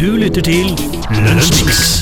Du 0.00 0.16
lytter 0.16 0.42
til 0.42 0.72
Lunsjmix. 1.12 2.00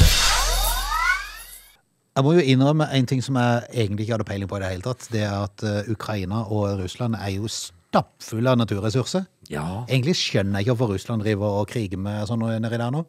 Jeg 2.19 2.27
må 2.27 2.33
jo 2.35 2.43
innrømme 2.43 2.89
en 2.97 3.07
ting 3.07 3.21
som 3.23 3.37
jeg 3.39 3.67
egentlig 3.71 4.07
ikke 4.07 4.17
hadde 4.17 4.27
peiling 4.27 4.51
på 4.51 4.59
i 4.59 4.63
det 4.63 4.71
hele 4.73 4.83
tatt. 4.83 5.05
Det 5.13 5.21
er 5.23 5.35
at 5.37 5.63
eh, 5.63 5.91
Ukraina 5.93 6.41
og 6.51 6.81
Russland 6.81 7.15
er 7.15 7.31
jo 7.37 7.51
stappfulle 7.53 8.51
av 8.51 8.59
naturressurser. 8.59 9.29
Ja. 9.53 9.85
Egentlig 9.87 10.17
skjønner 10.19 10.59
jeg 10.59 10.67
ikke 10.67 10.75
hvorfor 10.75 10.97
Russland 10.97 11.23
driver 11.23 11.61
og 11.61 11.69
kriger 11.71 12.01
med 12.01 12.27
sånn 12.27 12.43
nedi 12.43 12.75
der 12.75 12.91
nå. 12.95 13.05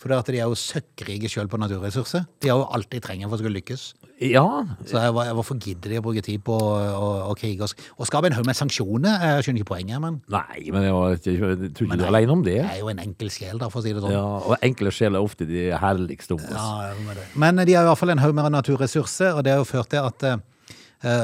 For 0.00 0.10
de 0.10 0.36
er 0.36 0.48
jo 0.50 0.56
søkkrike 0.58 1.30
sjøl 1.30 1.48
på 1.48 1.58
naturressurser. 1.60 2.26
De 2.42 2.50
har 2.50 2.58
jo 2.58 2.66
alt 2.76 2.90
de 2.92 3.00
trenger 3.00 3.28
for 3.30 3.38
å 3.38 3.40
skulle 3.40 3.56
lykkes. 3.60 3.84
ja. 4.20 4.44
Så 4.84 5.00
jeg, 5.00 5.14
hvorfor 5.38 5.56
gidder 5.62 5.94
de 5.94 6.00
å 6.00 6.04
bruke 6.04 6.22
tid 6.24 6.42
på 6.44 6.54
å, 6.54 7.32
krige 7.38 7.64
og, 7.64 7.84
og 7.96 8.08
skape 8.10 8.28
en 8.28 8.36
haug 8.36 8.48
med 8.48 8.58
sanksjoner? 8.58 9.22
Jeg 9.22 9.46
skjønner 9.46 9.62
ikke 9.62 9.70
poenget, 9.70 10.02
men 10.02 10.18
Nei, 10.34 10.66
men 10.74 10.88
jeg, 10.88 10.96
var, 10.96 11.14
jeg, 11.14 11.36
jeg 11.38 11.72
tror 11.76 11.88
ikke 11.88 12.00
du 12.00 12.04
er 12.04 12.10
aleine 12.10 12.36
om 12.36 12.42
det. 12.46 12.58
det 12.60 12.72
er 12.74 12.82
jo 12.82 12.90
en 12.92 13.04
enkel 13.06 13.30
sjel, 13.32 13.60
da, 13.62 13.70
for 13.72 13.80
å 13.80 13.86
si 13.86 13.94
det 13.94 14.02
sånn. 14.04 14.16
Ja, 14.16 14.24
og 14.42 14.66
enkle 14.66 14.94
sjeler 14.94 15.20
er 15.20 15.28
ofte 15.30 15.48
de 15.48 15.68
herligste 15.84 16.36
om 16.36 16.42
oss. 16.42 16.58
Ja. 16.58 17.28
Men 17.46 17.62
de 17.62 17.78
har 17.78 17.86
i 17.86 17.92
hvert 17.92 18.02
fall 18.02 18.14
en 18.16 18.24
haug 18.24 18.34
med 18.36 18.50
naturressurser, 18.58 19.38
og 19.38 19.46
det 19.46 19.54
har 19.54 19.62
jo 19.62 19.70
ført 19.70 19.92
til 19.94 20.04
at 20.04 20.26
eh, 20.26 20.36
eh, 20.36 20.50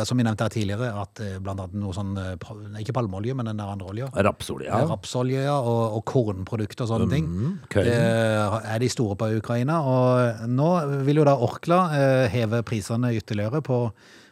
som 0.05 0.19
vi 0.21 0.25
nevnte 0.27 0.45
her 0.47 0.53
tidligere, 0.53 0.89
at 1.03 1.21
eh, 1.25 1.39
blant 1.41 1.61
annet 1.65 1.77
noe 1.81 1.95
sånn 1.97 2.11
eh, 2.21 2.81
Ikke 2.83 2.93
palmeolje, 2.97 3.35
men 3.39 3.49
den 3.49 3.61
der 3.63 3.71
andre 3.73 3.89
olja. 3.93 4.09
Rapsolje, 4.15 4.69
Ja. 4.69 4.81
Rapsolje 4.91 5.45
og, 5.53 5.97
og 5.99 6.05
kornprodukter 6.11 6.85
og 6.85 6.91
sånne 6.93 7.09
ting. 7.13 7.29
køy. 7.73 7.89
Er 7.89 8.79
de 8.83 8.89
store 8.93 9.17
på 9.17 9.31
Ukraina. 9.39 9.81
Og 9.83 10.49
nå 10.51 10.71
vil 11.07 11.23
jo 11.23 11.25
da 11.29 11.37
Orkla 11.41 11.81
eh, 11.97 12.25
heve 12.33 12.63
prisene 12.67 13.15
ytterligere 13.17 13.63
på, 13.65 13.81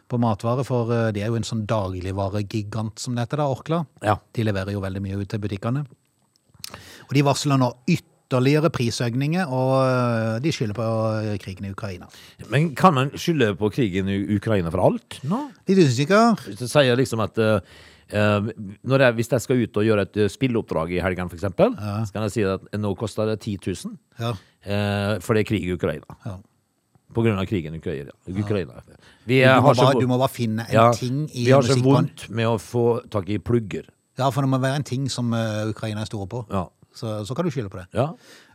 på 0.09 0.19
matvarer, 0.21 0.65
for 0.67 0.91
eh, 0.93 1.07
de 1.15 1.21
er 1.25 1.31
jo 1.33 1.39
en 1.39 1.47
sånn 1.47 1.65
dagligvaregigant 1.69 2.99
som 2.99 3.15
det 3.17 3.25
heter, 3.27 3.41
da, 3.43 3.49
Orkla. 3.53 3.83
Ja. 4.05 4.17
De 4.35 4.45
leverer 4.45 4.73
jo 4.75 4.81
veldig 4.85 5.01
mye 5.07 5.19
ut 5.21 5.29
til 5.29 5.41
butikkene. 5.43 5.85
Og 7.09 7.15
de 7.17 7.25
varsler 7.25 7.57
nå 7.57 7.73
ytterligere 7.87 8.05
prisøkninger, 8.29 9.47
og 9.49 9.71
eh, 9.85 10.39
de 10.43 10.51
skylder 10.51 10.73
på 10.77 10.85
eh, 11.23 11.37
krigen 11.41 11.65
i 11.65 11.71
Ukraina. 11.71 12.07
Men 12.49 12.75
kan 12.75 12.93
man 12.93 13.09
skylde 13.15 13.55
på 13.57 13.69
krigen 13.73 14.07
i 14.09 14.35
Ukraina 14.35 14.69
for 14.69 14.79
alt 14.85 15.19
nå? 15.23 15.49
Litt 15.67 15.79
usikker. 15.89 16.37
Jeg 16.47 16.69
sier 16.69 16.95
liksom 16.99 17.19
at 17.25 17.37
når 18.09 18.99
jeg, 19.03 19.13
Hvis 19.19 19.27
jeg 19.31 19.41
skal 19.41 19.59
ut 19.61 19.77
og 19.77 19.83
gjøre 19.85 20.01
et 20.07 20.17
eh, 20.17 20.29
spilleoppdrag 20.29 20.93
i 20.97 21.01
helgen, 21.03 21.27
f.eks., 21.29 21.43
eksempel 21.43 21.75
så 21.77 22.13
kan 22.13 22.23
jeg 22.25 22.31
si 22.33 22.43
at 22.43 22.61
nå 22.79 22.95
koster 22.97 23.25
det 23.29 23.39
10 23.41 23.57
000, 23.85 23.97
Ja. 24.19 24.31
uh, 24.33 25.19
for 25.21 25.33
det 25.37 25.43
er 25.45 25.49
krig 25.49 25.63
i 25.67 25.73
Ukraina. 25.73 26.17
Ja. 26.25 26.37
På 27.13 27.21
grunn 27.25 27.37
av 27.41 27.45
krigen 27.49 27.73
i 27.73 27.77
Ukraina. 27.77 28.11
Ukraina. 28.27 28.81
Vi 29.25 29.39
Du, 29.41 29.45
må 29.45 29.61
har 29.61 29.73
så 29.77 29.81
bare, 29.85 29.93
vo- 29.93 30.01
du 30.01 30.07
må 30.07 30.17
bare 30.17 30.29
finne 30.33 30.65
en 30.67 30.73
ja, 30.73 30.91
ting 30.93 31.23
i 31.33 31.45
vi 31.45 31.51
har 31.51 31.61
så 31.65 31.77
vondt 31.81 32.27
med 32.29 32.45
å 32.49 32.57
få 32.61 33.01
tak 33.09 33.29
i 33.29 33.37
plugger. 33.37 33.85
Ja, 34.17 34.29
for 34.29 34.41
det 34.41 34.49
må 34.49 34.59
være 34.61 34.75
en 34.81 34.83
ting 34.83 35.07
som 35.09 35.31
Ukraina 35.33 36.01
er 36.01 36.09
store 36.09 36.27
på. 36.27 36.43
Ja. 36.49 36.67
Så, 36.99 37.13
så 37.27 37.35
kan 37.37 37.47
du 37.47 37.51
skylde 37.53 37.71
på 37.71 37.79
det. 37.79 37.85
Ja. 37.95 38.09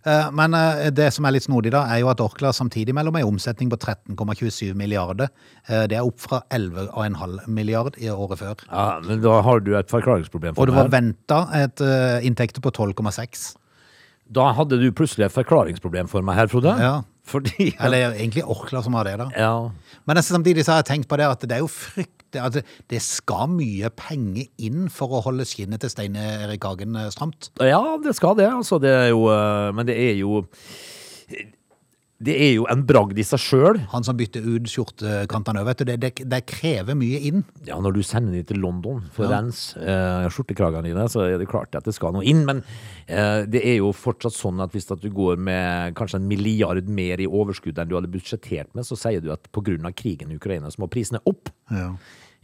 Eh, 0.05 0.27
Men 0.37 0.55
eh, 0.59 0.91
det 0.93 1.07
som 1.17 1.25
er 1.25 1.33
litt 1.37 1.47
snodig 1.47 1.73
da, 1.73 1.87
er 1.95 2.03
jo 2.03 2.11
at 2.13 2.21
Orkla 2.21 2.53
samtidig 2.53 2.93
melder 2.97 3.15
om 3.15 3.17
en 3.23 3.31
omsetning 3.33 3.71
på 3.73 3.79
13,27 3.81 4.75
milliarder. 4.77 5.31
Eh, 5.69 5.87
Det 5.89 5.97
er 5.97 6.05
opp 6.05 6.21
fra 6.21 6.43
11,5 6.53 7.49
milliard 7.49 7.97
i 7.99 8.11
året 8.13 8.39
før. 8.43 8.65
ja, 8.69 9.01
men 9.07 9.23
da 9.25 9.41
har 9.47 9.61
du 9.65 9.73
et 9.79 9.89
forklaringsproblem 9.91 10.55
for 10.55 10.63
Og 10.63 10.69
det 10.69 10.77
var 10.77 10.93
venta 10.93 11.41
et 11.65 11.81
inntekter 12.29 12.61
på 12.65 12.71
12,6. 12.71 13.55
Da 14.35 14.53
hadde 14.57 14.79
du 14.81 14.87
plutselig 14.93 15.27
et 15.27 15.35
forklaringsproblem 15.35 16.09
for 16.09 16.23
meg 16.25 16.37
her, 16.39 16.47
Frode. 16.53 16.73
Ja. 16.81 17.03
Fordi 17.25 17.71
Eller 17.81 18.13
egentlig 18.13 18.45
Orkla 18.45 18.83
som 18.85 18.97
har 18.99 19.09
det, 19.09 19.17
da. 19.23 19.29
Ja. 19.39 19.55
Men 20.05 20.21
altså, 20.21 20.35
samtidig 20.37 20.67
så 20.67 20.75
har 20.75 20.83
jeg 20.83 20.91
tenkt 20.93 21.09
på 21.09 21.17
det 21.21 21.29
at 21.31 21.47
det 21.49 21.57
er 21.57 21.65
jo 21.65 21.71
frykt 21.73 22.37
at 22.37 22.57
det, 22.57 22.65
det 22.91 23.01
skal 23.05 23.47
mye 23.53 23.89
penger 23.95 24.49
inn 24.59 24.89
for 24.93 25.15
å 25.15 25.23
holde 25.25 25.47
skinnet 25.49 25.85
til 25.85 25.93
Stein 25.93 26.19
Erik 26.19 26.67
Hagen 26.67 26.99
eh, 26.99 27.11
stramt. 27.15 27.53
Ja, 27.63 27.81
det 28.03 28.17
skal 28.19 28.37
det. 28.41 28.49
Altså, 28.51 28.81
det 28.83 28.91
er 28.91 29.13
jo 29.13 29.29
eh, 29.33 29.71
Men 29.77 29.89
det 29.89 29.97
er 29.97 30.19
jo 30.19 30.43
Det 32.25 32.35
er 32.41 32.53
jo 32.57 32.65
en 32.73 32.85
bragd 32.87 33.19
i 33.21 33.25
seg 33.27 33.43
sjøl. 33.43 33.79
Han 33.93 34.07
som 34.07 34.17
bytter 34.17 34.45
ut 34.47 34.69
skjortekantene 34.71 35.61
òg. 35.63 35.73
Det, 35.83 35.97
det, 36.01 36.11
det 36.31 36.41
krever 36.49 36.97
mye 36.99 37.21
inn. 37.29 37.45
Ja, 37.69 37.77
når 37.83 37.99
du 37.99 38.03
sender 38.07 38.37
dem 38.39 38.47
til 38.49 38.63
London 38.63 39.03
for 39.15 39.29
rens, 39.33 39.75
eh, 39.77 40.27
skjortekragene 40.33 40.89
dine, 40.89 41.07
så 41.13 41.27
er 41.27 41.39
det 41.41 41.51
klart 41.51 41.77
at 41.77 41.87
det 41.89 41.97
skal 41.97 42.17
noe 42.17 42.25
inn. 42.29 42.45
Men 42.49 42.65
eh, 43.07 43.45
det 43.51 43.65
er 43.65 43.79
jo 43.83 43.93
fortsatt 43.97 44.37
sånn 44.37 44.63
at 44.65 44.75
hvis 44.75 44.89
at 44.95 45.05
du 45.05 45.11
går 45.15 45.41
med 45.41 45.97
kanskje 45.99 46.23
en 46.23 46.29
milliard 46.31 46.89
mer 46.89 47.21
i 47.21 47.29
overskudd 47.29 47.79
enn 47.79 47.91
du 47.91 47.97
hadde 47.99 48.13
budsjettert 48.13 48.73
med, 48.73 48.89
så 48.89 48.99
sier 48.99 49.25
du 49.25 49.33
at 49.35 49.51
pga. 49.53 49.93
krigen 49.97 50.33
i 50.33 50.39
Ukraina 50.41 50.71
så 50.71 50.83
må 50.83 50.91
prisene 50.93 51.23
opp. 51.29 51.53
Ja. 51.71 51.95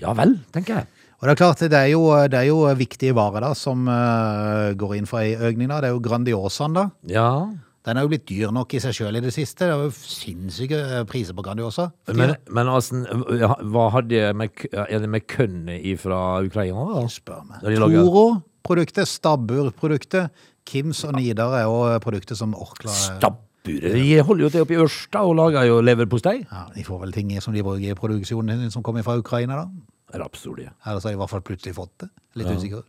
Ja 0.00 0.12
vel, 0.16 0.38
tenker 0.54 0.80
jeg. 0.80 1.06
Og 1.20 1.26
det 1.28 1.32
er 1.34 1.40
klart, 1.40 1.60
det 1.68 1.76
er 1.76 1.90
jo, 1.92 2.04
det 2.32 2.38
er 2.38 2.46
jo 2.48 2.62
viktige 2.78 3.12
varer 3.16 3.44
da, 3.44 3.50
som 3.58 3.84
uh, 3.84 4.72
går 4.72 4.94
inn 4.96 5.08
for 5.08 5.20
ei 5.20 5.34
økning. 5.36 5.68
da. 5.68 5.82
Det 5.82 5.90
er 5.90 5.92
jo 5.92 6.04
Grandiosaen, 6.04 6.76
da. 6.78 6.86
Ja. 7.12 7.26
Den 7.86 7.96
er 7.96 8.04
jo 8.04 8.10
blitt 8.12 8.26
dyr 8.28 8.50
nok 8.52 8.74
i 8.76 8.80
seg 8.82 8.92
sjøl 8.92 9.16
i 9.16 9.22
det 9.24 9.32
siste. 9.32 9.64
Det 9.64 9.72
er 9.72 9.84
jo 9.86 9.92
sinnssyke 9.96 10.76
eh, 10.98 11.04
priser 11.08 11.32
på 11.36 11.44
Grandiosa. 11.46 11.86
også. 11.88 12.16
Men, 12.18 12.34
men 12.52 12.68
altså, 12.68 13.00
hva 13.72 13.86
hadde 13.94 14.34
med, 14.36 14.66
er 14.76 14.98
det 15.00 15.08
med 15.08 15.24
kønnet 15.30 15.86
fra 16.02 16.18
Ukraina, 16.44 16.84
da? 16.92 17.06
Spør 17.08 17.44
meg. 17.48 17.62
Når 17.64 17.70
de 17.74 17.78
lager- 17.80 18.04
Toro 18.04 18.26
produktet, 18.68 19.08
Stabbur-produktet. 19.08 20.28
Kims 20.68 21.00
og 21.08 21.14
Nidar 21.16 21.54
er 21.56 21.64
jo 21.64 21.78
produkter 22.04 22.36
som 22.36 22.52
Orkla 22.54 22.92
Stabbur? 22.92 23.46
De 23.64 24.20
holder 24.24 24.44
jo 24.44 24.50
til 24.52 24.62
oppe 24.64 24.72
i 24.76 24.80
Ørsta 24.80 25.20
og 25.28 25.34
lager 25.36 25.66
jo 25.68 25.80
leverpostei. 25.84 26.38
ja, 26.46 26.66
De 26.74 26.84
får 26.84 27.00
vel 27.02 27.12
ting 27.12 27.32
som 27.44 27.52
de 27.56 27.62
bruker 27.64 27.90
i 27.92 27.96
produksjonen 27.96 28.70
som 28.72 28.82
kommer 28.84 29.02
fra 29.04 29.16
Ukraina, 29.20 29.56
da. 29.64 30.18
Rapsolje. 30.20 30.70
Eller 30.86 31.00
så 31.00 31.08
har 31.08 31.12
de 31.12 31.18
i 31.18 31.20
hvert 31.20 31.30
fall 31.30 31.42
plutselig 31.46 31.74
fått 31.76 31.92
det. 32.04 32.08
Litt 32.40 32.48
usikker. 32.48 32.82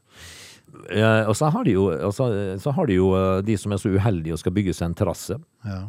Ja, 0.92 1.28
og 1.28 1.36
så 1.36 1.50
har 1.52 1.66
de 1.68 1.76
jo, 1.76 1.88
så, 2.16 2.28
så 2.62 2.74
har 2.76 2.88
de, 2.88 2.96
jo 3.00 3.12
eh, 3.18 3.42
de 3.46 3.58
som 3.60 3.74
er 3.74 3.82
så 3.82 3.92
uheldige 3.92 4.36
og 4.36 4.42
skal 4.42 4.56
bygge 4.56 4.76
seg 4.78 4.90
en 4.90 4.98
terrasse. 4.98 5.38
Ja. 5.68 5.82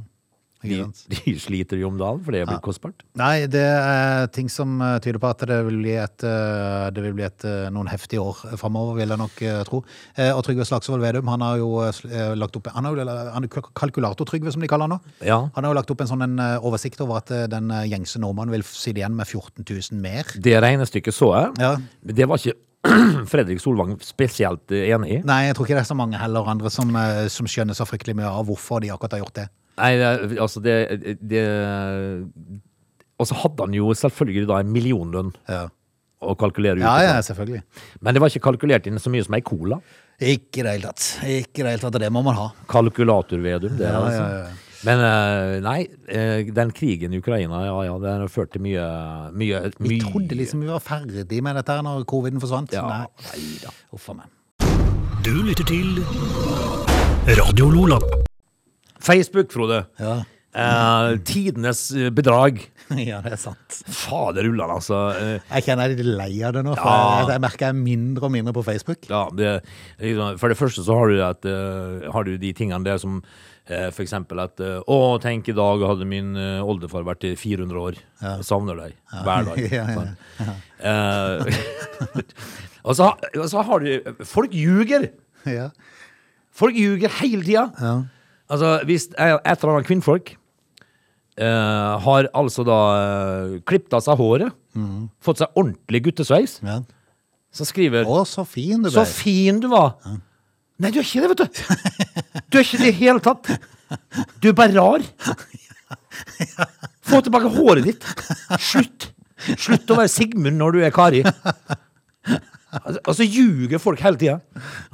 De, 0.62 0.78
de 1.14 1.34
sliter 1.40 1.80
jo 1.80 1.90
om 1.90 1.98
dagen, 1.98 2.20
for 2.22 2.34
det 2.34 2.42
er 2.42 2.48
blitt 2.50 2.62
kostbart. 2.64 3.02
Nei, 3.18 3.46
det 3.50 3.62
er 3.62 4.28
ting 4.34 4.50
som 4.52 4.76
eh, 4.82 4.98
tyder 5.02 5.20
på 5.22 5.30
at 5.32 5.44
det 5.48 5.58
vil 5.66 5.80
bli, 5.82 5.96
et, 6.00 6.24
eh, 6.26 6.86
det 6.94 7.04
vil 7.04 7.16
bli 7.18 7.26
et, 7.26 7.46
eh, 7.48 7.68
noen 7.74 7.90
heftige 7.90 8.22
år 8.22 8.56
framover, 8.60 8.96
vil 9.00 9.14
jeg 9.14 9.20
nok 9.20 9.42
tro. 9.68 9.82
Og 10.22 10.42
Trygve 10.46 10.66
Slagsvold 10.68 11.02
Vedum 11.02 11.30
han 11.32 11.42
har 11.44 11.58
jo 11.60 11.80
lagt 12.38 12.56
opp 12.58 12.68
Han 12.74 12.86
er 12.86 12.96
jo 12.96 13.62
kalkulator-Trygve, 13.78 14.52
som 14.54 14.62
de 14.62 14.70
kaller 14.70 14.88
han 14.88 14.96
nå. 14.96 15.14
Ja. 15.26 15.38
Han 15.56 15.64
har 15.64 15.72
jo 15.72 15.78
lagt 15.78 15.92
opp 15.94 16.02
en 16.04 16.10
sånn 16.10 16.24
en 16.24 16.42
oversikt 16.62 17.00
over 17.04 17.20
at 17.20 17.32
den 17.50 17.72
gjengse 17.90 18.20
nordmannen 18.22 18.54
vil 18.54 18.66
sitte 18.66 19.02
igjen 19.02 19.16
med 19.18 19.26
14 19.26 19.64
000 19.66 20.02
mer. 20.02 20.28
Det 20.42 20.54
regnestykket 20.62 21.16
så 21.16 21.32
jeg. 21.36 21.56
Ja. 21.62 21.72
Det 22.02 22.28
var 22.28 22.40
ikke 22.40 22.58
Fredrik 23.32 23.62
Solvang 23.62 23.96
spesielt 24.02 24.72
enig 24.74 25.18
i. 25.18 25.18
Nei, 25.26 25.40
jeg 25.48 25.56
tror 25.56 25.68
ikke 25.68 25.78
det 25.78 25.84
er 25.84 25.90
så 25.92 25.98
mange 25.98 26.20
heller 26.20 26.48
andre 26.50 26.70
som, 26.72 26.90
som 27.32 27.50
skjønner 27.50 27.78
så 27.78 27.86
fryktelig 27.88 28.16
mye 28.18 28.30
av 28.30 28.46
hvorfor 28.48 28.82
de 28.82 28.90
akkurat 28.94 29.18
har 29.18 29.24
gjort 29.24 29.42
det. 29.42 29.48
Nei, 29.80 29.92
det, 29.96 30.38
altså 30.42 30.60
det, 30.60 30.74
det 31.22 31.42
Og 33.18 33.28
så 33.28 33.36
hadde 33.40 33.64
han 33.64 33.76
jo 33.76 33.92
selvfølgelig 33.96 34.48
da 34.50 34.58
en 34.60 34.72
millionlønn 34.74 35.30
Ja, 35.48 35.68
å 36.22 36.34
kalkulere 36.38 36.76
ut. 36.78 36.84
ja, 36.84 36.96
ja 37.02 37.14
selvfølgelig. 37.24 37.62
Men 38.00 38.14
det 38.14 38.20
var 38.22 38.30
ikke 38.30 38.44
kalkulert 38.50 38.86
inn 38.86 38.98
så 39.02 39.10
mye 39.10 39.24
som 39.26 39.34
ei 39.38 39.40
cola. 39.46 39.78
Ikke 40.22 40.60
i 40.60 40.66
det 40.66 40.74
hele 40.76 40.90
tatt. 40.90 41.06
Ikke 41.26 41.62
i 41.62 41.64
det 41.64 41.70
hele 41.72 41.82
tatt, 41.82 41.96
og 41.98 42.02
det 42.04 42.10
må 42.14 42.22
man 42.22 42.36
ha. 42.38 42.44
Kalkulator-Vedum, 42.70 43.74
det. 43.80 43.88
Ja, 43.88 44.02
altså. 44.02 44.20
ja, 44.22 44.44
ja. 44.44 44.68
Men 44.82 44.98
eh, 45.06 45.56
nei, 45.62 45.76
eh, 46.10 46.48
den 46.54 46.72
krigen 46.74 47.12
i 47.14 47.20
Ukraina, 47.22 47.60
ja 47.68 47.74
ja, 47.86 47.92
den 48.02 48.24
har 48.24 48.30
ført 48.34 48.50
til 48.50 48.64
mye 48.64 48.82
Mye, 49.38 49.60
Vi 49.78 50.00
trodde 50.02 50.34
liksom 50.38 50.64
vi 50.64 50.70
var 50.72 50.82
ferdig 50.82 51.38
med 51.46 51.54
dette 51.58 51.76
her 51.78 51.86
når 51.86 52.02
coviden 52.10 52.42
forsvant. 52.42 52.74
Ja, 52.74 52.82
Nei. 52.90 53.06
nei 53.30 53.44
da. 53.62 53.70
Uff 53.94 54.10
a 54.10 54.16
meg. 54.18 54.26
Du 55.22 55.30
lytter 55.46 55.62
til 55.70 56.02
Radio 57.38 57.70
Lola. 57.70 58.02
Facebook, 59.02 59.50
Frode. 59.54 59.82
Ja. 60.00 60.20
Eh, 60.52 61.14
tidenes 61.24 61.86
bedrag. 62.12 62.58
ja, 63.00 63.22
det 63.24 63.30
er 63.32 63.40
sant. 63.40 63.78
Fader 63.88 64.44
ullan, 64.50 64.74
altså. 64.74 64.98
Eh, 65.16 65.46
Jeg 65.56 65.64
kjenner 65.64 65.88
jeg 65.88 65.94
er 65.96 66.02
litt 66.02 66.18
lei 66.18 66.32
av 66.44 66.52
det 66.58 66.62
nå, 66.66 66.74
for 66.76 66.90
Ja. 66.90 67.06
jeg, 67.22 67.30
jeg 67.32 67.42
merker 67.46 67.64
jeg 67.66 67.72
er 67.72 67.78
mindre 67.78 68.28
og 68.28 68.34
mindre 68.34 68.52
på 68.58 68.64
Facebook. 68.66 69.08
Ja, 69.08 69.22
det, 69.32 69.54
liksom, 70.02 70.36
for 70.42 70.52
det 70.52 70.58
første 70.60 70.84
så 70.84 70.98
har 71.00 71.08
du, 71.08 71.22
at, 71.24 71.48
uh, 71.48 72.12
har 72.12 72.28
du 72.28 72.34
de 72.42 72.52
tingene 72.58 72.84
der 72.84 73.00
som 73.00 73.16
uh, 73.24 73.88
for 73.96 74.04
eksempel 74.04 74.42
at 74.44 74.60
uh, 74.60 74.82
Å, 74.84 74.98
tenk 75.24 75.48
i 75.48 75.56
dag 75.56 75.86
hadde 75.88 76.08
min 76.10 76.36
oldefar 76.60 77.08
vært 77.08 77.24
i 77.30 77.34
400 77.40 77.80
år. 77.88 78.00
Jeg 78.20 78.44
savner 78.52 78.76
deg 78.84 78.96
hver 79.24 79.46
dag. 79.50 79.66
Ja, 79.72 79.88
ja? 79.96 80.56
Eh, 80.82 81.62
og, 82.86 82.92
så, 82.98 83.12
og 83.38 83.46
så 83.48 83.62
har 83.72 83.84
du 83.88 84.24
Folk 84.28 84.52
ljuger! 84.52 85.08
Ja. 85.48 85.70
Folk 86.52 86.76
ljuger 86.76 87.08
hele 87.22 87.40
tida. 87.46 87.70
Ja. 87.80 87.94
Altså, 88.50 88.72
hvis 88.88 89.08
et 89.12 89.18
eller 89.18 89.74
annet 89.74 89.88
kvinnfolk 89.88 90.34
eh, 91.38 91.92
har 92.06 92.28
altså 92.36 92.64
da 92.66 92.80
uh, 92.96 93.54
klippet 93.68 93.94
av 93.96 94.02
seg 94.04 94.18
håret, 94.20 94.58
fått 95.22 95.42
seg 95.42 95.56
ordentlig 95.58 96.02
guttesveis, 96.08 96.58
ja. 96.64 96.80
så 97.52 97.66
skriver 97.68 98.08
Å, 98.08 98.22
så 98.28 98.44
fin 98.48 98.82
du 98.82 98.88
Så 98.92 99.04
fin 99.08 99.60
du 99.60 99.68
var! 99.72 99.98
Nei, 100.82 100.90
du 100.90 100.98
er 100.98 101.06
ikke 101.06 101.22
det, 101.22 101.30
vet 101.32 101.42
du. 101.42 101.60
Du 102.50 102.58
er 102.58 102.64
ikke 102.64 102.80
det 102.80 102.88
i 102.88 102.90
det 102.90 102.98
hele 102.98 103.22
tatt. 103.22 103.50
Du 104.42 104.48
er 104.50 104.56
bare 104.56 104.74
rar. 104.74 105.04
Få 107.06 107.20
tilbake 107.22 107.50
håret 107.54 107.86
ditt. 107.86 108.06
Slutt. 108.58 109.12
Slutt 109.58 109.90
å 109.92 109.98
være 110.00 110.10
Sigmund 110.10 110.58
når 110.58 110.76
du 110.76 110.82
er 110.86 110.94
Kari. 110.94 111.22
Altså, 112.72 112.98
altså 113.04 113.26
ljuger 113.26 113.82
folk 113.82 114.00
hele 114.00 114.18
tida. 114.20 114.38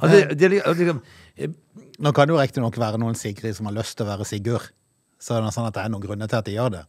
Altså, 0.03 0.97
er 1.99 2.03
Nå 2.03 2.13
kan 2.15 2.27
det 2.27 2.35
jo 2.35 2.39
riktignok 2.39 2.77
være 2.79 2.99
noen 3.01 3.17
Sigrid 3.19 3.57
som 3.57 3.67
har 3.67 3.75
lyst 3.75 3.97
til 3.97 4.07
å 4.07 4.09
være 4.09 4.27
Sigurd. 4.27 4.69
Så 5.19 5.35
er 5.35 5.43
det 5.43 5.51
sånn 5.51 5.67
at 5.67 5.75
det 5.75 5.83
er 5.83 5.91
noen 5.91 6.03
grunner 6.05 6.29
til 6.31 6.39
at 6.39 6.47
de 6.47 6.55
gjør 6.55 6.71
det. 6.77 6.85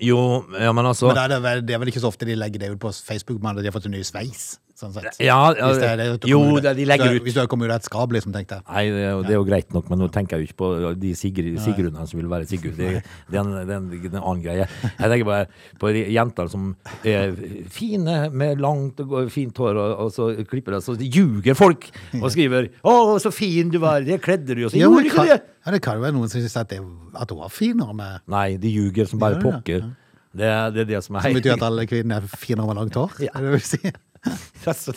jo, 0.00 0.18
ja, 0.54 0.72
men 0.72 0.86
altså 0.86 1.10
Men 1.10 1.16
det 1.18 1.36
er 1.36 1.42
vel, 1.42 1.64
det 1.66 1.74
er 1.74 1.80
vel 1.82 1.90
ikke 1.90 2.00
så 2.00 2.08
ofte 2.12 2.24
de 2.28 2.36
legger 2.38 2.62
det 2.62 2.70
ut 2.76 2.80
på 2.80 2.92
Facebook, 2.94 3.42
men 3.42 3.56
at 3.56 3.62
de 3.64 3.68
har 3.68 3.74
fått 3.74 3.88
en 3.90 3.96
ny 3.96 4.04
sveis. 4.06 4.58
Sånn 4.76 4.92
sett. 4.92 5.16
Ja, 5.24 5.38
ja, 5.56 5.70
Hvis 5.70 5.78
det 5.80 5.88
er 5.88 5.96
det, 5.96 6.06
jo, 6.28 6.38
ut- 6.52 6.62
det, 6.62 6.74
de 6.76 6.84
legger 6.84 7.08
hvis 7.08 7.20
ut 7.22 7.24
Hvis 7.24 7.34
du 7.36 7.40
har 7.40 7.46
kommet 7.48 7.70
ut 7.70 7.72
av 7.72 7.78
et 7.80 7.86
skap, 7.88 8.10
liksom, 8.12 8.34
tenkte 8.34 8.58
jeg. 8.58 8.64
Nei, 8.68 8.82
det 8.92 9.04
er, 9.06 9.12
jo, 9.14 9.22
det 9.24 9.32
er 9.32 9.38
jo 9.38 9.46
greit 9.48 9.72
nok, 9.72 9.88
men 9.88 10.02
nå 10.04 10.08
tenker 10.12 10.36
jeg 10.36 10.44
jo 10.44 10.50
ikke 10.50 10.58
på 10.60 10.68
de 11.00 11.12
Sigrid, 11.16 11.56
Sigrunene 11.64 12.04
som 12.10 12.20
vil 12.20 12.28
være 12.28 12.44
Sigurd. 12.50 12.76
Det, 12.76 12.90
det, 13.00 13.38
er 13.38 13.40
en, 13.40 13.54
det, 13.56 13.72
er 13.72 13.80
en, 13.80 13.88
en 14.12 14.18
annen 14.20 14.44
greie. 14.44 14.68
Jeg 14.84 15.12
tenker 15.14 15.24
bare 15.30 15.48
på 15.80 15.94
de 15.96 16.04
jenter 16.12 16.52
som 16.52 16.68
er 17.08 17.32
fine 17.72 18.18
med 18.36 18.60
langt 18.60 19.00
og 19.06 19.30
fint 19.32 19.56
hår, 19.64 19.80
og, 19.80 19.96
og 20.06 20.12
så 20.12 20.28
klipper 20.44 20.76
de, 20.76 20.82
så 20.84 20.96
ljuger 21.00 21.56
folk 21.56 21.88
og 22.20 22.28
skriver 22.36 22.68
'Å, 22.84 23.16
så 23.22 23.32
fin 23.32 23.70
du 23.72 23.78
var, 23.82 24.04
det 24.04 24.20
kledde 24.20 24.52
du 24.52 24.66
jo', 24.66 24.68
så 24.70 24.76
Ja, 24.76 24.90
gjorde 24.90 25.08
du 25.08 25.12
ikke 25.14 25.24
det. 25.32 25.40
ja, 25.66 25.72
det 25.72 25.80
kan 25.82 25.96
jo 25.96 26.04
være 26.04 26.16
noen 26.20 26.28
som 26.28 26.40
syns 26.44 26.56
at, 26.60 26.72
at 26.76 27.30
hun 27.32 27.40
var 27.40 27.48
finere 27.48 27.94
med 27.96 28.20
Nei, 28.28 28.56
de 28.60 28.68
ljuger 28.76 29.08
som 29.08 29.18
bare 29.22 29.40
pokker. 29.40 29.88
Det, 30.36 30.48
det 30.76 30.82
er 30.84 30.88
det 30.90 30.98
som 31.04 31.16
er 31.16 31.24
Som 31.24 31.32
betyr 31.38 31.54
at 31.56 31.62
alle 31.64 31.86
kvinner 31.88 32.20
er 32.20 32.28
finere 32.28 32.66
med 32.68 32.76
langt 32.76 32.96
hår? 32.98 33.14
Ja. 33.24 33.30
Er 33.38 33.46
det 33.46 33.52
vil 33.56 33.62
si? 33.64 33.80
Altså, 34.66 34.92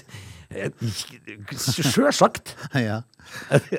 eh, 0.49 0.71
Sjølsagt 1.57 2.55
ja. 2.79 3.01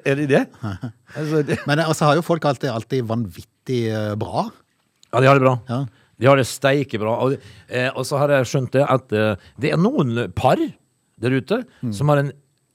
er 0.04 0.20
det 0.20 0.28
det. 0.30 0.42
Altså, 1.16 1.40
det. 1.46 1.56
Men 1.66 1.80
også 1.82 2.06
har 2.06 2.18
jo 2.20 2.22
folk 2.22 2.44
alltid, 2.46 2.70
alltid 2.70 3.06
vanvittig 3.08 3.80
eh, 3.90 4.12
bra. 4.20 4.44
Ja, 5.10 5.18
de 5.24 5.26
har 5.26 5.40
det 5.40 5.42
bra. 5.42 5.56
Ja. 5.68 5.80
De 6.20 6.28
har 6.28 6.36
det 6.38 6.44
steike 6.46 7.00
bra. 7.02 7.16
Og, 7.24 7.34
eh, 7.72 7.88
og 7.96 8.04
så 8.06 8.20
har 8.20 8.30
jeg 8.36 8.46
skjønt 8.52 8.70
det 8.76 8.84
at 8.86 9.10
eh, 9.16 9.34
det 9.58 9.72
er 9.74 9.80
noen 9.80 10.28
par 10.38 10.60
der 10.60 11.34
ute 11.40 11.62
Mm. 11.82 11.90
som 11.96 12.08
har 12.12 12.20
en 12.22 12.30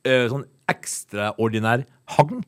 eh, 0.05 0.25
sånn 0.29 0.43
ekstraordinær 0.69 1.85
hang 2.17 2.41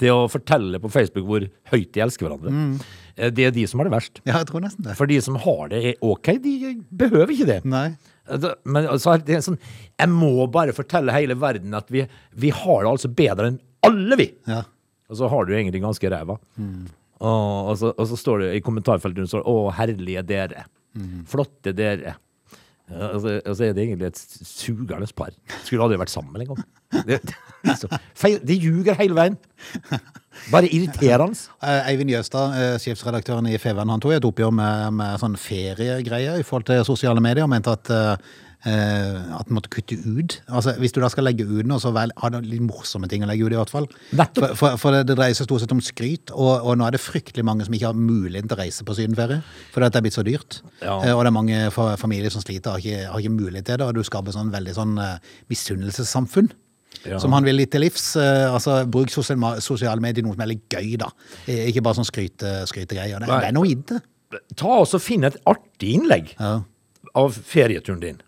til 0.00 0.14
å 0.14 0.28
fortelle 0.32 0.78
på 0.80 0.88
Facebook 0.92 1.26
hvor 1.28 1.44
høyt 1.72 1.90
de 1.94 2.00
elsker 2.04 2.26
hverandre. 2.28 2.52
Mm. 2.54 2.72
Eh, 3.16 3.30
det 3.34 3.48
er 3.48 3.54
de 3.58 3.66
som 3.68 3.82
har 3.82 3.88
det 3.90 3.94
verst. 3.96 4.22
Ja, 4.28 4.38
jeg 4.40 4.48
tror 4.52 4.62
nesten 4.64 4.86
det. 4.86 4.94
For 4.98 5.10
de 5.10 5.18
som 5.24 5.36
har 5.42 5.68
det 5.72 5.82
er 5.90 5.98
ok, 6.06 6.30
de 6.44 6.54
behøver 7.02 7.34
ikke 7.34 7.48
det. 7.50 7.58
Nei. 7.68 7.88
Altså, 8.30 8.54
Men 8.64 8.86
altså, 8.86 9.16
det 9.26 9.36
er 9.38 9.44
sånn, 9.44 9.58
jeg 9.98 10.10
må 10.12 10.46
bare 10.52 10.74
fortelle 10.76 11.14
hele 11.14 11.34
verden 11.40 11.74
at 11.74 11.88
vi, 11.90 12.04
vi 12.38 12.52
har 12.54 12.84
det 12.84 12.90
altså 12.92 13.10
bedre 13.10 13.52
enn 13.52 13.60
alle, 13.82 14.18
vi. 14.20 14.28
Ja. 14.46 14.60
Og 15.10 15.18
så 15.18 15.28
har 15.28 15.46
du 15.46 15.54
egentlig 15.56 15.82
ganske 15.82 16.10
ræva. 16.12 16.36
Og, 17.22 17.70
og, 17.70 17.72
så, 17.80 17.90
og 17.92 18.06
så 18.10 18.18
står 18.18 18.44
det 18.44 18.50
i 18.56 18.62
kommentarfeltet 18.64 19.30
så, 19.30 19.42
'Å, 19.42 19.72
herlige 19.78 20.22
dere'. 20.26 20.64
Flotte 21.28 21.72
dere. 21.74 22.14
Og 22.92 23.20
så, 23.22 23.64
er 23.64 23.72
det 23.72 23.84
egentlig 23.86 24.06
et 24.10 24.20
sugende 24.44 25.06
par. 25.16 25.30
Skulle 25.64 25.84
aldri 25.84 26.00
vært 26.00 26.12
sammen 26.12 26.42
engang. 26.42 26.64
Det, 27.06 27.20
de 28.48 28.56
ljuger 28.58 28.98
hele 28.98 29.16
veien. 29.16 29.38
Bare 30.52 30.68
irriterende. 30.68 31.38
Eh, 31.62 31.88
Eivind 31.92 32.10
Jøstad, 32.10 32.56
eh, 32.58 32.78
sjefsredaktøren 32.82 33.46
i 33.46 33.58
Feven, 33.62 33.90
han 33.92 34.00
tok 34.02 34.16
et 34.16 34.24
oppgjør 34.26 34.50
med, 34.56 34.96
med 34.98 35.20
sånn 35.22 35.36
feriegreier 35.38 36.40
i 36.40 36.46
forhold 36.46 36.66
til 36.66 36.82
sosiale 36.84 37.22
medier, 37.22 37.46
og 37.46 37.52
mente 37.52 37.70
at 37.70 37.90
eh, 37.94 38.32
at 38.64 39.48
man 39.48 39.56
måtte 39.58 39.70
kutte 39.74 39.96
ut. 40.06 40.36
Altså, 40.46 40.76
Hvis 40.78 40.94
du 40.94 41.00
da 41.02 41.08
skal 41.10 41.26
legge 41.26 41.46
ut 41.48 41.66
noe, 41.66 41.82
så 41.82 41.90
vel, 41.94 42.12
ha 42.22 42.30
litt 42.36 42.62
morsomme 42.62 43.08
ting 43.10 43.24
å 43.24 43.28
legge 43.30 43.48
ut, 43.48 43.54
i 43.54 43.58
hvert 43.58 43.72
fall. 43.72 43.88
For, 44.36 44.54
for, 44.58 44.76
for 44.78 44.94
det, 44.94 45.02
det 45.10 45.16
dreier 45.18 45.34
seg 45.34 45.48
stort 45.48 45.64
sett 45.64 45.74
om 45.74 45.82
skryt, 45.82 46.30
og, 46.30 46.52
og 46.62 46.78
nå 46.78 46.86
er 46.86 46.94
det 46.94 47.02
fryktelig 47.02 47.44
mange 47.46 47.66
som 47.66 47.74
ikke 47.74 47.90
har 47.90 47.98
muligheten 47.98 48.52
til 48.52 48.58
å 48.58 48.62
reise 48.62 48.86
på 48.86 48.96
sydenferie, 48.98 49.42
fordi 49.74 49.90
det 49.90 50.00
er 50.00 50.06
blitt 50.06 50.18
så 50.18 50.26
dyrt. 50.26 50.60
Ja. 50.78 51.00
Eh, 51.00 51.14
og 51.14 51.24
det 51.24 51.32
er 51.32 51.38
mange 51.40 51.62
familier 52.00 52.34
som 52.34 52.44
sliter, 52.44 52.76
har 52.76 52.82
ikke, 52.82 53.06
har 53.10 53.24
ikke 53.24 53.34
mulighet 53.34 53.70
til 53.70 53.82
det, 53.82 53.88
og 53.88 53.98
du 53.98 54.06
skaper 54.06 54.34
sånn 54.36 54.52
veldig 54.54 54.76
sånn 54.78 54.94
uh, 55.00 55.16
misunnelsessamfunn. 55.52 56.52
Ja. 57.08 57.18
Som 57.18 57.32
han 57.34 57.46
vil 57.46 57.56
litt 57.58 57.72
til 57.72 57.82
livs. 57.82 58.12
eh, 58.20 58.46
altså, 58.52 58.82
Bruk 58.86 59.10
sosiale, 59.10 60.00
medier 60.04 60.24
noe 60.26 60.36
som 60.36 60.44
er 60.44 60.52
litt 60.54 60.66
gøy, 60.70 60.96
da. 61.00 61.08
Eh, 61.46 61.68
Ikke 61.70 61.82
bare 61.84 61.98
sånn 61.98 62.08
skryte, 62.08 62.62
skrytegreier. 62.70 63.22
Det, 63.22 63.30
det 63.32 63.48
er 63.48 63.56
noe 63.56 63.70
i 63.70 63.74
det. 63.74 64.02
Ta 64.56 64.78
og 64.80 64.88
finne 64.88 65.02
Finn 65.04 65.24
et 65.28 65.40
artig 65.44 65.90
innlegg 65.98 66.30
Ja. 66.38 66.60
Av 67.18 67.32
ferieturen 67.36 68.02
din. 68.02 68.20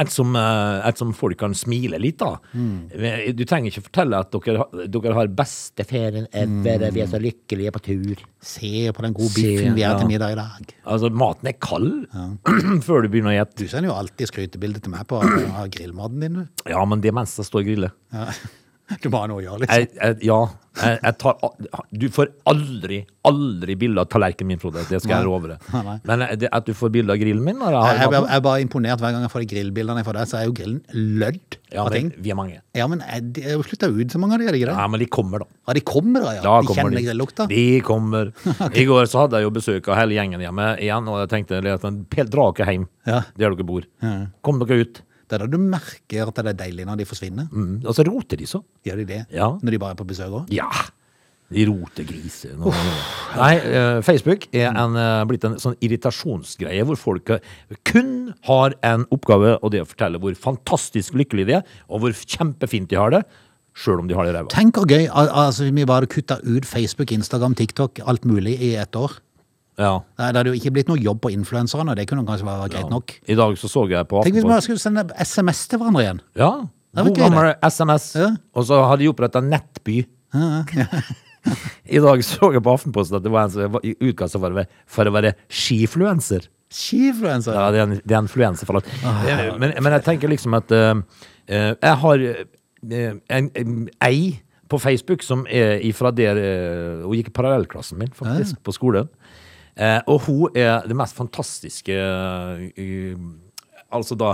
Et 0.00 0.08
som, 0.08 0.36
eh, 0.36 0.88
et 0.88 0.96
som 0.96 1.10
folk 1.12 1.36
kan 1.38 1.52
smile 1.52 1.98
litt 2.00 2.22
av. 2.24 2.38
Du 2.52 3.42
trenger 3.44 3.68
ikke 3.68 3.84
fortelle 3.90 4.20
at 4.24 4.32
dere, 4.32 4.64
dere 4.88 5.16
har 5.18 5.28
beste 5.28 5.84
ferien 5.84 6.26
ever, 6.32 6.86
vi 6.94 7.02
er 7.04 7.10
så 7.10 7.20
lykkelige 7.20 7.74
på 7.74 7.82
tur. 7.90 8.22
Se 8.40 8.88
på 8.88 9.04
den 9.04 9.12
gode 9.16 9.34
biffen 9.36 9.76
vi 9.76 9.84
har 9.84 9.98
ja. 9.98 10.00
til 10.00 10.08
middag 10.08 10.32
i 10.32 10.40
dag. 10.40 10.72
Altså, 10.86 11.12
maten 11.12 11.52
er 11.52 11.58
kald 11.60 12.08
før 12.86 13.04
du 13.04 13.12
begynner 13.12 13.34
å 13.34 13.36
gjette. 13.42 13.60
Du 13.60 13.68
sender 13.68 13.92
jo 13.92 13.98
alltid 13.98 14.32
skrytebilde 14.32 14.80
til 14.80 14.96
meg 14.96 15.06
på 15.12 15.20
grillmaten 15.76 16.24
din. 16.24 16.40
du. 16.40 16.66
Ja, 16.72 16.82
men 16.88 17.04
det 17.04 17.12
er 17.12 17.20
mens 17.20 17.36
jeg 17.36 17.50
står 17.50 17.64
og 17.66 17.72
griller. 17.72 17.96
Ja. 18.16 18.32
Du 19.02 19.08
må 19.12 19.20
ha 19.22 19.28
noe 19.30 19.40
å 19.40 19.44
gjøre, 19.44 19.62
liksom. 19.64 19.78
Jeg, 19.78 19.88
jeg, 19.96 20.18
ja, 20.28 20.40
Jeg, 20.72 20.98
jeg 21.04 21.16
tar, 21.20 21.34
al- 21.44 21.82
du 22.00 22.04
får 22.08 22.28
aldri, 22.48 22.98
aldri 23.28 23.74
bilde 23.76 24.00
av 24.00 24.06
tallerkenen 24.08 24.48
min, 24.54 24.60
Frode. 24.62 24.80
Det 24.88 25.02
skal 25.04 25.18
jeg 25.18 25.26
love 25.28 25.50
deg. 25.50 25.66
Nei. 25.84 25.96
Men 26.08 26.22
det, 26.40 26.48
at 26.48 26.64
du 26.64 26.72
får 26.76 26.92
bilde 26.94 27.12
av 27.12 27.20
grillen 27.20 27.44
min 27.44 27.58
når 27.60 27.74
jeg 27.76 27.82
har 27.84 27.98
Jeg, 27.98 28.06
jeg, 28.14 28.22
jeg 28.24 28.36
er 28.38 28.44
bare 28.46 28.62
imponert 28.64 29.02
hver 29.04 29.12
gang 29.12 29.26
jeg 29.26 29.32
får 29.34 29.44
de 29.44 29.48
grillbildene 29.52 30.04
får 30.06 30.18
deg, 30.18 30.30
så 30.30 30.38
er 30.40 30.46
jo 30.48 30.54
grillen 30.56 30.80
lødd 31.20 31.58
Ja, 31.74 31.84
av 31.84 31.90
ting. 31.92 32.08
vi 32.24 32.32
er 32.32 32.38
mange. 32.40 32.56
Ja, 32.78 32.86
men 32.88 33.04
er 33.04 33.20
de 33.20 33.44
er 33.44 33.58
jo 33.58 33.66
slutta 33.68 33.90
ut 33.92 34.16
så 34.16 34.22
mange 34.22 34.38
av 34.38 34.40
de, 34.40 34.48
er 34.48 34.58
ikke 34.62 34.70
det? 34.72 34.78
Ja, 34.80 34.88
men 34.94 35.04
de 35.04 35.10
kommer, 35.18 35.44
da. 35.44 35.50
Ja, 35.68 35.76
de 35.76 35.84
kommer 35.92 36.24
da, 36.24 36.32
ja. 36.38 36.42
Da 36.48 36.56
de 36.62 36.70
kommer 36.72 36.82
kjenner 36.88 36.98
de. 37.02 37.06
grillukta. 37.10 37.48
De 37.52 37.62
kommer. 37.92 38.32
I 38.80 38.88
går 38.88 39.12
så 39.12 39.26
hadde 39.26 39.40
jeg 39.42 39.48
jo 39.50 39.54
besøk 39.60 39.92
av 39.92 40.00
hele 40.00 40.16
gjengen 40.16 40.40
hjemme 40.48 40.70
igjen, 40.80 41.08
og 41.12 41.20
jeg 41.26 41.32
tenkte 41.36 41.60
at 41.60 42.28
dra 42.32 42.48
dere 42.56 42.72
hjem 42.78 42.88
Ja. 43.12 43.20
der 43.36 43.52
dere 43.52 43.68
bor. 43.68 43.84
Kom 44.40 44.64
dere 44.64 44.86
ut. 44.86 45.04
Det 45.32 45.38
er 45.40 45.46
da 45.46 45.50
du 45.56 45.60
merker 45.64 46.28
at 46.28 46.38
det 46.44 46.50
er 46.52 46.58
deilig 46.66 46.84
når 46.88 46.98
de 47.00 47.06
forsvinner. 47.08 47.46
Mm. 47.50 47.78
Og 47.88 47.94
så 47.96 48.04
roter 48.04 48.36
de 48.36 48.48
så. 48.50 48.60
Gjør 48.84 49.00
de 49.00 49.06
det? 49.08 49.22
Ja. 49.32 49.48
Når 49.62 49.74
de 49.74 49.78
bare 49.80 49.96
er 49.96 50.00
på 50.02 50.06
besøk 50.10 50.34
òg? 50.42 50.50
Ja. 50.52 50.68
De 51.52 51.64
roter 51.68 52.04
griser. 52.08 52.54
Nå- 52.56 52.70
Nei, 53.36 53.54
eh, 53.60 53.98
Facebook 54.04 54.46
er 54.56 54.70
en, 54.72 54.94
eh, 54.96 55.24
blitt 55.28 55.44
en 55.44 55.56
sånn 55.60 55.74
irritasjonsgreie 55.84 56.84
hvor 56.88 56.96
folk 57.00 57.28
eh, 57.34 57.40
kun 57.88 58.32
har 58.48 58.72
en 58.82 59.04
oppgave, 59.12 59.58
og 59.62 59.70
det 59.72 59.80
er 59.82 59.84
å 59.86 59.90
fortelle 59.90 60.20
hvor 60.22 60.36
fantastisk 60.38 61.12
lykkelige 61.18 61.46
de 61.50 61.56
er, 61.60 61.64
og 61.90 62.00
hvor 62.04 62.12
kjempefint 62.16 62.88
de 62.92 62.96
har 63.00 63.10
det, 63.16 63.22
sjøl 63.76 64.00
om 64.00 64.08
de 64.08 64.14
har 64.16 64.24
det 64.28 64.34
ræva. 64.36 64.48
Tenk 64.52 64.76
hvor 64.80 64.88
gøy 64.88 65.06
al- 65.12 65.28
altså, 65.46 65.68
vi 65.72 65.84
bare 65.88 66.06
kutta 66.08 66.38
ut 66.44 66.64
Facebook, 66.68 67.12
Instagram, 67.12 67.54
TikTok, 67.56 68.00
alt 68.06 68.24
mulig 68.28 68.58
i 68.60 68.74
ett 68.76 68.92
år. 68.96 69.18
Ja. 69.80 69.92
Det 70.18 70.28
hadde 70.36 70.52
jo 70.52 70.58
ikke 70.58 70.72
blitt 70.76 70.90
noe 70.90 71.00
jobb 71.00 71.22
på 71.24 71.32
influenserne, 71.32 71.94
det 71.96 72.04
kunne 72.10 72.26
kanskje 72.28 72.46
være 72.46 72.68
greit 72.74 72.90
nok. 72.92 73.14
I 73.24 73.36
dag 73.38 73.56
så 73.58 73.70
så 73.72 73.86
jeg 73.90 74.08
på 74.10 74.22
Tenk 74.24 74.36
hvis 74.36 74.44
vi 74.44 74.50
bare 74.52 74.64
skulle 74.64 74.82
sende 74.82 75.06
SMS 75.16 75.66
til 75.70 75.80
hverandre 75.80 76.04
igjen. 76.04 76.22
Ja, 76.38 76.52
god 77.00 77.16
gammel 77.16 77.54
SMS. 77.64 78.10
Og 78.52 78.66
så 78.68 78.82
hadde 78.84 79.04
de 79.04 79.12
oppretta 79.12 79.40
Nettby. 79.44 80.02
I 81.96 81.98
dag 81.98 82.22
så 82.24 82.52
jeg 82.54 82.62
på 82.62 82.74
Aftenposten 82.76 83.18
at 83.18 83.24
det 83.24 83.32
var 83.32 83.48
en 83.48 83.54
som 83.54 83.78
utga 83.82 84.28
seg 84.30 84.42
for, 84.42 85.08
å 85.08 85.14
være- 85.14 85.34
skifluenser. 85.50 86.46
Skifluencer. 86.72 87.56
Ja, 87.56 87.70
det 87.72 87.80
er 87.80 87.88
en, 87.88 87.98
det 88.00 88.14
er 88.14 88.20
en 88.22 88.30
fluenser, 88.30 88.68
for 88.68 88.80
Eh, 88.82 89.58
Men, 89.58 89.74
men 89.82 89.92
jeg 89.92 90.04
tenker 90.06 90.28
liksom 90.30 90.54
at 90.56 90.70
eh, 90.72 90.94
jeg 91.48 91.96
har 92.04 92.24
uh, 92.28 93.12
en, 93.28 93.50
en 93.54 93.88
ei 94.00 94.40
på 94.68 94.78
Facebook 94.80 95.22
som 95.22 95.44
er 95.50 95.82
ifra 95.84 96.10
der 96.16 96.38
uh, 96.38 97.04
Hun 97.04 97.18
gikk 97.18 97.28
i 97.28 97.36
parallellklassen 97.36 97.98
min, 98.00 98.12
faktisk, 98.16 98.62
på 98.64 98.72
skolen. 98.72 99.08
Eh, 99.76 100.00
og 100.06 100.26
hun 100.26 100.58
er 100.58 100.84
det 100.84 100.96
mest 100.98 101.16
fantastiske 101.16 101.94
eh, 101.96 103.16
Altså 103.92 104.16
da 104.16 104.30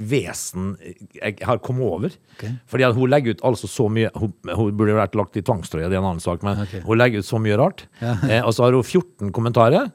vesen 0.00 0.70
jeg 1.18 1.36
har 1.44 1.58
kommet 1.60 1.84
over. 1.84 2.14
Okay. 2.36 2.54
Fordi 2.64 2.86
at 2.86 2.96
hun 2.96 3.10
legger 3.12 3.36
ut 3.36 3.42
altså 3.44 3.68
så 3.68 3.90
mye 3.92 4.08
Hun, 4.16 4.32
hun 4.48 4.70
burde 4.76 4.96
vært 4.96 5.16
lagt 5.20 5.36
i 5.36 5.42
tvangstrøye, 5.44 5.90
det 5.90 5.98
er 5.98 6.00
en 6.00 6.08
annen 6.14 6.24
sak, 6.24 6.40
men 6.46 6.62
okay. 6.64 6.80
hun 6.84 6.96
legger 6.96 7.20
ut 7.20 7.28
så 7.28 7.40
mye 7.42 7.58
rart. 7.60 7.84
Eh, 8.26 8.40
og 8.40 8.54
så 8.56 8.64
har 8.64 8.74
hun 8.74 8.82
14 8.82 9.30
kommentarer, 9.36 9.90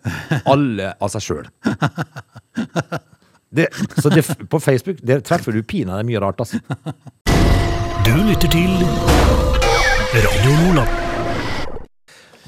alle 0.45 0.91
av 1.01 1.09
seg 1.11 1.25
sjøl. 1.25 1.47
Så 3.97 4.13
det, 4.13 4.23
på 4.47 4.61
Facebook 4.63 5.01
der 5.03 5.19
treffer 5.25 5.51
du 5.51 5.63
pinadø 5.65 6.05
mye 6.07 6.21
rart, 6.23 6.39
altså. 6.39 6.61
Du 8.05 8.13
lytter 8.29 8.47
til 8.53 8.77
Radio 10.15 10.59
Lola. 10.61 11.10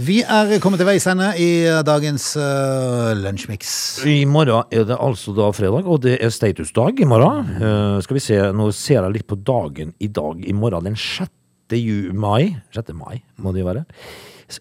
Vi 0.01 0.23
er 0.25 0.55
kommet 0.57 0.79
til 0.81 0.87
veis 0.89 1.05
ende 1.05 1.27
i 1.37 1.49
dagens 1.85 2.31
uh, 2.41 3.11
lunsjmix. 3.13 3.67
I 4.09 4.23
morgen 4.25 4.65
er 4.73 4.87
det 4.89 4.97
altså 4.97 5.35
da 5.37 5.51
fredag, 5.53 5.85
og 5.85 5.99
det 6.01 6.15
er 6.17 6.31
statusdag 6.33 6.97
i 7.03 7.05
morgen. 7.05 7.51
Uh, 7.61 7.99
skal 8.01 8.17
vi 8.17 8.23
se, 8.25 8.39
nå 8.57 8.71
ser 8.73 9.03
jeg 9.03 9.13
litt 9.19 9.27
på 9.29 9.37
dagen 9.37 9.91
i 10.01 10.09
dag. 10.09 10.41
I 10.49 10.55
morgen 10.57 10.89
den 10.89 10.97
6. 10.97 11.29
Mai. 12.13 12.55
6. 12.73 12.89
mai 12.97 13.21
må 13.41 13.53
det 13.53 13.61
jo 13.63 13.69
være. 13.69 13.85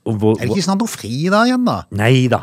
Hvor- 0.04 0.36
Er 0.38 0.46
det 0.46 0.52
ikke 0.54 0.64
snart 0.68 0.80
noe 0.84 0.88
fri 0.92 1.28
da 1.32 1.42
igjen, 1.48 1.64
da? 1.64 1.78
Nei 1.96 2.28
da. 2.32 2.42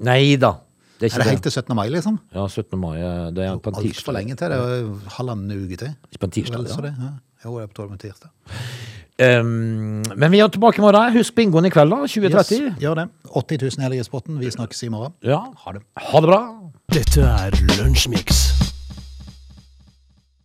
Nei 0.00 0.36
da. 0.40 0.54
Det 1.00 1.08
er 1.08 1.14
Er 1.16 1.22
det 1.24 1.30
helt 1.30 1.42
til 1.44 1.52
17. 1.52 1.76
mai, 1.76 1.86
liksom? 1.88 2.18
Ja, 2.34 2.46
17. 2.48 2.76
mai. 2.80 2.96
Det 3.32 3.44
er 3.44 3.56
på 3.56 3.68
en 3.72 3.76
Altfor 3.80 3.88
tirsdag. 3.88 4.16
lenge 4.16 4.36
til. 4.36 4.48
Det 4.48 4.58
er 4.60 5.12
halvannen 5.16 5.52
uke 5.64 5.76
til. 5.80 5.94
På 6.18 6.24
en 6.28 6.30
tirsdag, 6.30 6.58
Vel, 6.64 6.68
ja. 6.68 6.80
det, 6.88 6.94
ja. 7.00 7.12
Jo, 7.44 7.58
det 7.58 7.68
er 7.68 7.72
på 7.72 8.00
tirsdag. 8.00 8.30
Um, 9.20 10.02
men 10.16 10.32
vi 10.32 10.40
er 10.40 10.48
tilbake 10.48 10.80
i 10.80 10.84
morgen. 10.84 11.12
Husk 11.12 11.34
bingoen 11.36 11.68
i 11.68 11.72
kveld, 11.72 11.92
da. 11.92 12.06
2030. 12.08 12.56
Yes, 12.56 12.80
gjør 12.80 12.94
det. 13.02 13.06
80 13.36 13.62
000 13.78 13.92
i. 13.92 14.44
Vi 14.46 14.50
snakkes 14.56 14.82
i 14.82 14.88
morgen. 14.88 15.12
Ja. 15.24 15.42
Ha 15.64 15.76
det. 15.76 15.84
Ha 15.96 16.24
det 16.24 16.32
bra. 16.32 16.40
Dette 16.94 17.20
er 17.20 17.60
Lunsjmix. 17.76 18.59